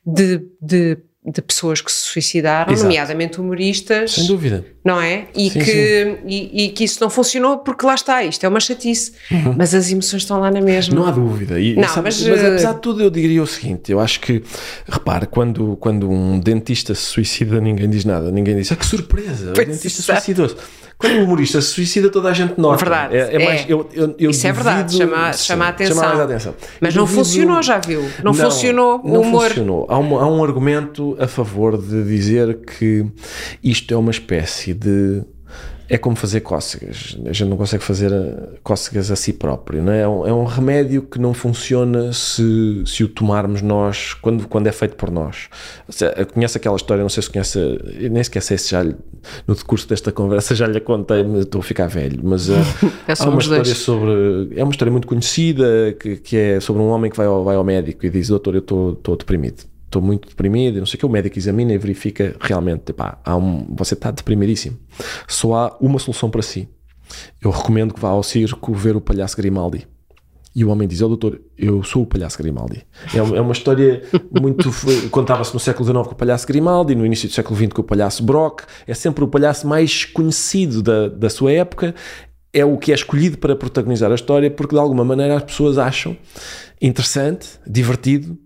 de, 0.05 0.45
de, 0.61 0.97
de 1.25 1.41
pessoas 1.41 1.81
que 1.81 1.91
se 1.91 2.01
suicidaram, 2.03 2.71
Exato. 2.71 2.87
nomeadamente 2.87 3.41
humoristas, 3.41 4.11
Sem 4.11 4.27
dúvida. 4.27 4.63
não 4.83 5.01
é? 5.01 5.25
E, 5.35 5.49
Sim, 5.49 5.59
que, 5.59 6.17
E, 6.27 6.65
e 6.65 6.69
que 6.69 6.83
isso 6.83 6.99
não 7.01 7.09
funcionou 7.09 7.57
porque 7.57 7.83
lá 7.85 7.95
está, 7.95 8.23
isto 8.23 8.45
é 8.45 8.49
uma 8.49 8.59
chatice, 8.59 9.13
mas 9.57 9.73
as 9.73 9.91
emoções 9.91 10.21
estão 10.21 10.39
lá 10.39 10.51
na 10.51 10.61
mesma. 10.61 10.93
Uhum. 10.95 11.01
Não 11.01 11.07
há 11.07 11.11
dúvida. 11.11 11.59
E, 11.59 11.75
Não, 11.75 11.87
sabe- 11.87 12.01
mas, 12.03 12.21
mas, 12.21 12.43
eh, 12.43 12.47
apesar 12.47 12.73
de 12.73 12.81
tudo, 12.81 13.01
eu 13.01 13.09
diria 13.09 13.41
o 13.41 13.47
seguinte: 13.47 13.91
eu 13.91 13.99
acho 13.99 14.19
que, 14.19 14.43
repare, 14.87 15.25
quando, 15.25 15.75
quando 15.77 16.09
um 16.09 16.39
dentista 16.39 16.93
se 16.93 17.01
suicida, 17.01 17.59
ninguém 17.59 17.89
diz 17.89 18.05
nada. 18.05 18.31
Ninguém 18.31 18.55
diz, 18.55 18.71
ah, 18.71 18.75
que 18.75 18.85
surpresa, 18.85 19.51
Pois, 19.55 19.67
o 19.67 19.71
dentista 19.71 20.01
suicidou-se. 20.03 20.55
Quando 20.97 21.17
um 21.17 21.23
humorista 21.25 21.59
se 21.61 21.67
suicida, 21.69 22.09
toda 22.09 22.29
a 22.29 22.33
gente 22.33 22.57
nota. 22.57 22.77
Verdade, 22.77 23.15
É, 23.17 23.35
é 23.35 23.45
mais, 23.45 23.61
é. 23.61 23.65
eu, 23.67 23.89
eu, 23.93 24.15
eu 24.17 24.29
Isso 24.31 24.47
é 24.47 24.51
verdade, 24.53 24.95
chama- 24.97 25.33
sim, 25.33 25.43
chama 25.43 25.65
a 25.65 25.67
atenção. 25.67 25.95
mais 26.07 26.19
a 26.19 26.23
atenção. 26.23 26.55
Mas 26.79 26.95
Eu 26.95 26.99
não 26.99 27.05
duvido- 27.05 27.25
funcionou, 27.25 27.61
já 27.61 27.77
viu? 27.79 28.01
Não, 28.23 28.33
funcionou 28.33 29.01
o 29.03 29.07
não 29.13 29.21
humor. 29.21 29.47
funcionou. 29.49 29.85
Há, 29.89 29.97
uma- 29.97 30.21
há 30.23 30.27
um 30.27 30.41
argumento 30.43 31.17
a 31.19 31.27
favor 31.27 31.77
de 31.77 32.03
dizer 32.05 32.59
que 32.61 33.05
isto 33.61 33.93
é 33.93 33.97
uma 33.97 34.11
espécie 34.11 34.73
de. 34.73 35.21
É 35.87 35.97
como 35.97 36.15
fazer 36.15 36.41
cócegas. 36.41 37.17
A 37.25 37.31
gente 37.33 37.47
não 37.49 37.57
consegue 37.57 37.83
fazer 37.83 38.11
eh, 38.11 38.57
cócegas 38.63 39.11
a 39.11 39.15
si 39.15 39.31
próprio. 39.33 39.83
Não 39.83 39.91
é? 39.91 40.01
É, 40.01 40.07
um, 40.07 40.27
é 40.27 40.33
um 40.33 40.43
remédio 40.45 41.03
que 41.03 41.19
não 41.19 41.33
funciona 41.33 42.11
se, 42.11 42.83
se 42.85 43.03
o 43.03 43.07
tomarmos 43.07 43.61
nós, 43.61 44.13
quando, 44.15 44.47
quando 44.47 44.67
é 44.67 44.71
feito 44.71 44.95
por 44.95 45.11
nós. 45.11 45.47
Eu 46.17 46.25
conheço 46.25 46.57
aquela 46.57 46.75
história, 46.75 47.01
não 47.01 47.09
sei 47.09 47.21
se 47.23 47.29
conhece, 47.29 47.59
nem 48.11 48.23
sequer 48.23 48.41
sei 48.41 48.57
se 48.57 48.71
já 48.71 48.81
lhe- 48.83 48.95
no 49.47 49.53
decurso 49.55 49.87
desta 49.87 50.11
conversa 50.11 50.53
já 50.55 50.65
lhe 50.67 50.79
contei, 50.79 51.23
mas 51.23 51.41
estou 51.41 51.59
a 51.59 51.63
ficar 51.63 51.87
velho. 51.87 52.19
Mas 52.23 52.49
eh, 52.49 52.53
É 53.07 53.13
há 53.19 53.29
uma 53.29 53.39
história 53.39 53.63
dois. 53.63 53.77
sobre. 53.77 54.49
É 54.55 54.63
uma 54.63 54.71
história 54.71 54.91
muito 54.91 55.07
conhecida 55.07 55.95
que, 55.99 56.17
que 56.17 56.37
é 56.37 56.59
sobre 56.59 56.81
um 56.81 56.87
homem 56.89 57.11
que 57.11 57.17
vai 57.17 57.25
ao, 57.27 57.43
vai 57.43 57.55
ao 57.55 57.63
médico 57.63 58.05
e 58.05 58.09
diz: 58.09 58.27
Doutor, 58.29 58.55
eu 58.55 58.59
estou 58.59 59.15
deprimido. 59.17 59.63
Estou 59.85 60.01
muito 60.01 60.27
deprimido, 60.27 60.79
não 60.79 60.85
sei 60.85 60.97
o 60.97 60.99
que. 60.99 61.05
O 61.05 61.09
médico 61.09 61.37
examina 61.37 61.73
e 61.73 61.77
verifica 61.77 62.35
realmente: 62.39 62.91
pá, 62.91 63.17
há 63.23 63.35
um, 63.35 63.65
você 63.75 63.93
está 63.93 64.11
deprimidíssimo. 64.11 64.77
Só 65.27 65.55
há 65.55 65.77
uma 65.79 65.99
solução 65.99 66.29
para 66.29 66.41
si. 66.41 66.67
Eu 67.41 67.51
recomendo 67.51 67.93
que 67.93 67.99
vá 67.99 68.09
ao 68.09 68.23
circo 68.23 68.73
ver 68.73 68.95
o 68.95 69.01
palhaço 69.01 69.37
Grimaldi. 69.37 69.87
E 70.55 70.63
o 70.63 70.69
homem 70.69 70.87
diz: 70.87 71.01
Ó 71.01 71.07
doutor, 71.07 71.41
eu 71.57 71.83
sou 71.83 72.03
o 72.03 72.05
palhaço 72.05 72.37
Grimaldi. 72.37 72.85
É 73.13 73.17
é 73.17 73.41
uma 73.41 73.51
história 73.51 74.01
muito. 74.39 74.69
Contava-se 75.11 75.53
no 75.53 75.59
século 75.59 75.85
XIX 75.85 76.07
com 76.07 76.13
o 76.13 76.15
palhaço 76.15 76.47
Grimaldi, 76.47 76.95
no 76.95 77.05
início 77.05 77.27
do 77.27 77.33
século 77.33 77.57
XX 77.57 77.73
com 77.73 77.81
o 77.81 77.83
palhaço 77.83 78.23
Brock. 78.23 78.63
É 78.87 78.93
sempre 78.93 79.23
o 79.23 79.27
palhaço 79.27 79.67
mais 79.67 80.05
conhecido 80.05 80.81
da, 80.81 81.09
da 81.09 81.29
sua 81.29 81.51
época. 81.51 81.93
É 82.53 82.63
o 82.63 82.77
que 82.77 82.93
é 82.93 82.95
escolhido 82.95 83.37
para 83.37 83.53
protagonizar 83.53 84.09
a 84.09 84.15
história, 84.15 84.49
porque 84.49 84.75
de 84.75 84.79
alguma 84.79 85.03
maneira 85.03 85.35
as 85.35 85.43
pessoas 85.43 85.77
acham 85.77 86.15
interessante, 86.81 87.49
divertido, 87.67 88.37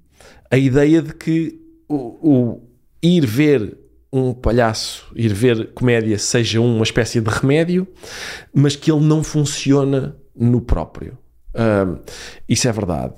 a 0.52 0.58
ideia 0.58 1.02
de 1.02 1.14
que 1.14 1.60
o, 1.88 1.96
o 1.96 2.62
ir 3.02 3.26
ver 3.26 3.78
um 4.12 4.34
palhaço, 4.34 5.06
ir 5.16 5.32
ver 5.34 5.72
comédia 5.74 6.18
seja 6.18 6.60
uma 6.60 6.84
espécie 6.84 7.22
de 7.22 7.30
remédio, 7.30 7.88
mas 8.54 8.76
que 8.76 8.92
ele 8.92 9.06
não 9.06 9.24
funciona 9.24 10.16
no 10.36 10.62
próprio. 10.62 11.18
Isso 12.48 12.68
é 12.68 12.72
verdade. 12.72 13.14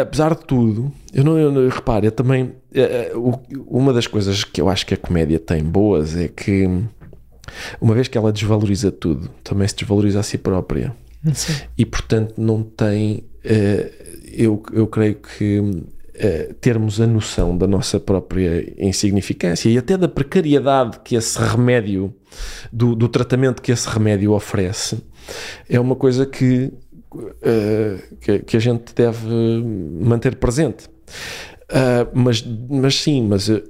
Apesar 0.00 0.34
de 0.36 0.44
tudo, 0.46 0.92
eu 1.12 1.24
não, 1.24 1.36
eu 1.38 1.50
não 1.50 1.68
repare, 1.68 2.06
eu 2.06 2.12
também 2.12 2.52
eh, 2.72 3.10
eh, 3.12 3.16
o- 3.16 3.38
uma 3.66 3.92
das 3.92 4.06
coisas 4.06 4.44
que 4.44 4.60
eu 4.60 4.68
acho 4.68 4.86
que 4.86 4.94
a 4.94 4.96
comédia 4.96 5.38
tem 5.38 5.62
boas 5.62 6.16
é 6.16 6.28
que 6.28 6.66
uma 7.80 7.94
vez 7.94 8.06
que 8.08 8.16
ela 8.16 8.32
desvaloriza 8.32 8.92
tudo, 8.92 9.28
também 9.42 9.66
se 9.66 9.74
desvaloriza 9.74 10.20
a 10.20 10.22
si 10.22 10.38
própria. 10.38 10.94
Sim. 11.34 11.52
E, 11.76 11.84
portanto, 11.84 12.34
não 12.38 12.62
tem. 12.62 13.24
Eu, 14.32 14.62
eu 14.72 14.86
creio 14.86 15.16
que 15.16 15.84
eh, 16.14 16.54
termos 16.60 17.00
a 17.00 17.06
noção 17.06 17.56
da 17.56 17.66
nossa 17.66 17.98
própria 17.98 18.72
insignificância 18.78 19.68
e 19.68 19.78
até 19.78 19.96
da 19.96 20.08
precariedade 20.08 21.00
que 21.04 21.14
esse 21.14 21.38
remédio, 21.38 22.14
do, 22.72 22.94
do 22.94 23.08
tratamento 23.08 23.62
que 23.62 23.72
esse 23.72 23.88
remédio 23.88 24.32
oferece, 24.32 24.98
é 25.68 25.78
uma 25.78 25.96
coisa 25.96 26.26
que, 26.26 26.72
eh, 27.42 27.98
que, 28.20 28.38
que 28.40 28.56
a 28.56 28.60
gente 28.60 28.94
deve 28.94 29.28
manter 30.00 30.36
presente. 30.36 30.88
Ah, 31.70 32.06
mas, 32.12 32.44
mas 32.68 32.96
sim, 32.96 33.26
mas 33.26 33.48
eh, 33.48 33.62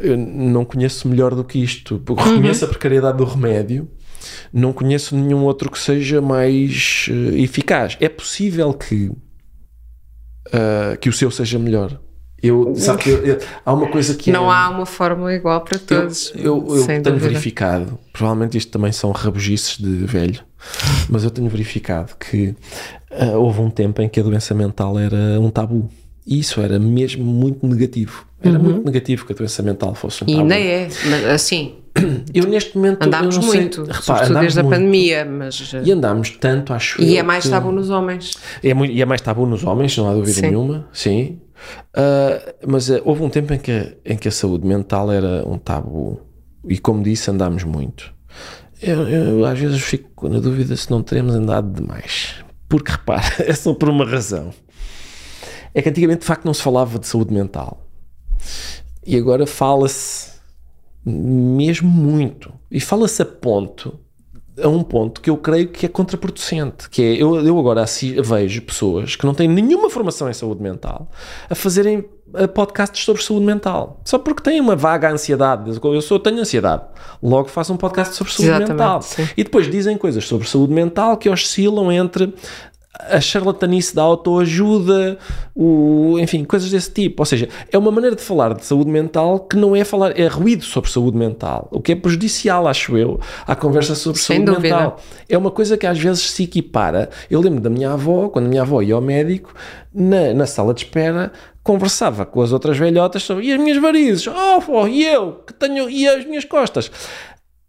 eu 0.00 0.16
não 0.16 0.64
conheço 0.64 1.08
melhor 1.08 1.34
do 1.34 1.44
que 1.44 1.62
isto. 1.62 2.00
Porque 2.04 2.22
Reconheço 2.22 2.64
a 2.64 2.68
precariedade 2.68 3.18
do 3.18 3.24
remédio, 3.24 3.88
não 4.52 4.72
conheço 4.72 5.16
nenhum 5.16 5.44
outro 5.44 5.70
que 5.70 5.78
seja 5.78 6.20
mais 6.20 7.08
eficaz. 7.34 7.96
É 8.00 8.08
possível 8.08 8.72
que, 8.74 9.10
ah, 10.52 10.96
que 11.00 11.08
o 11.08 11.12
seu 11.12 11.30
seja 11.30 11.58
melhor. 11.58 11.98
Eu, 12.42 12.74
sabe, 12.74 13.02
que 13.04 13.10
eu- 13.10 13.24
eu- 13.24 13.38
há 13.64 13.72
uma 13.72 13.86
coisa 13.88 14.14
que 14.14 14.32
Não 14.32 14.50
é, 14.50 14.54
há 14.56 14.68
uma 14.68 14.84
fórmula 14.84 15.32
igual 15.32 15.60
para 15.60 15.78
todos. 15.78 16.32
eu, 16.34 16.66
eu 16.76 16.86
tenho 16.86 17.00
dúvida. 17.02 17.28
verificado, 17.28 17.96
provavelmente 18.12 18.58
isto 18.58 18.72
também 18.72 18.90
são 18.90 19.12
rabugices 19.12 19.76
de 19.78 20.04
velho, 20.06 20.40
mas 21.08 21.22
eu 21.22 21.30
tenho 21.30 21.48
verificado 21.48 22.16
que 22.16 22.56
ah, 23.12 23.38
houve 23.38 23.60
um 23.60 23.70
tempo 23.70 24.02
em 24.02 24.08
que 24.08 24.18
a 24.18 24.22
doença 24.24 24.54
mental 24.54 24.98
era 24.98 25.38
um 25.40 25.50
tabu. 25.50 25.88
E 26.26 26.38
isso 26.40 26.60
era 26.60 26.78
mesmo 26.80 27.24
muito 27.24 27.64
negativo. 27.66 28.24
Era 28.42 28.58
muito 28.58 28.84
negativo 28.84 29.24
que 29.24 29.32
a 29.32 29.36
doença 29.36 29.62
mental 29.62 29.94
fosse 29.94 30.24
um 30.24 30.26
Uhum. 30.26 30.32
E 30.32 30.36
tabu. 30.38 30.52
ainda 30.52 30.58
é, 30.58 30.88
mas 31.10 31.24
assim, 31.26 31.74
Eu 32.34 32.44
neste 32.46 32.76
momento 32.76 33.02
andámos 33.04 33.36
eu 33.36 33.42
sei- 33.42 33.60
muito, 33.60 33.80
repara, 33.82 34.00
sobretudo 34.02 34.30
andámos 34.30 34.40
desde 34.40 34.60
a 34.60 34.62
muito. 34.62 34.74
pandemia, 34.76 35.24
mas. 35.24 35.72
E 35.84 35.92
andámos 35.92 36.30
tanto, 36.38 36.72
acho 36.72 37.00
E 37.02 37.16
é 37.16 37.22
mais 37.22 37.44
que- 37.44 37.50
tabu 37.50 37.72
nos 37.72 37.90
homens. 37.90 38.34
é 38.62 38.74
muito- 38.74 38.92
e 38.92 39.00
é 39.02 39.04
mais 39.04 39.20
tabu 39.20 39.46
nos 39.46 39.64
homens, 39.64 39.96
não 39.96 40.08
há 40.10 40.14
dúvida 40.14 40.32
Sim. 40.34 40.42
nenhuma, 40.42 40.88
sim. 40.92 41.40
Ah, 41.94 42.54
mas 42.66 42.90
ah, 42.90 43.00
houve 43.04 43.22
um 43.22 43.28
tempo 43.28 43.52
em 43.54 43.58
que, 43.58 43.96
em 44.04 44.16
que 44.16 44.28
a 44.28 44.32
saúde 44.32 44.66
mental 44.66 45.10
era 45.12 45.46
um 45.46 45.58
tabu. 45.58 46.20
E 46.68 46.78
como 46.78 47.02
disse, 47.02 47.30
andámos 47.30 47.64
muito. 47.64 48.12
Eu, 48.80 49.08
eu 49.08 49.44
às 49.44 49.58
vezes 49.58 49.80
fico 49.80 50.28
na 50.28 50.40
dúvida 50.40 50.74
se 50.76 50.90
não 50.90 51.02
teremos 51.02 51.34
andado 51.34 51.72
demais. 51.80 52.34
Porque 52.68 52.90
repara, 52.92 53.22
é 53.38 53.52
só 53.54 53.74
por 53.74 53.88
uma 53.88 54.04
razão. 54.04 54.52
É 55.74 55.80
que 55.80 55.88
antigamente 55.88 56.20
de 56.20 56.26
facto 56.26 56.44
não 56.44 56.52
se 56.54 56.62
falava 56.62 56.98
de 56.98 57.06
saúde 57.06 57.32
mental. 57.32 57.86
E 59.06 59.16
agora 59.16 59.46
fala-se 59.46 60.31
mesmo 61.04 61.88
muito. 61.88 62.52
E 62.70 62.80
fala-se 62.80 63.20
a 63.22 63.26
ponto, 63.26 63.98
a 64.62 64.68
um 64.68 64.82
ponto 64.82 65.20
que 65.20 65.30
eu 65.30 65.36
creio 65.36 65.68
que 65.68 65.86
é 65.86 65.88
contraproducente. 65.88 66.88
Que 66.90 67.02
é, 67.02 67.22
eu, 67.22 67.36
eu 67.44 67.58
agora 67.58 67.82
assi- 67.82 68.20
vejo 68.20 68.62
pessoas 68.62 69.16
que 69.16 69.24
não 69.26 69.34
têm 69.34 69.48
nenhuma 69.48 69.90
formação 69.90 70.28
em 70.30 70.32
saúde 70.34 70.62
mental 70.62 71.10
a 71.50 71.54
fazerem 71.54 72.04
eh, 72.34 72.46
podcasts 72.46 73.04
sobre 73.04 73.22
saúde 73.22 73.44
mental. 73.44 74.00
Só 74.04 74.18
porque 74.18 74.42
têm 74.42 74.60
uma 74.60 74.76
vaga 74.76 75.10
ansiedade. 75.10 75.70
Eu 75.82 76.00
sou, 76.02 76.18
tenho 76.20 76.38
ansiedade. 76.38 76.82
Logo 77.22 77.48
faço 77.48 77.72
um 77.72 77.76
podcast 77.76 78.14
sobre 78.14 78.32
saúde 78.32 78.48
Exatamente, 78.50 78.70
mental. 78.72 79.02
sim. 79.02 79.28
E 79.36 79.44
depois 79.44 79.70
dizem 79.70 79.96
coisas 79.98 80.24
sobre 80.26 80.48
saúde 80.48 80.72
mental 80.72 81.16
que 81.16 81.28
oscilam 81.28 81.90
entre 81.90 82.32
a 82.98 83.20
charlatanice 83.20 83.94
da 83.94 84.02
autoajuda, 84.02 85.18
o, 85.54 86.18
enfim, 86.18 86.44
coisas 86.44 86.70
desse 86.70 86.90
tipo. 86.90 87.22
Ou 87.22 87.26
seja, 87.26 87.48
é 87.70 87.78
uma 87.78 87.90
maneira 87.90 88.14
de 88.14 88.22
falar 88.22 88.54
de 88.54 88.64
saúde 88.64 88.90
mental 88.90 89.40
que 89.40 89.56
não 89.56 89.74
é 89.74 89.82
falar, 89.82 90.18
é 90.18 90.26
ruído 90.26 90.62
sobre 90.64 90.90
saúde 90.90 91.16
mental, 91.16 91.68
o 91.70 91.80
que 91.80 91.92
é 91.92 91.96
prejudicial, 91.96 92.68
acho 92.68 92.96
eu, 92.96 93.18
à 93.46 93.56
conversa 93.56 93.94
sobre 93.94 94.20
Sem 94.20 94.36
saúde 94.36 94.52
dúvida. 94.52 94.76
mental. 94.76 95.00
É 95.28 95.38
uma 95.38 95.50
coisa 95.50 95.76
que 95.76 95.86
às 95.86 95.98
vezes 95.98 96.30
se 96.30 96.44
equipara. 96.44 97.08
Eu 97.30 97.40
lembro 97.40 97.60
da 97.60 97.70
minha 97.70 97.92
avó, 97.92 98.28
quando 98.28 98.46
a 98.46 98.48
minha 98.48 98.62
avó 98.62 98.82
ia 98.82 98.94
ao 98.94 99.00
médico, 99.00 99.54
na, 99.92 100.34
na 100.34 100.46
sala 100.46 100.74
de 100.74 100.84
espera, 100.84 101.32
conversava 101.62 102.26
com 102.26 102.42
as 102.42 102.52
outras 102.52 102.76
velhotas 102.76 103.22
sobre 103.22 103.46
e 103.46 103.52
as 103.52 103.60
minhas 103.60 103.80
varizes, 103.80 104.26
oh, 104.26 104.56
avó, 104.56 104.86
e 104.86 105.04
eu, 105.04 105.40
que 105.46 105.54
tenho, 105.54 105.88
e 105.88 106.06
as 106.06 106.26
minhas 106.26 106.44
costas. 106.44 106.90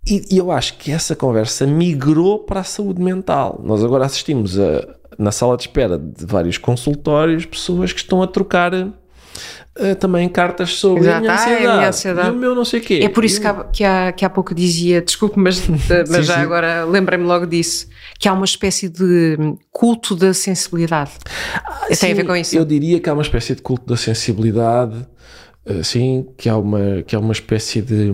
E, 0.05 0.21
e 0.36 0.38
eu 0.38 0.51
acho 0.51 0.78
que 0.78 0.91
essa 0.91 1.15
conversa 1.15 1.65
migrou 1.65 2.39
para 2.39 2.59
a 2.59 2.63
saúde 2.63 3.01
mental. 3.01 3.61
Nós 3.63 3.82
agora 3.84 4.05
assistimos 4.05 4.59
a, 4.59 4.86
na 5.18 5.32
sala 5.32 5.55
de 5.57 5.64
espera 5.64 5.97
de 5.97 6.26
vários 6.26 6.57
consultórios 6.57 7.45
pessoas 7.45 7.91
que 7.93 7.99
estão 7.99 8.22
a 8.22 8.28
trocar 8.28 8.74
eh, 9.76 9.95
também 9.95 10.30
cartas 10.30 10.76
sobre 10.76 11.09
a 11.09 11.20
Exato. 11.20 11.22
minha 11.22 11.34
Ah, 11.34 11.36
é 11.36 11.39
a 11.39 11.43
ansiedade, 11.55 11.78
minha 11.78 11.89
ansiedade. 11.89 12.28
e 12.28 12.32
o 12.32 12.36
meu 12.36 12.53
não 12.55 12.64
sei 12.66 12.80
o 12.80 12.84
quê. 12.84 12.99
É 13.03 13.09
por 13.09 13.26
isso 13.26 13.41
que 13.41 13.47
há, 13.47 13.64
que 13.64 13.84
há, 13.84 14.11
que 14.11 14.24
há 14.26 14.30
pouco 14.30 14.53
dizia, 14.53 15.01
desculpe, 15.01 15.39
mas, 15.39 15.66
mas 15.68 16.07
Sim, 16.07 16.24
já 16.24 16.36
sim. 16.36 16.41
agora 16.41 16.86
lembrei-me 16.86 17.26
logo 17.26 17.45
disso, 17.47 17.88
que 18.20 18.28
há 18.28 18.34
uma 18.34 18.45
espécie 18.45 18.88
de 18.89 19.38
culto 19.72 20.16
da 20.16 20.34
sensibilidade. 20.34 21.11
Tem 21.99 22.11
a 22.11 22.16
ver 22.16 22.22
Sim, 22.22 22.28
com 22.28 22.36
isso. 22.36 22.55
Eu 22.55 22.66
diria 22.66 22.99
que 22.99 23.09
há 23.09 23.14
uma 23.14 23.24
espécie 23.24 23.55
de 23.55 23.61
culto 23.64 23.86
da 23.88 23.97
sensibilidade, 23.97 25.07
assim, 25.80 26.28
que 26.38 26.47
há 26.47 26.57
uma, 26.57 27.01
que 27.05 27.16
há 27.16 27.20
uma 27.20 27.34
espécie 27.34 27.82
de. 27.82 28.14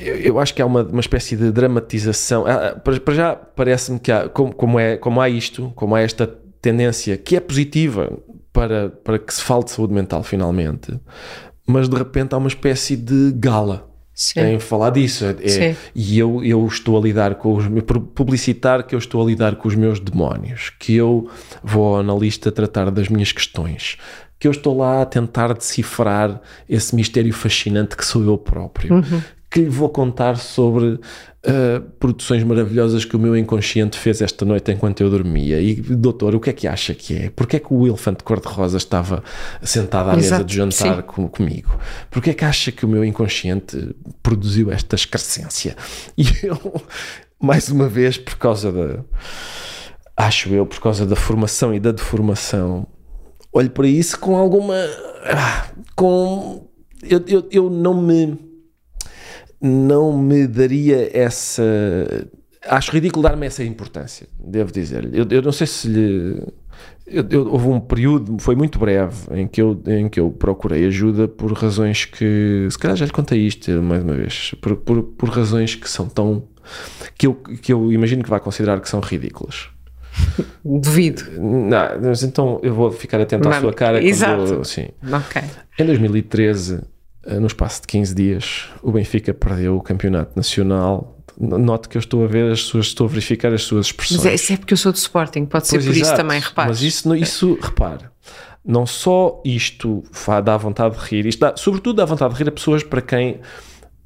Eu, 0.00 0.16
eu 0.16 0.38
acho 0.38 0.54
que 0.54 0.62
há 0.62 0.66
uma, 0.66 0.82
uma 0.82 1.00
espécie 1.00 1.36
de 1.36 1.50
dramatização. 1.50 2.46
Ah, 2.46 2.68
ah, 2.68 2.78
Para, 2.78 3.00
para 3.00 3.14
já 3.14 3.34
parece-me 3.36 3.98
que 3.98 4.10
há, 4.12 4.28
como, 4.28 4.54
como, 4.54 4.78
é, 4.78 4.96
como 4.96 5.20
há 5.20 5.28
isto, 5.28 5.72
como 5.74 5.94
há 5.94 6.00
esta 6.00 6.26
tendência 6.60 7.16
que 7.16 7.36
é 7.36 7.40
positiva 7.40 8.10
para, 8.52 8.88
para 8.90 9.18
que 9.18 9.32
se 9.32 9.42
fale 9.42 9.64
de 9.64 9.70
saúde 9.70 9.92
mental 9.94 10.22
finalmente, 10.22 10.98
mas 11.66 11.88
de 11.88 11.96
repente 11.96 12.34
há 12.34 12.38
uma 12.38 12.48
espécie 12.48 12.96
de 12.96 13.32
gala 13.36 13.88
Sim. 14.14 14.40
em 14.40 14.58
falar 14.58 14.90
disso. 14.90 15.24
É- 15.24 15.36
é- 15.48 15.76
e 15.94 16.18
eu, 16.18 16.42
eu 16.42 16.66
estou 16.66 16.98
a 16.98 17.00
lidar 17.00 17.36
com 17.36 17.54
os 17.54 17.64
publicitar 18.14 18.84
que 18.84 18.94
eu 18.94 18.98
estou 18.98 19.22
a 19.22 19.26
lidar 19.26 19.56
com 19.56 19.68
os 19.68 19.76
meus 19.76 20.00
demónios, 20.00 20.70
que 20.78 20.94
eu 20.94 21.30
vou 21.62 21.94
ao 21.94 22.00
analista 22.00 22.50
tratar 22.50 22.90
das 22.90 23.08
minhas 23.08 23.30
questões, 23.30 23.96
que 24.40 24.48
eu 24.48 24.52
estou 24.52 24.76
lá 24.76 25.02
a 25.02 25.06
tentar 25.06 25.52
decifrar 25.52 26.40
esse 26.68 26.94
mistério 26.96 27.32
fascinante 27.32 27.96
que 27.96 28.04
sou 28.04 28.24
eu 28.24 28.36
próprio. 28.38 28.94
Uhum. 28.94 29.22
Que 29.58 29.64
lhe 29.64 29.68
vou 29.70 29.88
contar 29.88 30.36
sobre 30.36 31.00
ah, 31.44 31.82
produções 31.98 32.44
maravilhosas 32.44 33.04
que 33.04 33.16
o 33.16 33.18
meu 33.18 33.36
inconsciente 33.36 33.98
fez 33.98 34.20
esta 34.22 34.44
noite 34.44 34.70
enquanto 34.70 35.00
eu 35.00 35.10
dormia. 35.10 35.60
E, 35.60 35.74
doutor, 35.74 36.34
o 36.36 36.40
que 36.40 36.50
é 36.50 36.52
que 36.52 36.68
acha 36.68 36.94
que 36.94 37.16
é? 37.16 37.30
Porquê 37.30 37.56
é 37.56 37.58
que 37.60 37.74
o 37.74 37.86
elefante 37.86 38.22
cor-de-rosa 38.22 38.76
estava 38.76 39.22
sentado 39.60 40.10
à 40.10 40.14
mesa 40.16 40.26
Exato, 40.36 40.44
de 40.44 40.54
jantar 40.54 41.02
com- 41.02 41.28
comigo? 41.28 41.76
Porquê 42.08 42.30
é 42.30 42.34
que 42.34 42.44
acha 42.44 42.70
que 42.70 42.84
o 42.84 42.88
meu 42.88 43.04
inconsciente 43.04 43.96
produziu 44.22 44.70
esta 44.70 44.94
excrescência? 44.94 45.76
E 46.16 46.24
eu, 46.46 46.80
mais 47.40 47.68
uma 47.68 47.88
vez, 47.88 48.16
por 48.16 48.36
causa 48.36 48.70
da. 48.70 49.00
Acho 50.16 50.50
eu, 50.50 50.66
por 50.66 50.80
causa 50.80 51.04
da 51.06 51.16
formação 51.16 51.74
e 51.74 51.80
da 51.80 51.90
deformação, 51.92 52.86
olho 53.52 53.70
para 53.70 53.88
isso 53.88 54.18
com 54.20 54.36
alguma. 54.36 54.74
ah, 55.24 55.66
Com. 55.96 56.68
Eu, 57.02 57.22
eu, 57.28 57.46
eu 57.50 57.70
não 57.70 58.00
me. 58.00 58.47
Não 59.60 60.16
me 60.16 60.46
daria 60.46 61.10
essa. 61.16 61.62
Acho 62.66 62.92
ridículo 62.92 63.22
dar-me 63.22 63.46
essa 63.46 63.64
importância, 63.64 64.26
devo 64.38 64.72
dizer-lhe. 64.72 65.18
Eu, 65.18 65.26
eu 65.30 65.42
não 65.42 65.52
sei 65.52 65.66
se 65.66 65.88
lhe. 65.88 66.42
eu- 67.06 67.26
eu- 67.30 67.48
houve 67.52 67.66
um 67.68 67.80
período, 67.80 68.36
foi 68.40 68.54
muito 68.54 68.78
breve, 68.78 69.14
em 69.32 69.46
que, 69.48 69.60
eu, 69.62 69.80
em 69.86 70.08
que 70.08 70.20
eu 70.20 70.30
procurei 70.30 70.84
ajuda 70.86 71.26
por 71.26 71.52
razões 71.52 72.04
que. 72.04 72.68
Se 72.70 72.78
calhar 72.78 72.96
já 72.96 73.06
lhe 73.06 73.12
contei 73.12 73.40
isto 73.46 73.70
mais 73.82 74.02
uma 74.04 74.14
vez. 74.14 74.54
Por, 74.60 74.76
por, 74.76 75.02
por 75.02 75.28
razões 75.30 75.74
que 75.74 75.88
são 75.88 76.08
tão. 76.08 76.44
Que 77.16 77.26
eu, 77.26 77.34
que 77.34 77.72
eu 77.72 77.90
imagino 77.92 78.22
que 78.22 78.28
vai 78.30 78.38
considerar 78.40 78.80
que 78.80 78.88
são 78.88 79.00
ridículas. 79.00 79.68
Duvido. 80.64 81.22
Não, 81.40 82.00
mas 82.02 82.22
então 82.22 82.60
eu 82.62 82.74
vou 82.74 82.90
ficar 82.90 83.20
atento 83.20 83.48
à 83.48 83.50
Vamos. 83.52 83.62
sua 83.64 83.72
cara. 83.72 84.02
Exato. 84.04 84.52
eu- 84.52 84.64
sim. 84.64 84.88
Ok. 85.10 85.42
Em 85.78 85.86
2013, 85.86 86.74
eh, 86.74 86.80
no 87.26 87.46
espaço 87.46 87.82
de 87.82 87.86
15 87.88 88.14
dias, 88.14 88.64
o 88.82 88.92
Benfica 88.92 89.34
perdeu 89.34 89.76
o 89.76 89.80
campeonato 89.80 90.32
nacional. 90.36 91.16
Note 91.38 91.88
que 91.88 91.96
eu 91.96 92.00
estou 92.00 92.24
a 92.24 92.26
ver 92.26 92.50
as 92.50 92.62
suas, 92.62 92.86
estou 92.86 93.06
a 93.06 93.08
verificar 93.08 93.52
as 93.52 93.62
suas 93.62 93.86
expressões. 93.86 94.24
Mas 94.24 94.26
é, 94.26 94.34
isso 94.34 94.52
é 94.52 94.56
porque 94.56 94.74
eu 94.74 94.78
sou 94.78 94.90
de 94.90 94.98
Sporting, 94.98 95.44
pode 95.44 95.68
ser 95.68 95.76
Pois, 95.76 95.86
por 95.86 95.92
isso 95.92 96.00
exato. 96.02 96.16
também, 96.16 96.40
repare. 96.40 96.68
Mas 96.68 96.82
isso, 96.82 97.14
isso 97.14 97.58
repare, 97.60 98.06
não 98.64 98.86
só 98.86 99.40
isto 99.44 100.02
dá 100.44 100.56
vontade 100.56 100.96
de 100.98 101.04
rir, 101.04 101.26
isto 101.26 101.40
dá, 101.40 101.54
sobretudo 101.56 101.96
dá 101.96 102.04
vontade 102.04 102.34
de 102.34 102.38
rir 102.42 102.48
a 102.48 102.52
pessoas 102.52 102.82
para 102.82 103.00
quem 103.00 103.40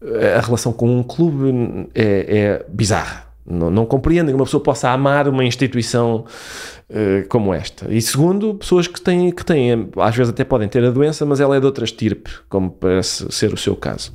eh, 0.05 0.37
a 0.37 0.41
relação 0.41 0.73
com 0.73 0.99
um 0.99 1.03
clube 1.03 1.89
é, 1.95 2.63
é 2.63 2.67
bizarra. 2.69 3.33
Não, 3.45 3.71
não 3.71 3.85
compreendem 3.85 4.29
que 4.29 4.41
uma 4.41 4.45
pessoa 4.45 4.63
possa 4.63 4.91
amar 4.91 5.27
uma 5.27 5.45
instituição 5.45 6.25
eh, 6.27 6.82
como 7.29 7.55
esta. 7.55 7.93
E 7.93 8.01
segundo, 8.01 8.55
pessoas 8.55 8.87
que 8.87 9.01
têm, 9.01 9.31
que 9.31 9.45
têm, 9.45 9.91
às 9.97 10.15
vezes 10.15 10.33
até 10.33 10.45
podem 10.45 10.69
ter 10.69 10.85
a 10.85 10.91
doença, 10.91 11.25
mas 11.25 11.41
ela 11.41 11.57
é 11.57 11.61
de 11.61 11.67
outra 11.67 11.85
estirpe, 11.85 12.31
como 12.49 12.71
parece 12.71 13.31
ser 13.33 13.53
o 13.53 13.57
seu 13.57 13.75
caso. 13.75 14.13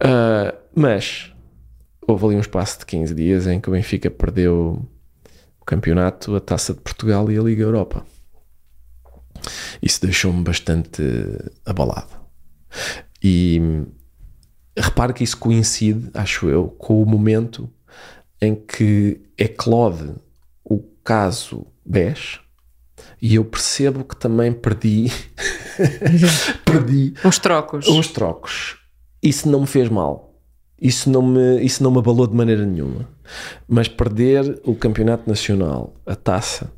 Ah, 0.00 0.54
mas 0.74 1.32
houve 2.06 2.26
ali 2.26 2.36
um 2.36 2.40
espaço 2.40 2.80
de 2.80 2.86
15 2.86 3.14
dias 3.14 3.46
em 3.46 3.60
que 3.60 3.68
o 3.68 3.72
Benfica 3.72 4.10
perdeu 4.10 4.86
o 5.60 5.64
campeonato, 5.64 6.34
a 6.36 6.40
Taça 6.40 6.72
de 6.72 6.80
Portugal 6.80 7.30
e 7.30 7.38
a 7.38 7.42
Liga 7.42 7.62
Europa. 7.62 8.04
Isso 9.82 10.00
deixou-me 10.02 10.42
bastante 10.42 11.02
abalado. 11.64 12.16
E 13.22 13.60
repare 14.76 15.12
que 15.12 15.24
isso 15.24 15.36
coincide, 15.36 16.10
acho 16.14 16.48
eu, 16.48 16.68
com 16.68 17.02
o 17.02 17.06
momento 17.06 17.68
em 18.40 18.54
que 18.54 19.20
eclode 19.36 20.14
o 20.64 20.80
caso 21.02 21.66
BES 21.88 22.40
e 23.20 23.34
eu 23.34 23.44
percebo 23.44 24.04
que 24.04 24.16
também 24.16 24.52
perdi 24.52 25.10
perdi 26.64 27.14
uns 27.24 27.38
trocos. 27.38 27.88
uns 27.88 28.08
trocos. 28.08 28.78
Isso 29.22 29.48
não 29.48 29.62
me 29.62 29.66
fez 29.66 29.88
mal. 29.88 30.28
Isso 30.80 31.10
não 31.10 31.22
me, 31.22 31.60
isso 31.60 31.82
não 31.82 31.90
me 31.90 31.98
abalou 31.98 32.26
de 32.26 32.36
maneira 32.36 32.64
nenhuma. 32.64 33.08
Mas 33.66 33.88
perder 33.88 34.60
o 34.64 34.74
campeonato 34.76 35.28
nacional, 35.28 35.94
a 36.06 36.14
taça 36.14 36.70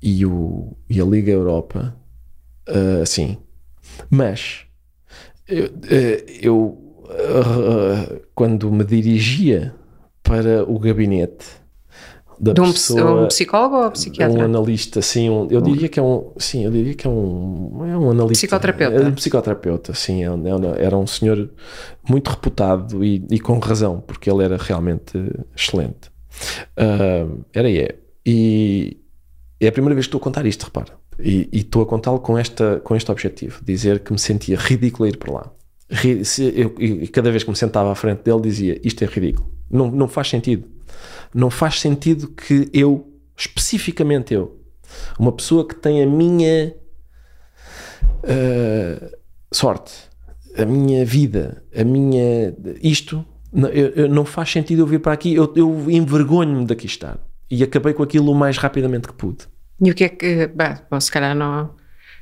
e, 0.00 0.24
o, 0.24 0.76
e 0.88 1.00
a 1.00 1.04
Liga 1.04 1.32
Europa, 1.32 1.96
uh, 2.68 3.04
sim. 3.04 3.38
Mas 4.08 4.64
eu, 5.48 5.66
uh, 5.66 6.30
eu 6.40 6.56
uh, 6.56 8.22
quando 8.32 8.70
me 8.70 8.84
dirigia 8.84 9.74
para 10.22 10.62
o 10.70 10.78
gabinete 10.78 11.46
da 12.40 12.52
De 12.54 12.60
um, 12.60 12.72
pessoa, 12.72 13.24
um 13.24 13.28
psicólogo 13.28 13.76
ou 13.76 13.90
psiquiatra? 13.90 14.38
um 14.38 14.42
analista, 14.42 15.02
sim, 15.02 15.28
um- 15.28 15.46
eu 15.50 15.60
diria 15.60 15.88
que 15.88 16.00
é 16.00 16.02
um, 16.02 16.32
sim, 16.38 16.64
eu 16.64 16.70
diria 16.70 16.94
que 16.94 17.06
é 17.06 17.10
um, 17.10 17.84
é 17.84 17.98
um 17.98 18.10
analista, 18.10 18.46
Psicoterapeuta. 18.46 18.96
é 18.96 19.06
um 19.06 19.12
psicoterapeuta, 19.12 19.94
sim, 19.94 20.24
é 20.24 20.28
é 20.28 20.84
era 20.84 20.96
um 20.96 21.06
senhor 21.06 21.50
muito 22.08 22.28
reputado 22.30 23.04
e, 23.04 23.24
e 23.30 23.38
com 23.38 23.58
razão, 23.58 24.02
porque 24.06 24.30
ele 24.30 24.42
era 24.42 24.56
realmente 24.56 25.12
excelente. 25.54 26.10
Ah, 26.76 27.26
era 27.52 27.70
é. 27.70 27.96
E 28.24 28.96
é 29.60 29.68
a 29.68 29.72
primeira 29.72 29.94
vez 29.94 30.06
que 30.06 30.08
estou 30.08 30.20
a 30.20 30.24
contar 30.24 30.46
isto, 30.46 30.64
repara. 30.64 30.98
E, 31.18 31.48
e 31.52 31.58
estou 31.58 31.82
a 31.82 31.86
contá-lo 31.86 32.20
com, 32.20 32.38
esta, 32.38 32.80
com 32.82 32.96
este 32.96 33.10
objetivo: 33.10 33.60
dizer 33.62 34.00
que 34.00 34.12
me 34.12 34.18
sentia 34.18 34.56
ridículo 34.56 35.04
a 35.04 35.08
ir 35.10 35.16
para 35.18 35.32
lá. 35.32 35.52
Eu- 36.38 36.74
e 36.78 37.06
cada 37.08 37.30
vez 37.30 37.42
que 37.44 37.50
me 37.50 37.56
sentava 37.56 37.90
à 37.92 37.94
frente 37.94 38.22
dele, 38.22 38.40
dizia: 38.40 38.80
Isto 38.82 39.02
é 39.04 39.06
ridículo. 39.06 39.50
Não, 39.70 39.90
não 39.90 40.08
faz 40.08 40.28
sentido. 40.28 40.64
Não 41.34 41.50
faz 41.50 41.80
sentido 41.80 42.28
que 42.28 42.68
eu, 42.72 43.08
especificamente 43.36 44.34
eu, 44.34 44.60
uma 45.18 45.32
pessoa 45.32 45.66
que 45.66 45.74
tem 45.74 46.02
a 46.02 46.06
minha 46.06 46.74
ah, 48.24 49.10
sorte, 49.52 49.92
a 50.56 50.64
minha 50.64 51.04
vida, 51.04 51.62
a 51.74 51.84
minha. 51.84 52.54
Isto, 52.82 53.24
não, 53.52 53.68
eu- 53.68 53.90
eu- 53.90 54.08
não 54.08 54.24
faz 54.24 54.50
sentido 54.50 54.82
eu 54.82 54.86
vir 54.86 55.00
para 55.00 55.12
aqui. 55.12 55.34
Eu, 55.34 55.52
eu 55.56 55.90
envergonho-me 55.90 56.66
daqui 56.66 56.86
estar. 56.86 57.18
E 57.50 57.62
acabei 57.64 57.92
com 57.92 58.02
aquilo 58.02 58.30
o 58.30 58.34
mais 58.34 58.56
rapidamente 58.58 59.08
que 59.08 59.14
pude. 59.14 59.46
E 59.82 59.90
o 59.90 59.94
que 59.94 60.04
é 60.04 60.08
que. 60.08 60.46
Bem, 60.48 60.74
bom, 60.90 61.00
se 61.00 61.10
calhar 61.10 61.34
não. 61.34 61.70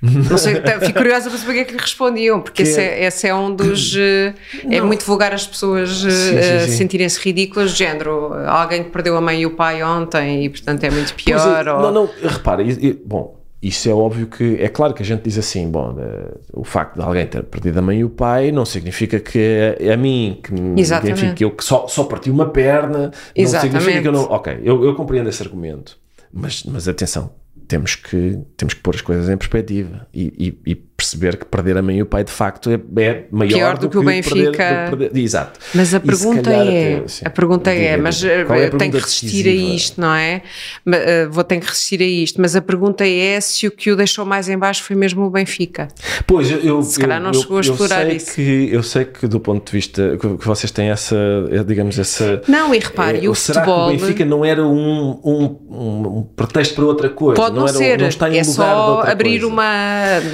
Não 0.00 0.38
sei, 0.38 0.60
tá- 0.60 0.78
fico 0.80 0.98
curiosa 0.98 1.28
para 1.28 1.38
saber 1.38 1.50
o 1.50 1.54
que 1.54 1.60
é 1.60 1.64
que 1.64 1.72
lhe 1.72 1.80
respondiam, 1.80 2.40
porque 2.40 2.62
Que 2.62 2.68
esse, 2.68 2.80
é- 2.80 3.00
é, 3.02 3.06
esse 3.06 3.26
é 3.26 3.34
um 3.34 3.54
dos. 3.54 3.94
eh, 3.98 4.32
É 4.70 4.80
muito 4.80 5.04
vulgar 5.04 5.32
as 5.34 5.46
pessoas 5.46 6.04
eh, 6.04 6.66
sentirem-se 6.68 7.18
ridículas, 7.20 7.72
de 7.72 7.78
género. 7.78 8.32
Alguém 8.46 8.84
que 8.84 8.90
perdeu 8.90 9.16
a 9.16 9.20
mãe 9.20 9.40
e 9.42 9.46
o 9.46 9.50
pai 9.50 9.82
ontem 9.82 10.44
e, 10.44 10.48
portanto, 10.48 10.84
é 10.84 10.90
muito 10.90 11.14
pior. 11.14 11.66
é, 11.66 11.72
ou- 11.72 11.82
Não, 11.82 11.90
não, 11.92 12.08
repara, 12.22 12.62
e- 12.62 12.70
e- 12.70 12.92
bom, 12.92 13.36
isso 13.60 13.88
é 13.88 13.92
óbvio 13.92 14.28
que 14.28 14.56
é 14.60 14.68
claro 14.68 14.94
que 14.94 15.02
a 15.02 15.04
gente 15.04 15.22
diz 15.22 15.36
assim, 15.36 15.68
bom, 15.68 15.96
eh, 15.98 16.30
o 16.52 16.62
facto 16.62 16.94
de 16.94 17.02
alguém 17.02 17.26
ter 17.26 17.42
perdido 17.42 17.78
a 17.78 17.82
mãe 17.82 17.98
e 17.98 18.04
o 18.04 18.08
pai 18.10 18.52
não 18.52 18.64
significa 18.64 19.18
que 19.18 19.74
é 19.80 19.92
a 19.92 19.96
mim, 19.96 20.38
que, 20.44 20.52
me- 20.54 20.80
Exatamente. 20.80 21.24
enfim, 21.24 21.34
que 21.34 21.44
eu 21.44 21.50
que 21.50 21.64
só, 21.64 21.88
só 21.88 22.04
parti 22.04 22.30
uma 22.30 22.46
perna, 22.50 22.98
não 23.06 23.12
Exatamente. 23.34 23.78
significa 23.80 24.02
que 24.02 24.06
eu 24.08 24.12
não. 24.12 24.22
Ok, 24.30 24.60
eu, 24.62 24.84
eu 24.84 24.94
compreendo 24.94 25.28
esse 25.28 25.42
argumento, 25.42 25.98
mas, 26.32 26.62
mas 26.62 26.86
atenção. 26.86 27.32
Temos 27.68 27.94
que, 27.96 28.38
temos 28.56 28.74
que 28.74 28.80
pôr 28.80 28.94
as 28.94 29.02
coisas 29.02 29.28
em 29.28 29.36
perspectiva. 29.36 30.08
E, 30.12 30.32
e- 30.66 30.72
e 30.72 30.87
perceber 30.98 31.36
que 31.36 31.44
perder 31.44 31.76
a 31.78 31.82
mãe 31.82 31.98
e 31.98 32.02
o 32.02 32.06
pai 32.06 32.24
de 32.24 32.32
facto 32.32 32.68
é, 32.70 32.74
é 33.02 33.24
maior 33.30 33.52
Pior 33.54 33.78
do 33.78 33.88
que 33.88 33.96
o 33.98 34.02
perder- 34.02 34.16
Benfica. 34.16 34.44
do 34.46 34.50
que 34.50 34.96
perder- 35.06 35.16
Exato. 35.22 35.60
Mas 35.72 35.94
a 35.94 36.00
pergunta 36.00 36.50
é, 36.50 36.96
até, 36.96 37.08
sim. 37.08 37.22
a 37.24 37.30
pergunta 37.30 37.70
é, 37.70 37.96
mas 37.96 38.24
eh, 38.24 38.28
é 38.28 38.34
a 38.34 38.40
eu 38.40 38.46
tenho 38.48 38.68
que 38.68 38.78
pergunta 38.78 38.98
resistir 38.98 39.40
a 39.42 39.44
decisiva? 39.52 39.74
isto, 39.76 40.00
não 40.00 40.12
é? 40.12 40.42
Eh, 40.90 41.28
Vou 41.30 41.44
ter 41.44 41.60
que 41.60 41.66
resistir 41.68 42.02
a 42.02 42.04
isto, 42.04 42.40
mas 42.40 42.56
a 42.56 42.60
pergunta 42.60 43.06
é 43.06 43.40
se 43.40 43.68
o 43.68 43.70
que 43.70 43.92
o 43.92 43.96
deixou 43.96 44.24
mais 44.24 44.48
em 44.48 44.58
baixo 44.58 44.82
foi 44.82 44.96
mesmo 44.96 45.22
o 45.24 45.30
Benfica. 45.30 45.86
Pois, 46.26 46.50
eu, 46.50 46.58
eu, 46.58 46.82
Se 46.82 46.98
calhar 46.98 47.18
eu- 47.18 47.22
não 47.22 47.30
eu- 47.30 47.40
chegou 47.42 47.58
a 47.58 47.60
eu 47.60 47.70
explorar 47.70 48.04
sei 48.06 48.16
isso. 48.16 48.34
Que, 48.34 48.68
eu 48.72 48.82
sei 48.82 49.04
que 49.04 49.28
do 49.28 49.38
ponto 49.38 49.64
de 49.66 49.70
vista 49.72 50.18
que, 50.20 50.36
que 50.36 50.46
vocês 50.46 50.72
têm 50.72 50.90
essa, 50.90 51.14
eh, 51.52 51.62
digamos, 51.62 51.96
essa. 51.96 52.42
Não, 52.48 52.74
e 52.74 52.78
repare, 52.80 53.18
eh, 53.18 53.24
e 53.24 53.28
o 53.28 53.36
será 53.36 53.60
futebol. 53.62 53.90
que 53.90 53.94
o 53.94 54.00
Benfica 54.00 54.24
não 54.24 54.44
era 54.44 54.64
um, 54.66 55.20
um, 55.24 55.58
um- 55.70 56.22
pretexto 56.34 56.74
para 56.74 56.84
outra 56.86 57.08
coisa? 57.08 57.40
Pode 57.40 57.54
não, 57.54 57.66
um- 57.66 57.68
ser, 57.68 58.00
não 58.00 58.08
está 58.08 58.28
em 58.28 58.38
é 58.38 58.42
lugar 58.42 58.44
de 58.48 58.52
só 58.52 59.00
abrir 59.06 59.30
coisa. 59.42 59.46
uma. 59.46 59.64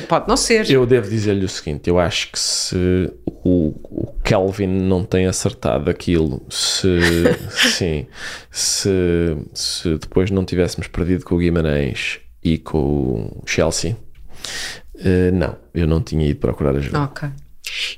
Pode 0.09 0.27
não 0.27 0.39
ser. 0.39 0.54
Eu 0.73 0.87
devo 0.87 1.09
dizer-lhe 1.09 1.45
o 1.45 1.49
seguinte: 1.49 1.89
eu 1.89 1.99
acho 1.99 2.31
que 2.31 2.39
se 2.39 3.11
o, 3.27 3.75
o 3.85 4.15
Kelvin 4.23 4.67
não 4.67 5.05
tem 5.05 5.27
acertado 5.27 5.91
aquilo, 5.91 6.43
se 6.49 6.89
sim, 7.77 8.07
se, 8.51 9.37
se 9.53 9.99
depois 9.99 10.31
não 10.31 10.45
tivéssemos 10.45 10.89
perdido 10.89 11.25
com 11.25 11.35
o 11.35 11.39
Guimarães 11.39 12.21
e 12.43 12.59
com 12.59 12.79
o 12.79 13.43
Chelsea, 13.47 13.97
eh, 14.99 15.31
não, 15.31 15.57
eu 15.75 15.87
não 15.87 16.01
tinha 16.01 16.27
ido 16.27 16.41
procurar 16.41 16.77
ajuda. 16.77 17.03
Ok. 17.03 17.29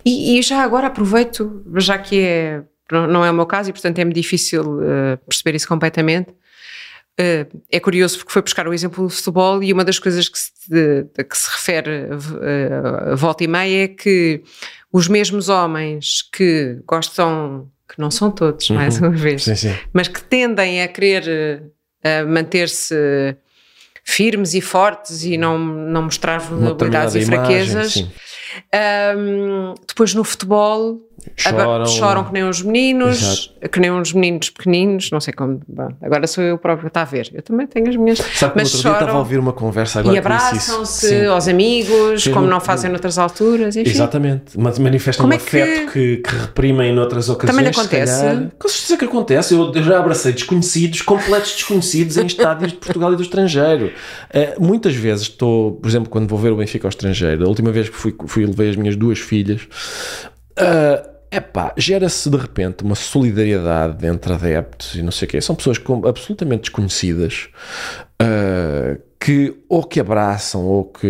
E, 0.05 0.39
e 0.39 0.43
já 0.43 0.63
agora 0.63 0.87
aproveito, 0.87 1.63
já 1.77 1.99
que 1.99 2.21
é, 2.21 2.63
não 2.91 3.25
é 3.25 3.31
o 3.31 3.35
meu 3.35 3.47
caso 3.47 3.71
e 3.71 3.73
portanto 3.73 3.99
é-me 3.99 4.13
difícil 4.13 4.81
eh, 4.83 5.17
perceber 5.17 5.57
isso 5.57 5.69
completamente. 5.69 6.35
Eh, 7.19 7.47
é 7.73 7.81
curioso 7.81 8.19
porque 8.19 8.33
foi 8.33 8.43
buscar 8.43 8.69
o 8.69 8.75
exemplo 8.75 9.05
do 9.05 9.09
futebol 9.11 9.63
e 9.63 9.73
uma 9.73 9.83
das 9.85 9.99
coisas 9.99 10.29
que 10.29 10.39
se, 10.39 10.51
de- 10.69 11.25
que 11.25 11.37
se 11.39 11.51
refere 11.51 12.09
eh, 12.43 13.15
volta 13.17 13.43
e 13.43 13.47
meia 13.49 13.85
é 13.85 13.89
que 13.89 14.43
os 14.93 15.09
mesmos 15.09 15.49
homens 15.49 16.21
que 16.31 16.79
gostam, 16.87 17.71
que 17.89 17.99
não 17.99 18.11
são 18.11 18.31
todos, 18.31 18.69
mais 18.69 18.99
uma 18.99 19.11
vez, 19.11 19.45
Sim, 19.45 19.55
sim. 19.57 19.75
mas 19.95 20.09
que 20.09 20.23
tendem 20.23 20.83
a 20.83 20.89
querer 20.89 21.63
a 22.05 22.25
manter-se 22.27 23.35
firmes 24.05 24.53
e 24.55 24.61
fortes 24.61 25.25
e 25.25 25.37
não, 25.39 25.59
não 25.59 26.03
mostrar 26.03 26.39
vulnerabilidades 26.39 27.15
e 27.15 27.21
imagem, 27.23 27.27
fraquezas. 27.35 27.93
sim. 27.95 28.11
Um, 29.19 29.75
depois 29.89 30.15
no 30.15 30.23
futebol 30.23 31.01
Choram. 31.37 31.87
choram 31.87 32.25
que 32.25 32.33
nem 32.33 32.45
uns 32.45 32.63
meninos, 32.63 33.51
Exato. 33.53 33.69
que 33.71 33.81
nem 33.81 33.91
uns 33.91 34.13
meninos 34.13 34.51
pequeninos, 34.51 35.11
não 35.11 35.21
sei 35.21 35.33
como. 35.35 35.61
bom, 35.67 35.89
agora 36.03 36.27
sou 36.27 36.45
eu 36.45 36.59
próprio 36.59 36.83
que 36.85 36.89
está 36.91 37.03
a 37.03 37.05
ver. 37.05 37.31
Eu 37.33 37.43
também 37.43 37.67
tenho 37.67 37.89
as 37.89 37.97
minhas. 37.97 38.19
Sabe 38.19 38.53
que 38.55 38.59
mas 38.61 38.69
outro 38.75 38.83
dia 38.83 38.93
estava 38.93 38.97
a 38.97 38.99
choram 39.07 39.19
ouvir 39.19 39.39
uma 39.39 39.53
conversa 39.53 40.01
agora 40.01 40.15
e 40.17 40.21
que 40.21 40.27
abraçam-se 40.27 41.25
aos 41.27 41.49
amigos, 41.49 42.23
Fez 42.23 42.35
como 42.35 42.47
um- 42.47 42.51
não 42.51 42.61
fazem 42.61 42.91
noutras 42.91 43.19
alturas, 43.19 43.77
enfim. 43.77 43.91
Exatamente, 43.91 44.59
mas 44.59 44.79
manifestam 44.79 45.25
Como 45.25 45.33
um 45.35 45.37
é 45.37 45.39
que- 45.41 45.61
afeto 45.61 45.93
que, 45.93 46.17
que 46.19 46.35
reprimem 46.37 46.93
noutras 46.95 47.29
ocasiões. 47.29 47.57
Também 47.57 47.71
acontece? 47.71 48.21
calhar. 48.23 48.51
Com 48.59 48.69
certeza 48.69 48.97
que 48.97 49.05
acontece. 49.05 49.55
Eu, 49.55 49.73
eu 49.75 49.83
já 49.83 49.99
abracei 49.99 50.33
desconhecidos, 50.33 51.03
completos 51.03 51.53
desconhecidos 51.53 52.17
em 52.17 52.27
estádios 52.27 52.73
de 52.73 52.79
Portugal 52.79 53.13
e 53.13 53.17
do 53.17 53.23
estrangeiro. 53.23 53.93
Eh, 54.33 54.55
muitas 54.59 54.95
vezes 54.95 55.23
estou, 55.25 55.73
por 55.73 55.89
exemplo, 55.89 56.09
quando 56.09 56.29
vou 56.29 56.39
ver 56.39 56.53
o 56.53 56.57
Benfica 56.57 56.87
ao 56.87 56.91
estrangeiro, 56.91 57.45
a 57.45 57.49
última 57.49 57.71
vez 57.71 57.89
que 57.89 57.97
fui, 57.97 58.15
fui 58.27 58.45
levei 58.47 58.71
as 58.71 58.77
minhas 58.77 58.97
duas 58.97 59.19
filhas. 59.19 59.63
eh, 60.57 61.03
epá, 61.31 61.73
gera-se 61.77 62.29
de 62.31 62.37
repente 62.37 62.85
uma 62.85 62.95
solidariedade 62.95 64.07
entre 64.07 64.33
adeptos 64.33 64.95
e 64.95 65.03
não 65.03 65.11
sei 65.13 65.27
o 65.27 65.31
quê. 65.31 65.41
São 65.41 65.55
pessoas 65.57 65.79
absolutamente 66.07 66.63
desconhecidas 66.63 67.49
eh, 68.21 68.99
que 69.21 69.55
ou 69.69 69.83
que 69.85 70.01
abraçam 70.01 70.65
ou 70.65 70.85
que. 70.85 71.07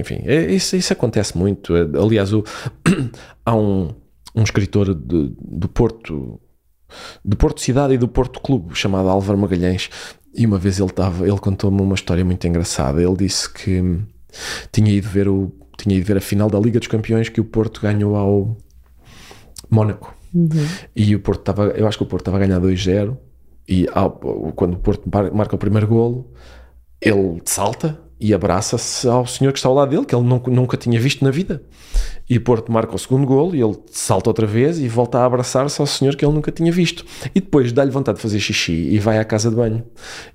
Enfim, 0.00 0.20
é- 0.24 0.50
isso, 0.52 0.76
isso 0.76 0.92
acontece 0.92 1.36
muito. 1.36 1.72
Aliás, 1.74 2.32
o- 2.32 2.44
há 3.44 3.54
um, 3.54 3.90
um 4.34 4.42
escritor 4.42 4.94
de- 4.94 5.34
do 5.40 5.68
Porto. 5.68 6.40
Do 7.24 7.36
Porto 7.38 7.60
Cidade 7.62 7.94
e 7.94 7.98
do 7.98 8.06
Porto 8.06 8.38
Clube, 8.40 8.74
chamado 8.74 9.08
Álvaro 9.08 9.38
Magalhães, 9.38 9.88
e 10.34 10.44
uma 10.44 10.58
vez 10.58 10.78
ele 10.78 10.90
estava, 10.90 11.26
ele 11.26 11.38
contou-me 11.38 11.80
uma 11.80 11.94
história 11.94 12.22
muito 12.22 12.46
engraçada. 12.46 13.02
Ele 13.02 13.16
disse 13.16 13.50
que 13.50 13.98
tinha 14.70 14.92
ido 14.92 15.08
ver 15.08 15.26
o 15.28 15.50
tinha 15.78 15.96
ido 15.96 16.04
ver 16.04 16.18
a 16.18 16.20
final 16.20 16.50
da 16.50 16.58
Liga 16.60 16.78
dos 16.78 16.88
Campeões 16.88 17.28
que 17.30 17.40
o 17.40 17.44
Porto 17.44 17.80
ganhou 17.80 18.14
ao 18.14 18.56
Mónaco. 19.74 20.14
E 20.96 21.14
o 21.14 21.20
Porto 21.20 21.40
estava, 21.40 21.64
eu 21.70 21.86
acho 21.86 21.98
que 21.98 22.04
o 22.04 22.06
Porto 22.06 22.22
estava 22.22 22.36
a 22.38 22.40
ganhar 22.46 22.60
2-0 22.60 23.16
e 23.68 23.86
ao- 23.92 24.12
quando 24.54 24.74
o 24.74 24.78
Porto 24.78 25.02
mar- 25.12 25.32
marca 25.32 25.54
o 25.56 25.58
primeiro 25.58 25.86
golo, 25.86 26.30
ele 27.00 27.40
salta 27.44 27.98
e 28.22 28.32
abraça-se 28.32 29.08
ao 29.08 29.26
senhor 29.26 29.52
que 29.52 29.58
está 29.58 29.68
ao 29.68 29.74
lado 29.74 29.90
dele, 29.90 30.06
que 30.06 30.14
ele 30.14 30.22
nunca, 30.24 30.48
nunca 30.48 30.76
tinha 30.76 31.00
visto 31.00 31.24
na 31.24 31.30
vida. 31.32 31.60
E 32.30 32.38
Porto 32.38 32.70
marca 32.70 32.94
o 32.94 32.98
segundo 32.98 33.26
golo 33.26 33.52
e 33.52 33.60
ele 33.60 33.76
salta 33.90 34.30
outra 34.30 34.46
vez 34.46 34.78
e 34.78 34.86
volta 34.86 35.18
a 35.18 35.24
abraçar-se 35.24 35.80
ao 35.80 35.88
senhor 35.88 36.14
que 36.14 36.24
ele 36.24 36.32
nunca 36.32 36.52
tinha 36.52 36.70
visto. 36.70 37.04
E 37.34 37.40
depois 37.40 37.72
dá-lhe 37.72 37.90
vontade 37.90 38.18
de 38.18 38.22
fazer 38.22 38.38
xixi 38.38 38.72
e 38.72 38.98
vai 39.00 39.18
à 39.18 39.24
casa 39.24 39.50
de 39.50 39.56
banho. 39.56 39.82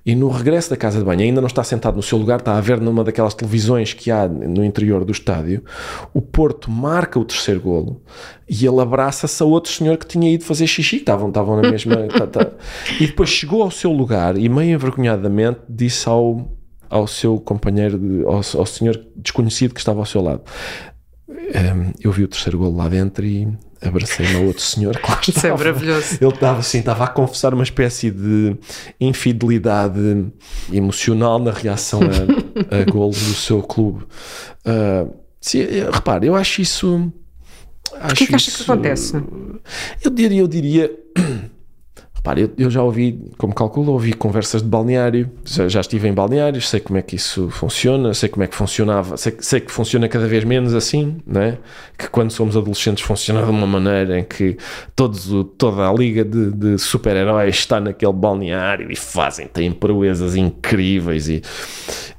E 0.04 0.14
no 0.14 0.28
regresso 0.28 0.68
da 0.68 0.76
casa 0.76 0.98
de 0.98 1.04
banho, 1.04 1.22
ainda 1.22 1.40
não 1.40 1.46
está 1.46 1.64
sentado 1.64 1.96
no 1.96 2.02
seu 2.02 2.18
lugar, 2.18 2.40
está 2.40 2.58
a 2.58 2.60
ver 2.60 2.78
numa 2.78 3.02
daquelas 3.02 3.32
televisões 3.32 3.94
que 3.94 4.10
há 4.10 4.28
no 4.28 4.62
interior 4.62 5.02
do 5.02 5.10
estádio, 5.10 5.64
o 6.12 6.20
Porto 6.20 6.70
marca 6.70 7.18
o 7.18 7.24
terceiro 7.24 7.62
golo 7.62 8.02
e 8.46 8.66
ele 8.66 8.80
abraça-se 8.82 9.42
a 9.42 9.46
outro 9.46 9.72
senhor 9.72 9.96
que 9.96 10.06
tinha 10.06 10.30
ido 10.30 10.44
fazer 10.44 10.66
xixi, 10.66 10.96
estavam, 10.96 11.28
estavam 11.28 11.60
na 11.60 11.70
mesma. 11.70 11.96
tá, 12.06 12.26
tá. 12.26 12.50
E 13.00 13.06
depois 13.06 13.30
chegou 13.30 13.62
ao 13.62 13.70
seu 13.70 13.90
lugar 13.90 14.36
e, 14.36 14.46
meio 14.46 14.74
envergonhadamente, 14.74 15.60
disse 15.68 16.06
ao, 16.06 16.57
ao 16.90 17.06
seu 17.06 17.38
companheiro, 17.38 17.98
de- 17.98 18.24
ao, 18.24 18.36
ao 18.60 18.66
senhor 18.66 18.98
desconhecido 19.16 19.74
que 19.74 19.80
estava 19.80 19.98
ao 20.00 20.06
seu 20.06 20.20
lado: 20.22 20.42
"Hum, 21.28 21.92
Eu 22.00 22.12
vi 22.12 22.24
o 22.24 22.28
terceiro 22.28 22.58
golo 22.58 22.76
lá 22.76 22.88
dentro 22.88 23.24
e 23.24 23.48
abracei-me 23.80 24.34
a 24.36 24.40
outro 24.40 24.62
senhor, 24.62 24.96
claro. 25.00 25.20
Isso 25.28 25.46
é 25.46 25.50
maravilhoso. 25.50 26.18
Ele 26.20 26.30
estava 26.32 26.58
assim, 26.60 26.78
estava 26.78 27.04
a 27.04 27.08
confessar 27.08 27.54
uma 27.54 27.62
espécie 27.62 28.10
de 28.10 28.56
infidelidade 29.00 30.26
emocional 30.72 31.38
na 31.38 31.52
reação 31.52 32.00
a, 32.02 32.74
a 32.80 32.84
golo 32.90 33.12
do 33.12 33.34
seu 33.34 33.62
clube. 33.62 34.04
Uh, 34.66 35.14
sim, 35.40 35.60
repare, 35.92 36.26
eu 36.26 36.34
acho 36.34 36.60
isso. 36.62 37.12
Acho 38.00 38.14
que, 38.16 38.26
que 38.26 38.34
acha 38.34 38.50
que 38.50 38.62
acontece? 38.70 39.14
Eu 40.04 40.10
diria, 40.10 40.40
eu 40.40 40.46
diria 40.48 40.90
Eu, 42.36 42.50
eu, 42.58 42.70
já 42.70 42.82
ouvi, 42.82 43.20
como 43.38 43.54
calculo, 43.54 43.92
ouvi 43.92 44.12
conversas 44.12 44.62
de 44.62 44.68
balneário, 44.68 45.30
já, 45.44 45.68
já, 45.68 45.80
estive 45.80 46.08
em 46.08 46.12
balneários, 46.12 46.68
sei 46.68 46.80
como 46.80 46.98
é 46.98 47.02
que 47.02 47.16
isso 47.16 47.48
funciona, 47.50 48.12
sei 48.12 48.28
como 48.28 48.42
é 48.42 48.46
que 48.46 48.56
funcionava, 48.56 49.16
sei, 49.16 49.36
sei 49.40 49.60
que 49.60 49.70
funciona 49.70 50.08
cada 50.08 50.26
vez 50.26 50.44
menos 50.44 50.74
assim, 50.74 51.18
né? 51.26 51.58
que 51.96 52.08
quando 52.08 52.30
somos 52.30 52.56
adolescentes 52.56 53.04
funciona 53.04 53.42
de 53.42 53.50
uma 53.50 53.66
maneira 53.66 54.18
em 54.18 54.24
que 54.24 54.56
todos, 54.94 55.28
toda 55.56 55.88
a 55.88 55.92
liga 55.92 56.24
de, 56.24 56.50
de 56.52 56.78
super-heróis 56.78 57.56
está 57.56 57.80
naquele 57.80 58.12
balneário 58.12 58.90
e 58.90 58.96
fazem, 58.96 59.46
têm 59.46 59.72
proezas 59.72 60.36
incríveis 60.36 61.28
e 61.28 61.42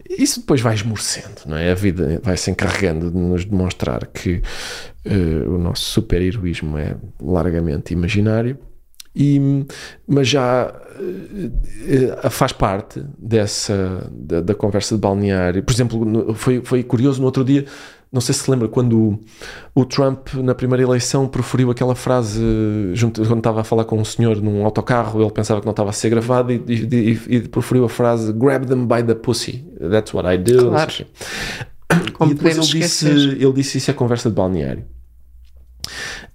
isso 0.10 0.40
depois 0.42 0.60
vai 0.60 0.74
esmorecendo, 0.74 1.42
não 1.46 1.56
é? 1.56 1.72
A 1.72 1.76
vida 1.76 2.20
vai 2.24 2.36
se 2.36 2.50
encarregando 2.50 3.12
de 3.12 3.18
nos 3.18 3.46
demonstrar 3.46 4.08
que 4.08 4.42
uh, 5.06 5.54
o 5.54 5.58
nosso 5.58 5.84
super-heroísmo 5.84 6.78
é 6.78 6.96
largamente 7.22 7.94
imaginário 7.94 8.58
e, 9.16 9.66
mas 10.08 10.28
já 10.28 10.72
uh, 10.72 12.30
faz 12.30 12.52
parte 12.52 13.04
dessa 13.18 14.10
da, 14.12 14.42
da, 14.42 14.56
conversa 14.56 14.96
de 14.96 15.02
balneário. 15.02 15.64
Por 15.64 15.74
exemplo, 15.74 16.34
foi, 16.36 16.62
foi 16.64 16.84
curioso 16.84 17.20
no 17.20 17.26
outro 17.26 17.44
dia, 17.44 17.66
não 18.12 18.22
sei 18.22 18.34
se 18.34 18.42
se 18.42 18.52
lembra, 18.52 18.68
quando 18.68 19.00
o, 19.00 19.20
o 19.76 19.86
Trump, 19.86 20.34
na 20.36 20.56
primeira 20.56 20.84
eleição, 20.84 21.28
proferiu 21.28 21.70
aquela 21.70 21.96
frase 21.96 22.42
junto, 22.94 23.22
quando 23.26 23.38
estava 23.38 23.62
a 23.62 23.64
falar 23.64 23.86
com 23.86 24.00
um 24.00 24.06
senhor 24.06 24.42
num 24.42 24.66
autocarro, 24.66 25.22
ele 25.22 25.32
pensava 25.32 25.60
que 25.60 25.66
não 25.66 25.72
estava 25.72 25.92
a 25.92 25.94
ser 25.94 26.10
gravado 26.10 26.52
e, 26.52 26.64
e, 26.68 27.20
e, 27.28 27.36
e 27.36 27.48
proferiu 27.48 27.86
a 27.86 27.90
frase 27.90 28.34
Grab 28.34 28.66
them 28.66 28.88
by 28.88 29.04
the 29.04 29.16
pussy. 29.16 29.64
That's 29.80 30.14
what 30.14 30.28
I 30.28 30.38
do. 30.38 30.70
Claro. 30.70 30.92
e 32.22 32.34
depois 32.34 32.58
ele 32.58 32.66
disse, 32.66 33.08
ele 33.08 33.54
disse 33.54 33.78
isso 33.78 33.92
é 33.92 33.94
conversa 33.94 34.30
de 34.30 34.36
balneário. 34.36 34.86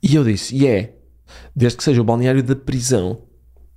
E 0.03 0.15
eu 0.15 0.23
disse, 0.23 0.55
e 0.55 0.65
yeah, 0.65 0.83
é 0.83 1.04
desde 1.55 1.79
que 1.79 1.85
seja 1.85 2.01
o 2.01 2.05
balneário 2.05 2.43
da 2.43 2.57
prisão. 2.57 3.19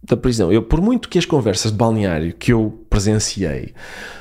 Da 0.02 0.16
prisão. 0.16 0.52
Eu, 0.52 0.64
por 0.64 0.82
muito 0.82 1.10
que 1.10 1.18
as 1.18 1.26
conversas 1.26 1.72
de 1.72 1.78
balneário 1.78 2.34
que 2.34 2.54
eu 2.54 2.86
presenciei 2.90 3.74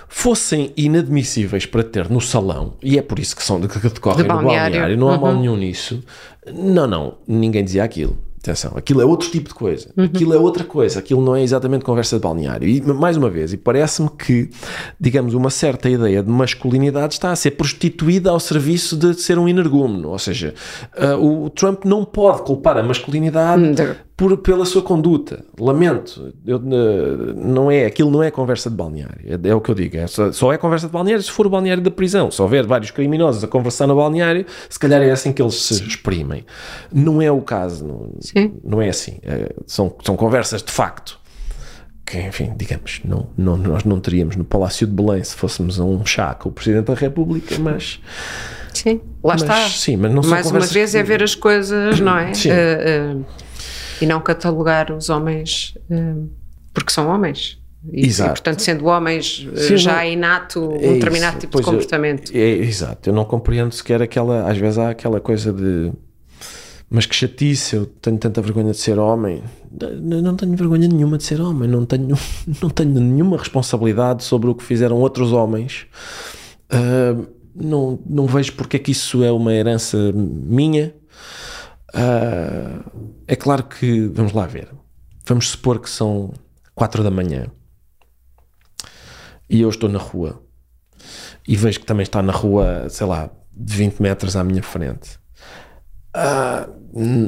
fossem 0.09 0.73
inadmissíveis 0.77 1.67
para 1.67 1.83
ter 1.83 2.09
no 2.09 2.21
salão, 2.21 2.75
e 2.83 2.99
é 2.99 3.03
por 3.03 3.19
isso 3.19 3.37
que 3.37 3.43
são 3.43 3.61
de 3.61 3.69
que 3.69 3.79
decorrem 3.79 4.23
de 4.23 4.29
balneário. 4.29 4.75
no 4.75 4.81
balneário, 4.81 4.97
não 4.97 5.09
há 5.11 5.19
mal 5.19 5.33
uhum. 5.33 5.41
nenhum 5.41 5.57
nisso. 5.57 6.03
Não, 6.53 6.87
não, 6.87 7.19
ninguém 7.27 7.65
dizia 7.65 7.85
aquilo. 7.85 8.17
Atenção, 8.47 8.73
aquilo 8.77 9.01
é 9.01 9.05
outro 9.05 9.29
tipo 9.29 9.49
de 9.49 9.55
coisa. 9.55 9.91
Uhum. 9.97 10.05
Aquilo 10.05 10.33
é 10.33 10.39
outra 10.39 10.63
coisa. 10.63 11.01
Aquilo 11.01 11.21
não 11.21 11.35
é 11.35 11.43
exatamente 11.43 11.85
conversa 11.85 12.17
de 12.17 12.23
balneário. 12.23 12.69
E, 12.69 12.81
mais 12.81 13.17
uma 13.17 13.29
vez, 13.29 13.53
e 13.53 13.57
parece-me 13.57 14.09
que, 14.09 14.49
digamos, 15.01 15.35
uma 15.35 15.51
certa 15.51 15.91
ideia 15.91 16.23
de 16.23 16.31
masculinidade 16.31 17.15
está 17.15 17.33
a 17.33 17.37
ser 17.37 17.53
prostituída 17.53 18.31
ao 18.31 18.39
serviço 18.39 18.97
de 18.97 19.15
ser 19.15 19.37
um 19.39 19.49
energúmeno. 19.49 20.11
Ou 20.11 20.19
seja, 20.19 20.55
uh, 20.97 21.45
o 21.45 21.51
Trump 21.51 21.85
não 21.85 22.05
pode 22.05 22.43
culpar 22.43 22.77
a 22.77 22.83
masculinidade 22.85 23.63
hum, 23.63 23.75
por, 24.17 24.35
pela 24.39 24.65
sua 24.65 24.83
conduta. 24.83 25.45
Lamento. 25.61 26.33
Eu, 26.47 26.59
não 26.59 27.71
é, 27.71 27.85
aquilo 27.85 28.11
não 28.11 28.23
é 28.23 28.31
conversa 28.31 28.71
de 28.71 28.77
balneário. 28.77 29.21
É, 29.25 29.49
é 29.49 29.55
o 29.55 29.61
que 29.61 29.71
eu 29.71 29.75
digo. 29.75 29.97
É 29.99 30.07
só, 30.07 30.33
só, 30.33 30.53
é 30.53 30.57
conversa 30.57 30.87
de 30.87 30.93
balneário 30.93 31.23
se 31.23 31.31
for 31.31 31.47
o 31.47 31.51
balneário 31.51 31.83
da 31.83 31.91
prisão. 31.91 32.31
Se 32.31 32.41
houver 32.41 32.67
vários 32.67 32.91
criminosos 32.91 33.45
a 33.45 33.49
conversar 33.49 33.87
no 33.87 33.95
balneário, 33.95 34.47
se 34.71 34.79
calhar 34.79 35.03
é 35.03 35.11
assim 35.11 35.33
que 35.33 35.43
eles 35.43 35.55
se 35.57 35.87
exprimem. 35.87 36.47
Não 36.91 37.21
é 37.21 37.31
o 37.31 37.43
caso. 37.43 37.87
Não, 37.87 38.11
não 38.65 38.81
é 38.81 38.89
assim. 38.89 39.19
É, 39.23 39.53
são, 39.67 39.95
são 40.03 40.17
conversas 40.17 40.63
de 40.63 40.73
facto. 40.73 41.21
Que, 42.07 42.19
enfim, 42.21 42.55
digamos, 42.57 43.01
não, 43.05 43.29
não, 43.37 43.57
nós 43.57 43.85
não 43.85 43.99
teríamos 43.99 44.37
no 44.37 44.45
Palácio 44.45 44.87
de 44.87 44.93
Belém 44.93 45.23
se 45.25 45.35
fôssemos 45.35 45.81
a 45.81 45.85
um 45.85 46.07
chá 46.07 46.35
com 46.35 46.49
o 46.49 46.53
Presidente 46.53 46.87
da 46.87 46.95
República, 46.95 47.59
mas. 47.59 48.01
Sim, 48.73 49.01
lá 49.25 49.35
mas, 49.35 49.43
está. 49.43 49.69
Sim, 49.69 49.97
mas 49.97 50.15
não 50.15 50.23
Mais 50.23 50.47
uma 50.47 50.61
vez 50.61 50.95
é 50.95 51.03
ver 51.03 51.23
as 51.23 51.35
coisas, 51.35 51.99
não 51.99 52.17
é? 52.17 52.33
Sim. 52.33 52.51
Uh, 52.51 53.19
uh, 53.19 53.25
e 54.01 54.07
não 54.07 54.21
catalogar 54.21 54.93
os 54.93 55.09
homens 55.09 55.75
uh, 55.91 56.29
porque 56.73 56.93
são 56.93 57.09
homens. 57.09 57.59
E, 57.93 58.07
exato. 58.07 58.31
E, 58.31 58.33
portanto, 58.33 58.61
sendo 58.61 58.87
homens 58.87 59.47
eh, 59.55 59.61
Sim, 59.61 59.77
já 59.77 59.97
não, 59.97 60.05
inato 60.05 60.61
um 60.61 60.75
é 60.75 60.93
determinado 60.95 61.37
isso. 61.37 61.41
tipo 61.41 61.53
pois 61.53 61.65
de 61.65 61.71
comportamento. 61.71 62.33
Eu, 62.33 62.43
é, 62.43 62.49
exato, 62.67 63.09
eu 63.09 63.15
não 63.15 63.25
compreendo 63.25 63.73
sequer 63.73 64.03
aquela, 64.03 64.51
às 64.51 64.59
vezes 64.59 64.79
há 64.79 64.91
aquela 64.91 65.21
coisa 65.21 65.53
de 65.53 65.93
mas 66.89 67.05
que 67.05 67.15
chatice, 67.15 67.75
eu 67.75 67.87
tenho 67.87 68.17
tanta 68.17 68.41
vergonha 68.41 68.71
de 68.71 68.79
ser 68.79 68.99
homem. 68.99 69.43
Não 70.01 70.37
tenho 70.37 70.57
vergonha 70.57 70.87
nenhuma 70.87 71.19
de 71.19 71.25
ser 71.25 71.41
homem, 71.41 71.69
não 71.69 71.85
tenho, 71.85 72.17
não 72.63 72.71
tenho 72.71 73.01
nenhuma 73.01 73.37
responsabilidade 73.37 74.23
sobre 74.23 74.49
o 74.49 74.55
que 74.55 74.63
fizeram 74.63 74.97
outros 74.97 75.33
homens. 75.33 75.87
Uh, 76.73 77.27
não, 77.55 77.99
não 78.07 78.27
vejo 78.27 78.53
porque 78.53 78.77
é 78.77 78.81
que 78.81 78.93
isso 78.93 79.25
é 79.25 79.33
uma 79.33 79.53
herança 79.53 79.97
minha. 80.15 80.95
Uh, 81.97 83.17
é 83.27 83.35
claro 83.35 83.63
que, 83.63 84.07
vamos 84.09 84.33
lá 84.35 84.45
ver, 84.45 84.69
vamos 85.25 85.49
supor 85.49 85.81
que 85.81 85.89
são 85.89 86.35
4 86.75 87.03
da 87.03 87.11
manhã 87.11 87.47
e 89.49 89.63
eu 89.63 89.71
estou 89.71 89.89
na 89.89 89.99
rua 89.99 90.43
e 91.49 91.57
vejo 91.57 91.81
que 91.81 91.87
também 91.87 92.03
está 92.03 92.23
na 92.23 92.33
rua, 92.33 92.89
sei 92.91 93.07
lá, 93.07 93.31
de 93.51 93.77
20 93.77 94.01
metros 94.01 94.37
à 94.37 94.45
minha 94.45 94.63
frente. 94.63 95.19
Uh, 96.17 96.77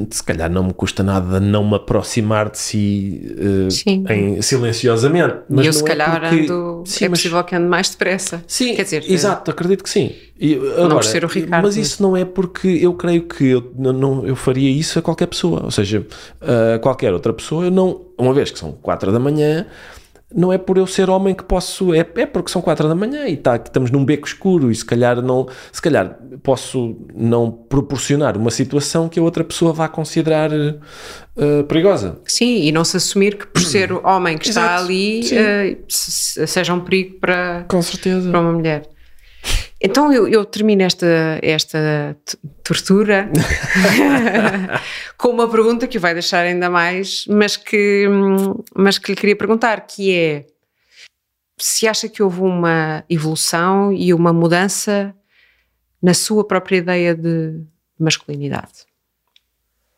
se 0.09 0.23
calhar 0.23 0.49
não 0.49 0.63
me 0.63 0.73
custa 0.73 1.03
nada 1.03 1.39
não 1.39 1.63
me 1.63 1.75
aproximar 1.75 2.49
de 2.49 2.57
si 2.57 3.21
uh, 3.37 4.11
em, 4.11 4.41
silenciosamente. 4.41 5.35
Mas 5.47 5.65
e 5.65 5.67
eu, 5.67 5.73
se 5.73 5.83
é 5.83 5.85
calhar, 5.85 6.21
porque... 6.21 6.51
ando, 6.51 6.83
sim, 6.87 7.05
é 7.05 7.09
possível 7.09 7.43
que 7.43 7.55
ande 7.55 7.67
mais 7.67 7.89
depressa. 7.89 8.43
Sim, 8.47 8.73
Quer 8.73 8.83
dizer, 8.83 9.11
exato, 9.11 9.51
acredito 9.51 9.83
que 9.83 9.89
sim. 9.89 10.15
E, 10.39 10.55
agora, 10.55 10.87
não 10.87 11.01
ser 11.03 11.23
o 11.23 11.27
Ricardo. 11.27 11.63
Mas 11.63 11.77
isso 11.77 12.01
não 12.01 12.17
é 12.17 12.25
porque 12.25 12.67
eu 12.67 12.93
creio 12.93 13.23
que 13.23 13.45
eu, 13.45 13.71
não, 13.77 14.25
eu 14.25 14.35
faria 14.35 14.71
isso 14.71 14.97
a 14.97 15.01
qualquer 15.01 15.27
pessoa. 15.27 15.61
Ou 15.65 15.71
seja, 15.71 16.03
a 16.41 16.79
qualquer 16.79 17.13
outra 17.13 17.31
pessoa, 17.31 17.65
eu 17.65 17.71
não, 17.71 18.01
uma 18.17 18.33
vez 18.33 18.49
que 18.49 18.57
são 18.57 18.71
quatro 18.71 19.11
da 19.11 19.19
manhã, 19.19 19.67
não 20.33 20.53
é 20.53 20.57
por 20.57 20.77
eu 20.77 20.85
ser 20.85 21.09
homem 21.09 21.33
que 21.33 21.43
posso, 21.43 21.93
é, 21.93 21.99
é 21.99 22.25
porque 22.25 22.51
são 22.51 22.61
quatro 22.61 22.87
da 22.87 22.93
manhã 22.93 23.27
e 23.27 23.35
tá, 23.35 23.55
estamos 23.55 23.89
num 23.89 24.05
beco 24.05 24.27
escuro 24.27 24.71
e 24.71 24.75
se 24.75 24.85
calhar 24.85 25.21
não, 25.21 25.47
se 25.71 25.81
calhar 25.81 26.19
posso 26.43 26.95
não 27.15 27.51
proporcionar 27.51 28.37
uma 28.37 28.51
situação 28.51 29.09
que 29.09 29.19
a 29.19 29.23
outra 29.23 29.43
pessoa 29.43 29.73
vá 29.73 29.87
considerar 29.87 30.51
uh, 30.51 31.63
perigosa. 31.67 32.19
Sim, 32.25 32.61
e 32.63 32.71
não 32.71 32.83
se 32.83 32.97
assumir 32.97 33.37
que 33.37 33.47
por 33.47 33.61
ser 33.61 33.91
o 33.91 34.05
homem 34.05 34.37
que 34.37 34.49
Exato, 34.49 34.67
está 34.67 34.85
ali 34.85 35.21
uh, 35.21 36.47
seja 36.47 36.73
um 36.73 36.81
perigo 36.81 37.19
para, 37.19 37.65
Com 37.67 37.81
certeza. 37.81 38.29
para 38.29 38.39
uma 38.39 38.53
mulher. 38.53 38.83
Então 39.81 40.11
eu, 40.11 40.27
eu, 40.27 40.43
termino 40.43 40.81
esta, 40.81 41.39
esta 41.41 42.17
tortura 42.63 43.29
com 45.17 45.29
uma 45.29 45.49
pergunta 45.49 45.87
que 45.87 45.97
o 45.97 46.01
vai 46.01 46.13
deixar 46.13 46.41
ainda 46.41 46.69
mais, 46.69 47.25
mas 47.27 47.55
que, 47.55 48.05
mas 48.75 48.97
que 48.97 49.11
lhe 49.11 49.17
queria 49.17 49.35
perguntar, 49.35 49.87
que 49.87 50.13
é 50.13 50.45
se 51.57 51.87
acha 51.87 52.07
que 52.07 52.23
houve 52.23 52.41
uma 52.41 53.03
evolução 53.09 53.91
e 53.91 54.13
uma 54.13 54.31
mudança 54.31 55.13
na 56.01 56.13
sua 56.13 56.45
própria 56.47 56.77
ideia 56.77 57.13
de 57.13 57.61
masculinidade, 57.99 58.85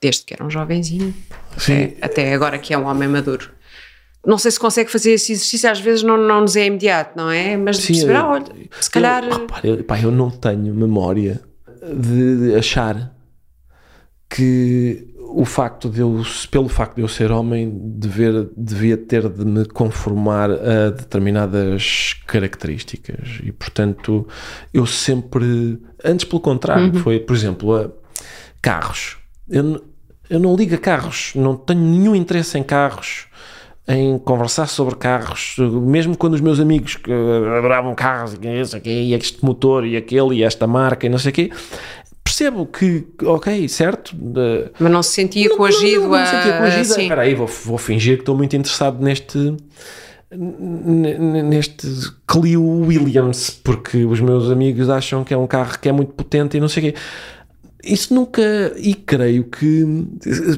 desde 0.02 0.24
que 0.26 0.34
era 0.34 0.44
um 0.44 0.50
jovenzinho 0.50 1.14
até, 1.56 1.98
até 2.02 2.34
agora 2.34 2.58
que 2.58 2.74
é 2.74 2.78
um 2.78 2.86
homem 2.86 3.08
maduro 3.08 3.52
não 4.26 4.38
sei 4.38 4.52
se 4.52 4.60
consegue 4.60 4.92
fazer 4.92 5.14
esse 5.14 5.32
exercício, 5.32 5.70
às 5.70 5.80
vezes 5.80 6.04
não, 6.04 6.18
não 6.18 6.42
nos 6.42 6.56
é 6.56 6.66
imediato, 6.66 7.18
não 7.18 7.30
é? 7.30 7.58
Mas 7.58 7.78
de 7.78 7.84
Sim, 7.84 7.94
perceber, 7.94 8.16
ah, 8.16 8.30
olha, 8.30 8.46
se 8.80 8.90
calhar. 8.90 9.24
Eu, 9.24 9.32
repare, 9.32 9.68
eu, 9.68 9.84
pá, 9.84 10.00
eu 10.00 10.12
não 10.12 10.30
tenho 10.30 10.74
memória 10.76 11.42
de 11.82 12.56
achar 12.56 13.16
que 14.30 15.08
o 15.34 15.46
facto 15.46 15.90
de 15.90 16.02
eu, 16.02 16.22
pelo 16.52 16.70
facto 16.70 16.96
de 16.96 17.02
eu 17.02 17.08
ser 17.08 17.32
homem, 17.32 17.72
dever, 17.74 18.50
devia 18.56 18.98
ter 18.98 19.28
de 19.28 19.44
me 19.44 19.66
conformar 19.66 20.52
a 20.52 20.90
determinadas 20.92 22.16
características. 22.28 23.40
E 23.44 23.52
portanto, 23.52 24.28
eu 24.74 24.86
sempre. 24.86 25.80
Antes, 26.04 26.26
pelo 26.26 26.42
contrário, 26.42 26.94
uhum. 26.94 27.00
foi, 27.00 27.20
por 27.20 27.36
exemplo, 27.36 27.76
a 27.76 27.90
carros. 28.62 29.18
Eu, 29.50 29.84
eu 30.30 30.40
não 30.40 30.56
ligo 30.56 30.76
a 30.76 30.78
carros, 30.78 31.32
não 31.36 31.56
tenho 31.56 31.82
nenhum 31.82 32.16
interesse 32.16 32.58
em 32.58 32.64
carros 32.64 33.28
em 33.92 34.18
conversar 34.18 34.68
sobre 34.68 34.96
carros, 34.96 35.56
mesmo 35.60 36.18
quando 36.18 36.34
os 36.34 36.42
meus 36.42 36.60
amigos 36.60 36.96
que 36.96 37.12
adoravam 37.12 37.94
carros 37.94 38.38
e 38.84 39.14
este 39.14 39.44
motor 39.44 39.86
e 39.86 39.98
aquele 39.98 40.36
e 40.36 40.44
esta 40.44 40.66
marca 40.66 41.06
e 41.06 41.10
não 41.10 41.18
sei 41.18 41.32
o 41.32 41.34
quê, 41.34 41.52
percebo 42.24 42.66
que, 42.66 43.06
ok, 43.24 43.68
certo. 43.68 44.16
Mas 44.80 44.92
não 44.92 45.04
se 45.04 45.12
sentia 45.12 45.50
não, 45.50 45.58
coagido 45.58 46.02
não, 46.02 46.10
não, 46.10 46.18
não, 46.18 46.26
se 46.26 46.32
sentia 46.32 46.58
coagido. 46.58 47.02
Espera 47.02 47.22
aí, 47.22 47.36
vou, 47.36 47.48
vou 47.48 47.78
fingir 47.78 48.16
que 48.16 48.22
estou 48.22 48.36
muito 48.36 48.56
interessado 48.56 49.04
neste 49.04 49.56
neste 50.34 51.86
Clio 52.26 52.64
Williams 52.64 53.50
porque 53.50 54.06
os 54.06 54.22
meus 54.22 54.50
amigos 54.50 54.90
acham 54.90 55.26
que 55.26 55.34
é 55.34 55.38
um 55.38 55.46
carro 55.46 55.78
que 55.78 55.90
é 55.90 55.92
muito 55.92 56.14
potente 56.14 56.56
e 56.56 56.60
não 56.62 56.70
sei 56.70 56.90
o 56.90 56.94
quê 56.94 57.00
isso 57.84 58.14
nunca. 58.14 58.42
E 58.78 58.94
creio 58.94 59.46
que. 59.46 59.86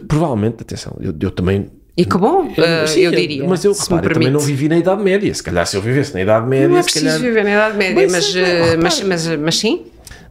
Provavelmente, 0.08 0.62
atenção, 0.62 0.98
eu, 1.00 1.14
eu 1.20 1.32
também. 1.32 1.70
E 1.96 2.06
que 2.06 2.18
bom, 2.18 2.52
eu, 2.58 2.84
uh, 2.84 2.88
sim, 2.88 3.02
eu 3.02 3.12
diria. 3.12 3.48
Mas 3.48 3.64
eu, 3.64 3.72
repare, 3.72 4.08
eu 4.08 4.14
também 4.14 4.32
não 4.32 4.40
vivi 4.40 4.68
na 4.68 4.78
Idade 4.78 5.04
Média. 5.04 5.32
Se 5.34 5.44
calhar 5.44 5.66
se 5.68 5.78
eu 5.78 5.82
vivesse 5.82 6.12
na 6.14 6.22
Idade 6.22 6.48
Média. 6.48 6.68
Não 6.68 6.78
é 6.78 6.84
preciso 6.84 7.06
calhar... 7.06 7.22
viver 7.22 7.44
na 7.44 7.52
Idade 7.52 7.78
Média, 7.78 8.08
mas, 8.10 8.34
mas, 8.34 8.78
mas, 8.78 9.04
mas, 9.04 9.40
mas, 9.40 9.60
sim. 9.60 9.86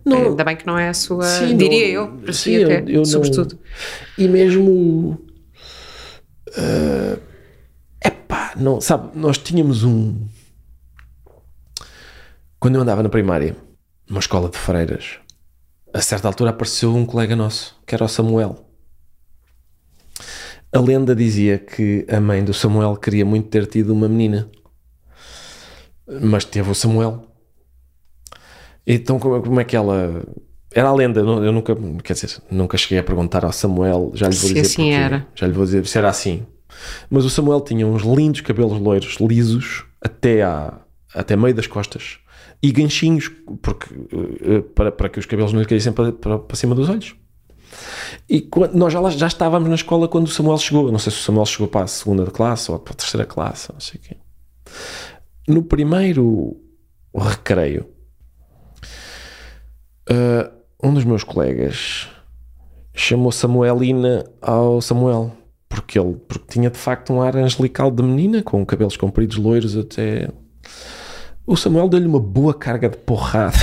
Não, 0.04 0.30
Ainda 0.30 0.42
bem 0.42 0.56
que 0.56 0.66
não 0.66 0.76
é 0.76 0.88
a 0.88 0.94
sua. 0.94 1.24
Sim, 1.24 1.56
diria 1.56 1.86
não, 1.86 1.94
eu, 1.94 2.08
para 2.18 2.32
sim, 2.32 2.56
si 2.56 2.64
até, 2.64 2.84
eu 2.88 3.04
sobretudo. 3.04 3.56
Não, 4.18 4.24
e 4.24 4.28
mesmo. 4.28 5.18
Uh, 6.48 7.20
epá, 8.04 8.52
não, 8.56 8.80
sabe, 8.80 9.16
nós 9.16 9.38
tínhamos 9.38 9.84
um. 9.84 10.16
Quando 12.58 12.74
eu 12.74 12.80
andava 12.80 13.04
na 13.04 13.08
primária, 13.08 13.56
numa 14.08 14.18
escola 14.18 14.48
de 14.48 14.58
freiras, 14.58 15.18
a 15.94 16.00
certa 16.00 16.26
altura 16.26 16.50
apareceu 16.50 16.92
um 16.92 17.06
colega 17.06 17.36
nosso, 17.36 17.78
que 17.86 17.94
era 17.94 18.04
o 18.04 18.08
Samuel. 18.08 18.71
A 20.72 20.80
lenda 20.80 21.14
dizia 21.14 21.58
que 21.58 22.06
a 22.08 22.18
mãe 22.18 22.42
do 22.42 22.54
Samuel 22.54 22.96
queria 22.96 23.24
muito 23.24 23.48
ter 23.48 23.66
tido 23.66 23.92
uma 23.92 24.08
menina, 24.08 24.48
mas 26.22 26.44
teve 26.44 26.70
o 26.70 26.74
Samuel. 26.74 27.26
Então, 28.86 29.18
como 29.18 29.60
é 29.60 29.64
que 29.64 29.76
ela. 29.76 30.24
Era 30.74 30.88
a 30.88 30.94
lenda, 30.94 31.20
eu 31.20 31.52
nunca, 31.52 31.76
quer 32.02 32.14
dizer, 32.14 32.40
nunca 32.50 32.78
cheguei 32.78 32.98
a 32.98 33.02
perguntar 33.02 33.44
ao 33.44 33.52
Samuel, 33.52 34.10
já 34.14 34.26
lhe 34.26 34.34
vou 34.34 34.48
se 34.48 34.54
dizer 34.54 34.60
assim 34.60 34.82
porque, 34.84 34.94
era. 34.94 35.26
já 35.34 35.46
lhe 35.46 35.52
vou 35.52 35.64
dizer 35.66 35.86
se 35.86 35.98
era 35.98 36.08
assim. 36.08 36.46
Mas 37.10 37.26
o 37.26 37.30
Samuel 37.30 37.60
tinha 37.60 37.86
uns 37.86 38.02
lindos 38.02 38.40
cabelos 38.40 38.80
loiros, 38.80 39.18
lisos, 39.20 39.84
até, 40.00 40.42
à, 40.42 40.80
até 41.14 41.36
meio 41.36 41.54
das 41.54 41.66
costas, 41.66 42.18
e 42.62 42.72
ganchinhos, 42.72 43.30
porque, 43.60 43.86
eh, 44.42 44.62
para, 44.74 44.90
para 44.90 45.10
que 45.10 45.18
os 45.18 45.26
cabelos 45.26 45.52
não 45.52 45.60
lhe 45.60 45.66
caíssem 45.66 45.92
para, 45.92 46.10
para, 46.10 46.38
para 46.38 46.56
cima 46.56 46.74
dos 46.74 46.88
olhos. 46.88 47.14
E 48.28 48.40
quando, 48.40 48.74
nós 48.74 48.92
já, 48.92 49.10
já 49.10 49.26
estávamos 49.26 49.68
na 49.68 49.74
escola 49.74 50.08
quando 50.08 50.26
o 50.26 50.30
Samuel 50.30 50.58
chegou. 50.58 50.90
Não 50.92 50.98
sei 50.98 51.12
se 51.12 51.18
o 51.18 51.22
Samuel 51.22 51.46
chegou 51.46 51.68
para 51.68 51.84
a 51.84 51.86
segunda 51.86 52.26
classe 52.30 52.70
ou 52.70 52.78
para 52.78 52.92
a 52.92 52.96
terceira 52.96 53.26
classe, 53.26 53.72
não 53.72 53.80
sei 53.80 54.00
o 54.00 54.02
quê. 54.02 54.16
No 55.48 55.62
primeiro 55.62 56.56
recreio, 57.14 57.86
Uh, 60.10 60.50
um 60.82 60.92
dos 60.92 61.04
meus 61.04 61.22
colegas 61.22 62.08
chamou 62.92 63.30
Samuelina 63.30 64.24
ao 64.40 64.80
Samuel 64.80 65.32
porque 65.68 65.98
ele 65.98 66.16
porque 66.26 66.44
tinha 66.48 66.68
de 66.68 66.76
facto 66.76 67.12
um 67.12 67.22
ar 67.22 67.36
angelical 67.36 67.90
de 67.90 68.02
menina 68.02 68.42
com 68.42 68.66
cabelos 68.66 68.96
compridos 68.96 69.36
loiros 69.36 69.76
até 69.76 70.28
o 71.46 71.56
Samuel 71.56 71.88
deu-lhe 71.88 72.06
uma 72.06 72.20
boa 72.20 72.54
carga 72.54 72.88
de 72.88 72.96
porrada 72.98 73.56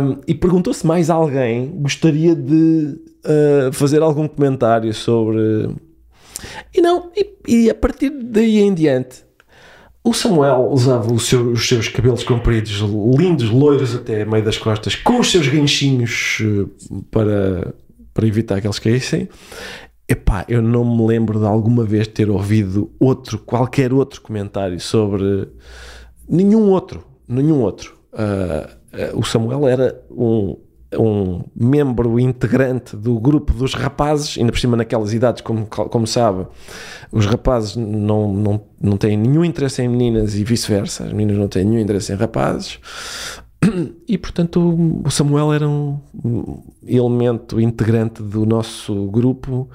um, 0.00 0.18
e 0.26 0.34
perguntou 0.34 0.74
se 0.74 0.86
mais 0.86 1.10
alguém 1.10 1.68
gostaria 1.80 2.34
de 2.34 2.98
uh, 3.24 3.72
fazer 3.72 4.02
algum 4.02 4.26
comentário 4.26 4.92
sobre 4.92 5.70
e 6.74 6.80
não 6.80 7.10
e, 7.16 7.34
e 7.46 7.70
a 7.70 7.74
partir 7.74 8.10
daí 8.10 8.58
em 8.58 8.74
diante 8.74 9.30
o 10.02 10.14
Samuel 10.14 10.68
usava 10.70 11.16
seu, 11.18 11.52
os 11.52 11.68
seus 11.68 11.88
cabelos 11.88 12.24
compridos, 12.24 12.80
lindos, 13.18 13.50
loiros 13.50 13.94
até 13.94 14.24
meio 14.24 14.42
das 14.42 14.56
costas, 14.56 14.94
com 14.94 15.20
os 15.20 15.30
seus 15.30 15.46
ganchinhos 15.46 16.38
eh, 16.40 16.66
para, 17.10 17.74
para 18.14 18.26
evitar 18.26 18.60
que 18.60 18.66
eles 18.66 18.78
caíssem. 18.78 19.28
Epá, 20.10 20.44
eu 20.48 20.60
não 20.60 20.84
me 20.84 21.06
lembro 21.06 21.38
de 21.38 21.46
alguma 21.46 21.84
vez 21.84 22.08
ter 22.08 22.28
ouvido 22.28 22.90
outro, 22.98 23.38
qualquer 23.38 23.92
outro 23.92 24.20
comentário 24.20 24.80
sobre 24.80 25.48
nenhum 26.28 26.68
outro, 26.68 27.06
nenhum 27.28 27.60
outro. 27.60 27.96
Uh, 28.12 29.14
uh, 29.14 29.18
o 29.20 29.22
Samuel 29.22 29.68
era 29.68 30.04
um 30.10 30.56
um 30.98 31.44
membro 31.54 32.18
integrante 32.18 32.96
do 32.96 33.18
grupo 33.20 33.52
dos 33.52 33.74
rapazes, 33.74 34.36
ainda 34.36 34.50
por 34.50 34.58
cima 34.58 34.76
naquelas 34.76 35.12
idades, 35.12 35.40
como, 35.40 35.66
como 35.66 36.06
sabe, 36.06 36.46
os 37.12 37.26
rapazes 37.26 37.76
não, 37.76 38.32
não, 38.32 38.60
não 38.80 38.96
têm 38.96 39.16
nenhum 39.16 39.44
interesse 39.44 39.82
em 39.82 39.88
meninas 39.88 40.34
e 40.34 40.42
vice-versa, 40.42 41.04
as 41.04 41.12
meninas 41.12 41.38
não 41.38 41.46
têm 41.46 41.64
nenhum 41.64 41.80
interesse 41.80 42.12
em 42.12 42.16
rapazes, 42.16 42.80
e 44.08 44.16
portanto 44.16 45.02
o 45.04 45.10
Samuel 45.10 45.52
era 45.52 45.68
um 45.68 46.00
elemento 46.86 47.60
integrante 47.60 48.22
do 48.22 48.46
nosso 48.46 49.06
grupo 49.06 49.68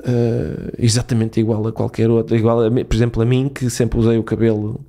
uh, 0.00 0.72
exatamente 0.78 1.40
igual 1.40 1.66
a 1.66 1.72
qualquer 1.72 2.10
outro, 2.10 2.36
igual 2.36 2.64
a, 2.64 2.70
por 2.70 2.94
exemplo 2.94 3.22
a 3.22 3.24
mim 3.24 3.48
que 3.48 3.70
sempre 3.70 3.98
usei 3.98 4.18
o 4.18 4.22
cabelo 4.22 4.84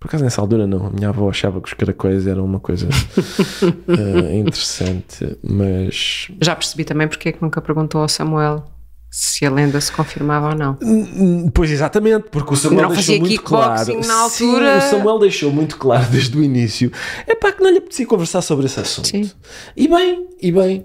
por 0.00 0.08
acaso 0.08 0.24
nessa 0.24 0.40
altura 0.40 0.66
não, 0.66 0.86
a 0.86 0.90
minha 0.90 1.10
avó 1.10 1.28
achava 1.28 1.60
que 1.60 1.68
os 1.68 1.74
caracóis 1.74 2.26
eram 2.26 2.44
uma 2.44 2.58
coisa 2.58 2.88
uh, 2.88 4.32
interessante, 4.34 5.36
mas. 5.42 6.28
Já 6.40 6.56
percebi 6.56 6.86
também 6.86 7.06
porque 7.06 7.28
é 7.28 7.32
que 7.32 7.42
nunca 7.42 7.60
perguntou 7.60 8.00
ao 8.00 8.08
Samuel 8.08 8.64
se 9.10 9.44
a 9.44 9.50
lenda 9.50 9.80
se 9.80 9.90
confirmava 9.90 10.50
ou 10.50 10.54
não. 10.54 10.78
Pois 11.52 11.70
exatamente, 11.70 12.26
porque 12.30 12.54
o 12.54 12.56
Samuel 12.56 12.88
não 12.88 12.94
deixou 12.94 13.18
muito 13.18 13.42
claro. 13.42 14.06
Na 14.06 14.14
altura... 14.20 14.80
Sim, 14.80 14.86
o 14.86 14.90
Samuel 14.90 15.18
deixou 15.18 15.52
muito 15.52 15.76
claro 15.76 16.06
desde 16.10 16.38
o 16.38 16.42
início. 16.42 16.92
É 17.26 17.34
pá, 17.34 17.50
que 17.50 17.62
não 17.62 17.70
lhe 17.70 17.78
apetecia 17.78 18.06
conversar 18.06 18.42
sobre 18.42 18.66
esse 18.66 18.78
assunto. 18.78 19.08
Sim. 19.08 19.30
E 19.76 19.88
bem, 19.88 20.28
e 20.40 20.52
bem. 20.52 20.84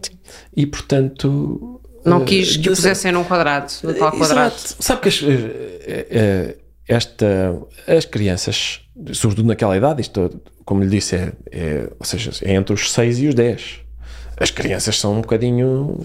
E 0.55 0.65
portanto. 0.65 1.82
Não 2.03 2.21
uh, 2.21 2.26
quis 2.26 2.57
que 2.57 2.69
o 2.69 2.71
pusessem 2.71 3.11
num 3.11 3.23
quadrado, 3.23 3.71
no 3.84 3.93
tal 3.93 4.11
quadrado. 4.11 4.55
Exato. 4.55 4.76
Sabe 4.80 5.01
que 5.01 5.09
as, 5.09 5.21
uh, 5.21 6.57
esta, 6.88 7.61
as 7.88 8.05
crianças 8.05 8.86
sobretudo 9.13 9.47
naquela 9.47 9.76
idade, 9.76 10.01
isto, 10.01 10.41
como 10.63 10.84
lhe 10.84 10.89
disse, 10.89 11.15
é, 11.15 11.34
é, 11.51 11.89
ou 11.99 12.05
seja, 12.05 12.32
é 12.43 12.53
entre 12.53 12.73
os 12.73 12.91
6 12.91 13.19
e 13.19 13.28
os 13.28 13.36
10. 13.36 13.82
As 14.38 14.51
crianças 14.51 14.99
são 14.99 15.13
um 15.13 15.21
bocadinho. 15.21 15.97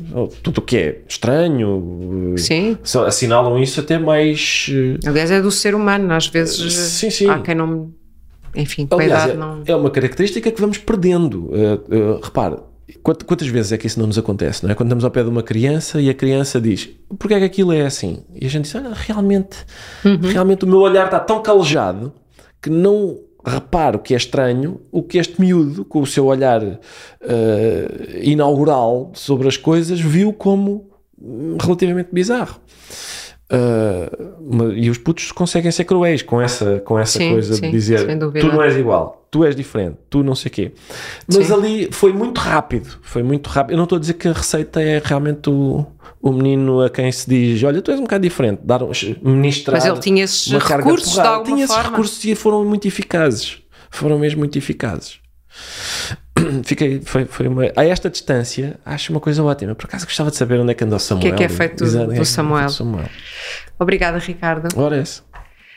Tudo 0.42 0.58
o 0.58 0.62
que 0.62 0.76
é 0.76 1.00
estranho, 1.08 2.34
sim. 2.36 2.78
assinalam 3.06 3.60
isso 3.60 3.80
até 3.80 3.98
mais. 3.98 4.66
Eh, 4.70 5.08
Aliás, 5.08 5.30
é 5.30 5.40
do 5.40 5.50
ser 5.50 5.74
humano, 5.74 6.12
às 6.12 6.28
vezes 6.28 6.72
sim, 6.72 7.10
sim. 7.10 7.28
há 7.28 7.40
quem 7.40 7.54
não. 7.54 7.92
Enfim, 8.54 8.86
com 8.86 8.96
Aliás, 8.96 9.22
a 9.22 9.26
idade 9.26 9.32
é, 9.32 9.36
não. 9.36 9.62
É 9.66 9.76
uma 9.76 9.90
característica 9.90 10.50
que 10.50 10.60
vamos 10.60 10.78
perdendo. 10.78 11.46
Uh, 11.46 12.16
uh, 12.16 12.20
repare, 12.22 12.56
Quantas 13.02 13.46
vezes 13.46 13.72
é 13.72 13.78
que 13.78 13.86
isso 13.86 13.98
não 13.98 14.06
nos 14.06 14.18
acontece, 14.18 14.64
não 14.64 14.70
é? 14.70 14.74
Quando 14.74 14.88
estamos 14.88 15.04
ao 15.04 15.10
pé 15.10 15.22
de 15.22 15.28
uma 15.28 15.42
criança 15.42 16.00
e 16.00 16.10
a 16.10 16.14
criança 16.14 16.60
diz 16.60 16.88
porquê 17.18 17.34
é 17.34 17.38
que 17.38 17.44
aquilo 17.44 17.72
é 17.72 17.82
assim? 17.82 18.24
E 18.34 18.46
a 18.46 18.50
gente 18.50 18.64
diz, 18.64 18.74
olha, 18.74 18.92
realmente, 18.92 19.58
uhum. 20.04 20.18
realmente 20.22 20.64
o 20.64 20.68
meu 20.68 20.80
olhar 20.80 21.04
está 21.04 21.20
tão 21.20 21.40
calejado 21.40 22.12
que 22.60 22.68
não 22.68 23.18
reparo 23.45 23.99
que 23.99 24.14
é 24.14 24.16
estranho 24.16 24.80
o 24.91 25.03
que 25.03 25.18
este 25.18 25.41
miúdo, 25.41 25.84
com 25.84 26.01
o 26.01 26.07
seu 26.07 26.26
olhar 26.26 26.62
uh, 26.62 26.78
inaugural 28.22 29.11
sobre 29.14 29.49
as 29.49 29.57
coisas, 29.57 30.01
viu 30.01 30.32
como 30.32 30.91
relativamente 31.61 32.09
bizarro. 32.12 32.61
Uh, 33.53 34.70
e 34.76 34.88
os 34.88 34.97
putos 34.97 35.32
conseguem 35.32 35.72
ser 35.72 35.84
cruéis 35.84 36.22
com 36.22 36.41
essa, 36.41 36.78
com 36.80 36.97
essa 36.97 37.18
sim, 37.18 37.32
coisa 37.32 37.55
sim, 37.55 37.62
de 37.62 37.70
dizer 37.70 38.07
tu 38.41 38.47
não 38.47 38.62
és 38.62 38.76
igual, 38.76 39.26
tu 39.28 39.45
és 39.45 39.57
diferente, 39.57 39.97
tu 40.09 40.22
não 40.22 40.36
sei 40.36 40.49
o 40.49 40.53
quê. 40.53 40.72
Mas 41.26 41.47
sim. 41.49 41.53
ali 41.53 41.88
foi 41.91 42.12
muito 42.12 42.38
rápido, 42.38 42.99
foi 43.03 43.24
muito 43.24 43.49
rápido. 43.49 43.72
Eu 43.72 43.76
não 43.76 43.84
estou 43.84 43.97
a 43.97 44.01
dizer 44.01 44.14
que 44.14 44.28
a 44.28 44.32
receita 44.32 44.80
é 44.80 45.03
realmente 45.05 45.51
o, 45.51 45.84
o 46.20 46.32
menino 46.32 46.82
a 46.82 46.90
quem 46.90 47.10
se 47.10 47.28
diz: 47.28 47.62
Olha, 47.62 47.80
tu 47.80 47.90
és 47.90 47.98
um 47.98 48.02
bocado 48.02 48.22
diferente, 48.22 48.60
dar, 48.62 48.80
ministrar. 49.22 49.76
Mas 49.76 49.86
ele 49.86 50.00
tinha 50.00 50.24
esses 50.24 50.52
recursos 50.52 51.14
de, 51.14 51.20
alguma 51.20 51.56
tinha 51.56 51.66
forma. 51.66 51.80
esses 51.80 51.90
recursos 51.90 52.24
e 52.24 52.34
foram 52.34 52.64
muito 52.64 52.86
eficazes. 52.86 53.58
Foram 53.90 54.18
mesmo 54.18 54.40
muito 54.40 54.56
eficazes. 54.56 55.18
fiquei, 56.64 57.00
foi, 57.04 57.24
foi 57.24 57.48
uma, 57.48 57.62
a 57.74 57.84
esta 57.84 58.10
distância, 58.10 58.78
acho 58.84 59.12
uma 59.12 59.20
coisa 59.20 59.42
ótima. 59.42 59.74
Por 59.74 59.86
acaso 59.86 60.04
gostava 60.04 60.30
de 60.30 60.36
saber 60.36 60.60
onde 60.60 60.72
é 60.72 60.74
que 60.74 60.84
andou 60.84 60.96
o 60.96 61.00
Samuel. 61.00 61.26
O 61.26 61.28
que 61.28 61.34
é 61.34 61.46
que 61.48 61.52
é 61.52 61.56
feito 61.56 61.84
do, 61.84 62.12
é 62.12 62.24
Samuel. 62.24 62.66
do 62.66 62.72
Samuel? 62.72 63.08
Obrigada, 63.78 64.18
Ricardo. 64.18 64.68
Ora 64.78 64.98
é 64.98 65.02
esse. 65.02 65.22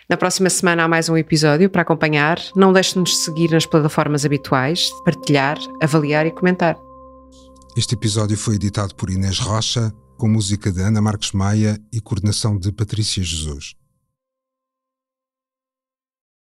Na 0.09 0.17
próxima 0.17 0.49
semana 0.49 0.83
há 0.83 0.87
mais 0.87 1.07
um 1.07 1.15
episódio 1.15 1.69
para 1.69 1.81
acompanhar. 1.81 2.37
Não 2.55 2.73
deixe 2.73 2.93
de 2.93 2.99
nos 2.99 3.23
seguir 3.23 3.49
nas 3.51 3.65
plataformas 3.65 4.25
habituais, 4.25 4.89
partilhar, 5.05 5.57
avaliar 5.81 6.25
e 6.25 6.31
comentar. 6.31 6.77
Este 7.75 7.95
episódio 7.95 8.37
foi 8.37 8.55
editado 8.55 8.93
por 8.93 9.09
Inês 9.09 9.39
Rocha, 9.39 9.93
com 10.23 10.29
música 10.29 10.71
de 10.71 10.81
Ana 10.81 11.01
Marques 11.01 11.33
Maia 11.33 11.77
e 11.91 11.99
coordenação 11.99 12.57
de 12.57 12.71
Patrícia 12.71 13.21
Jesus. 13.21 13.75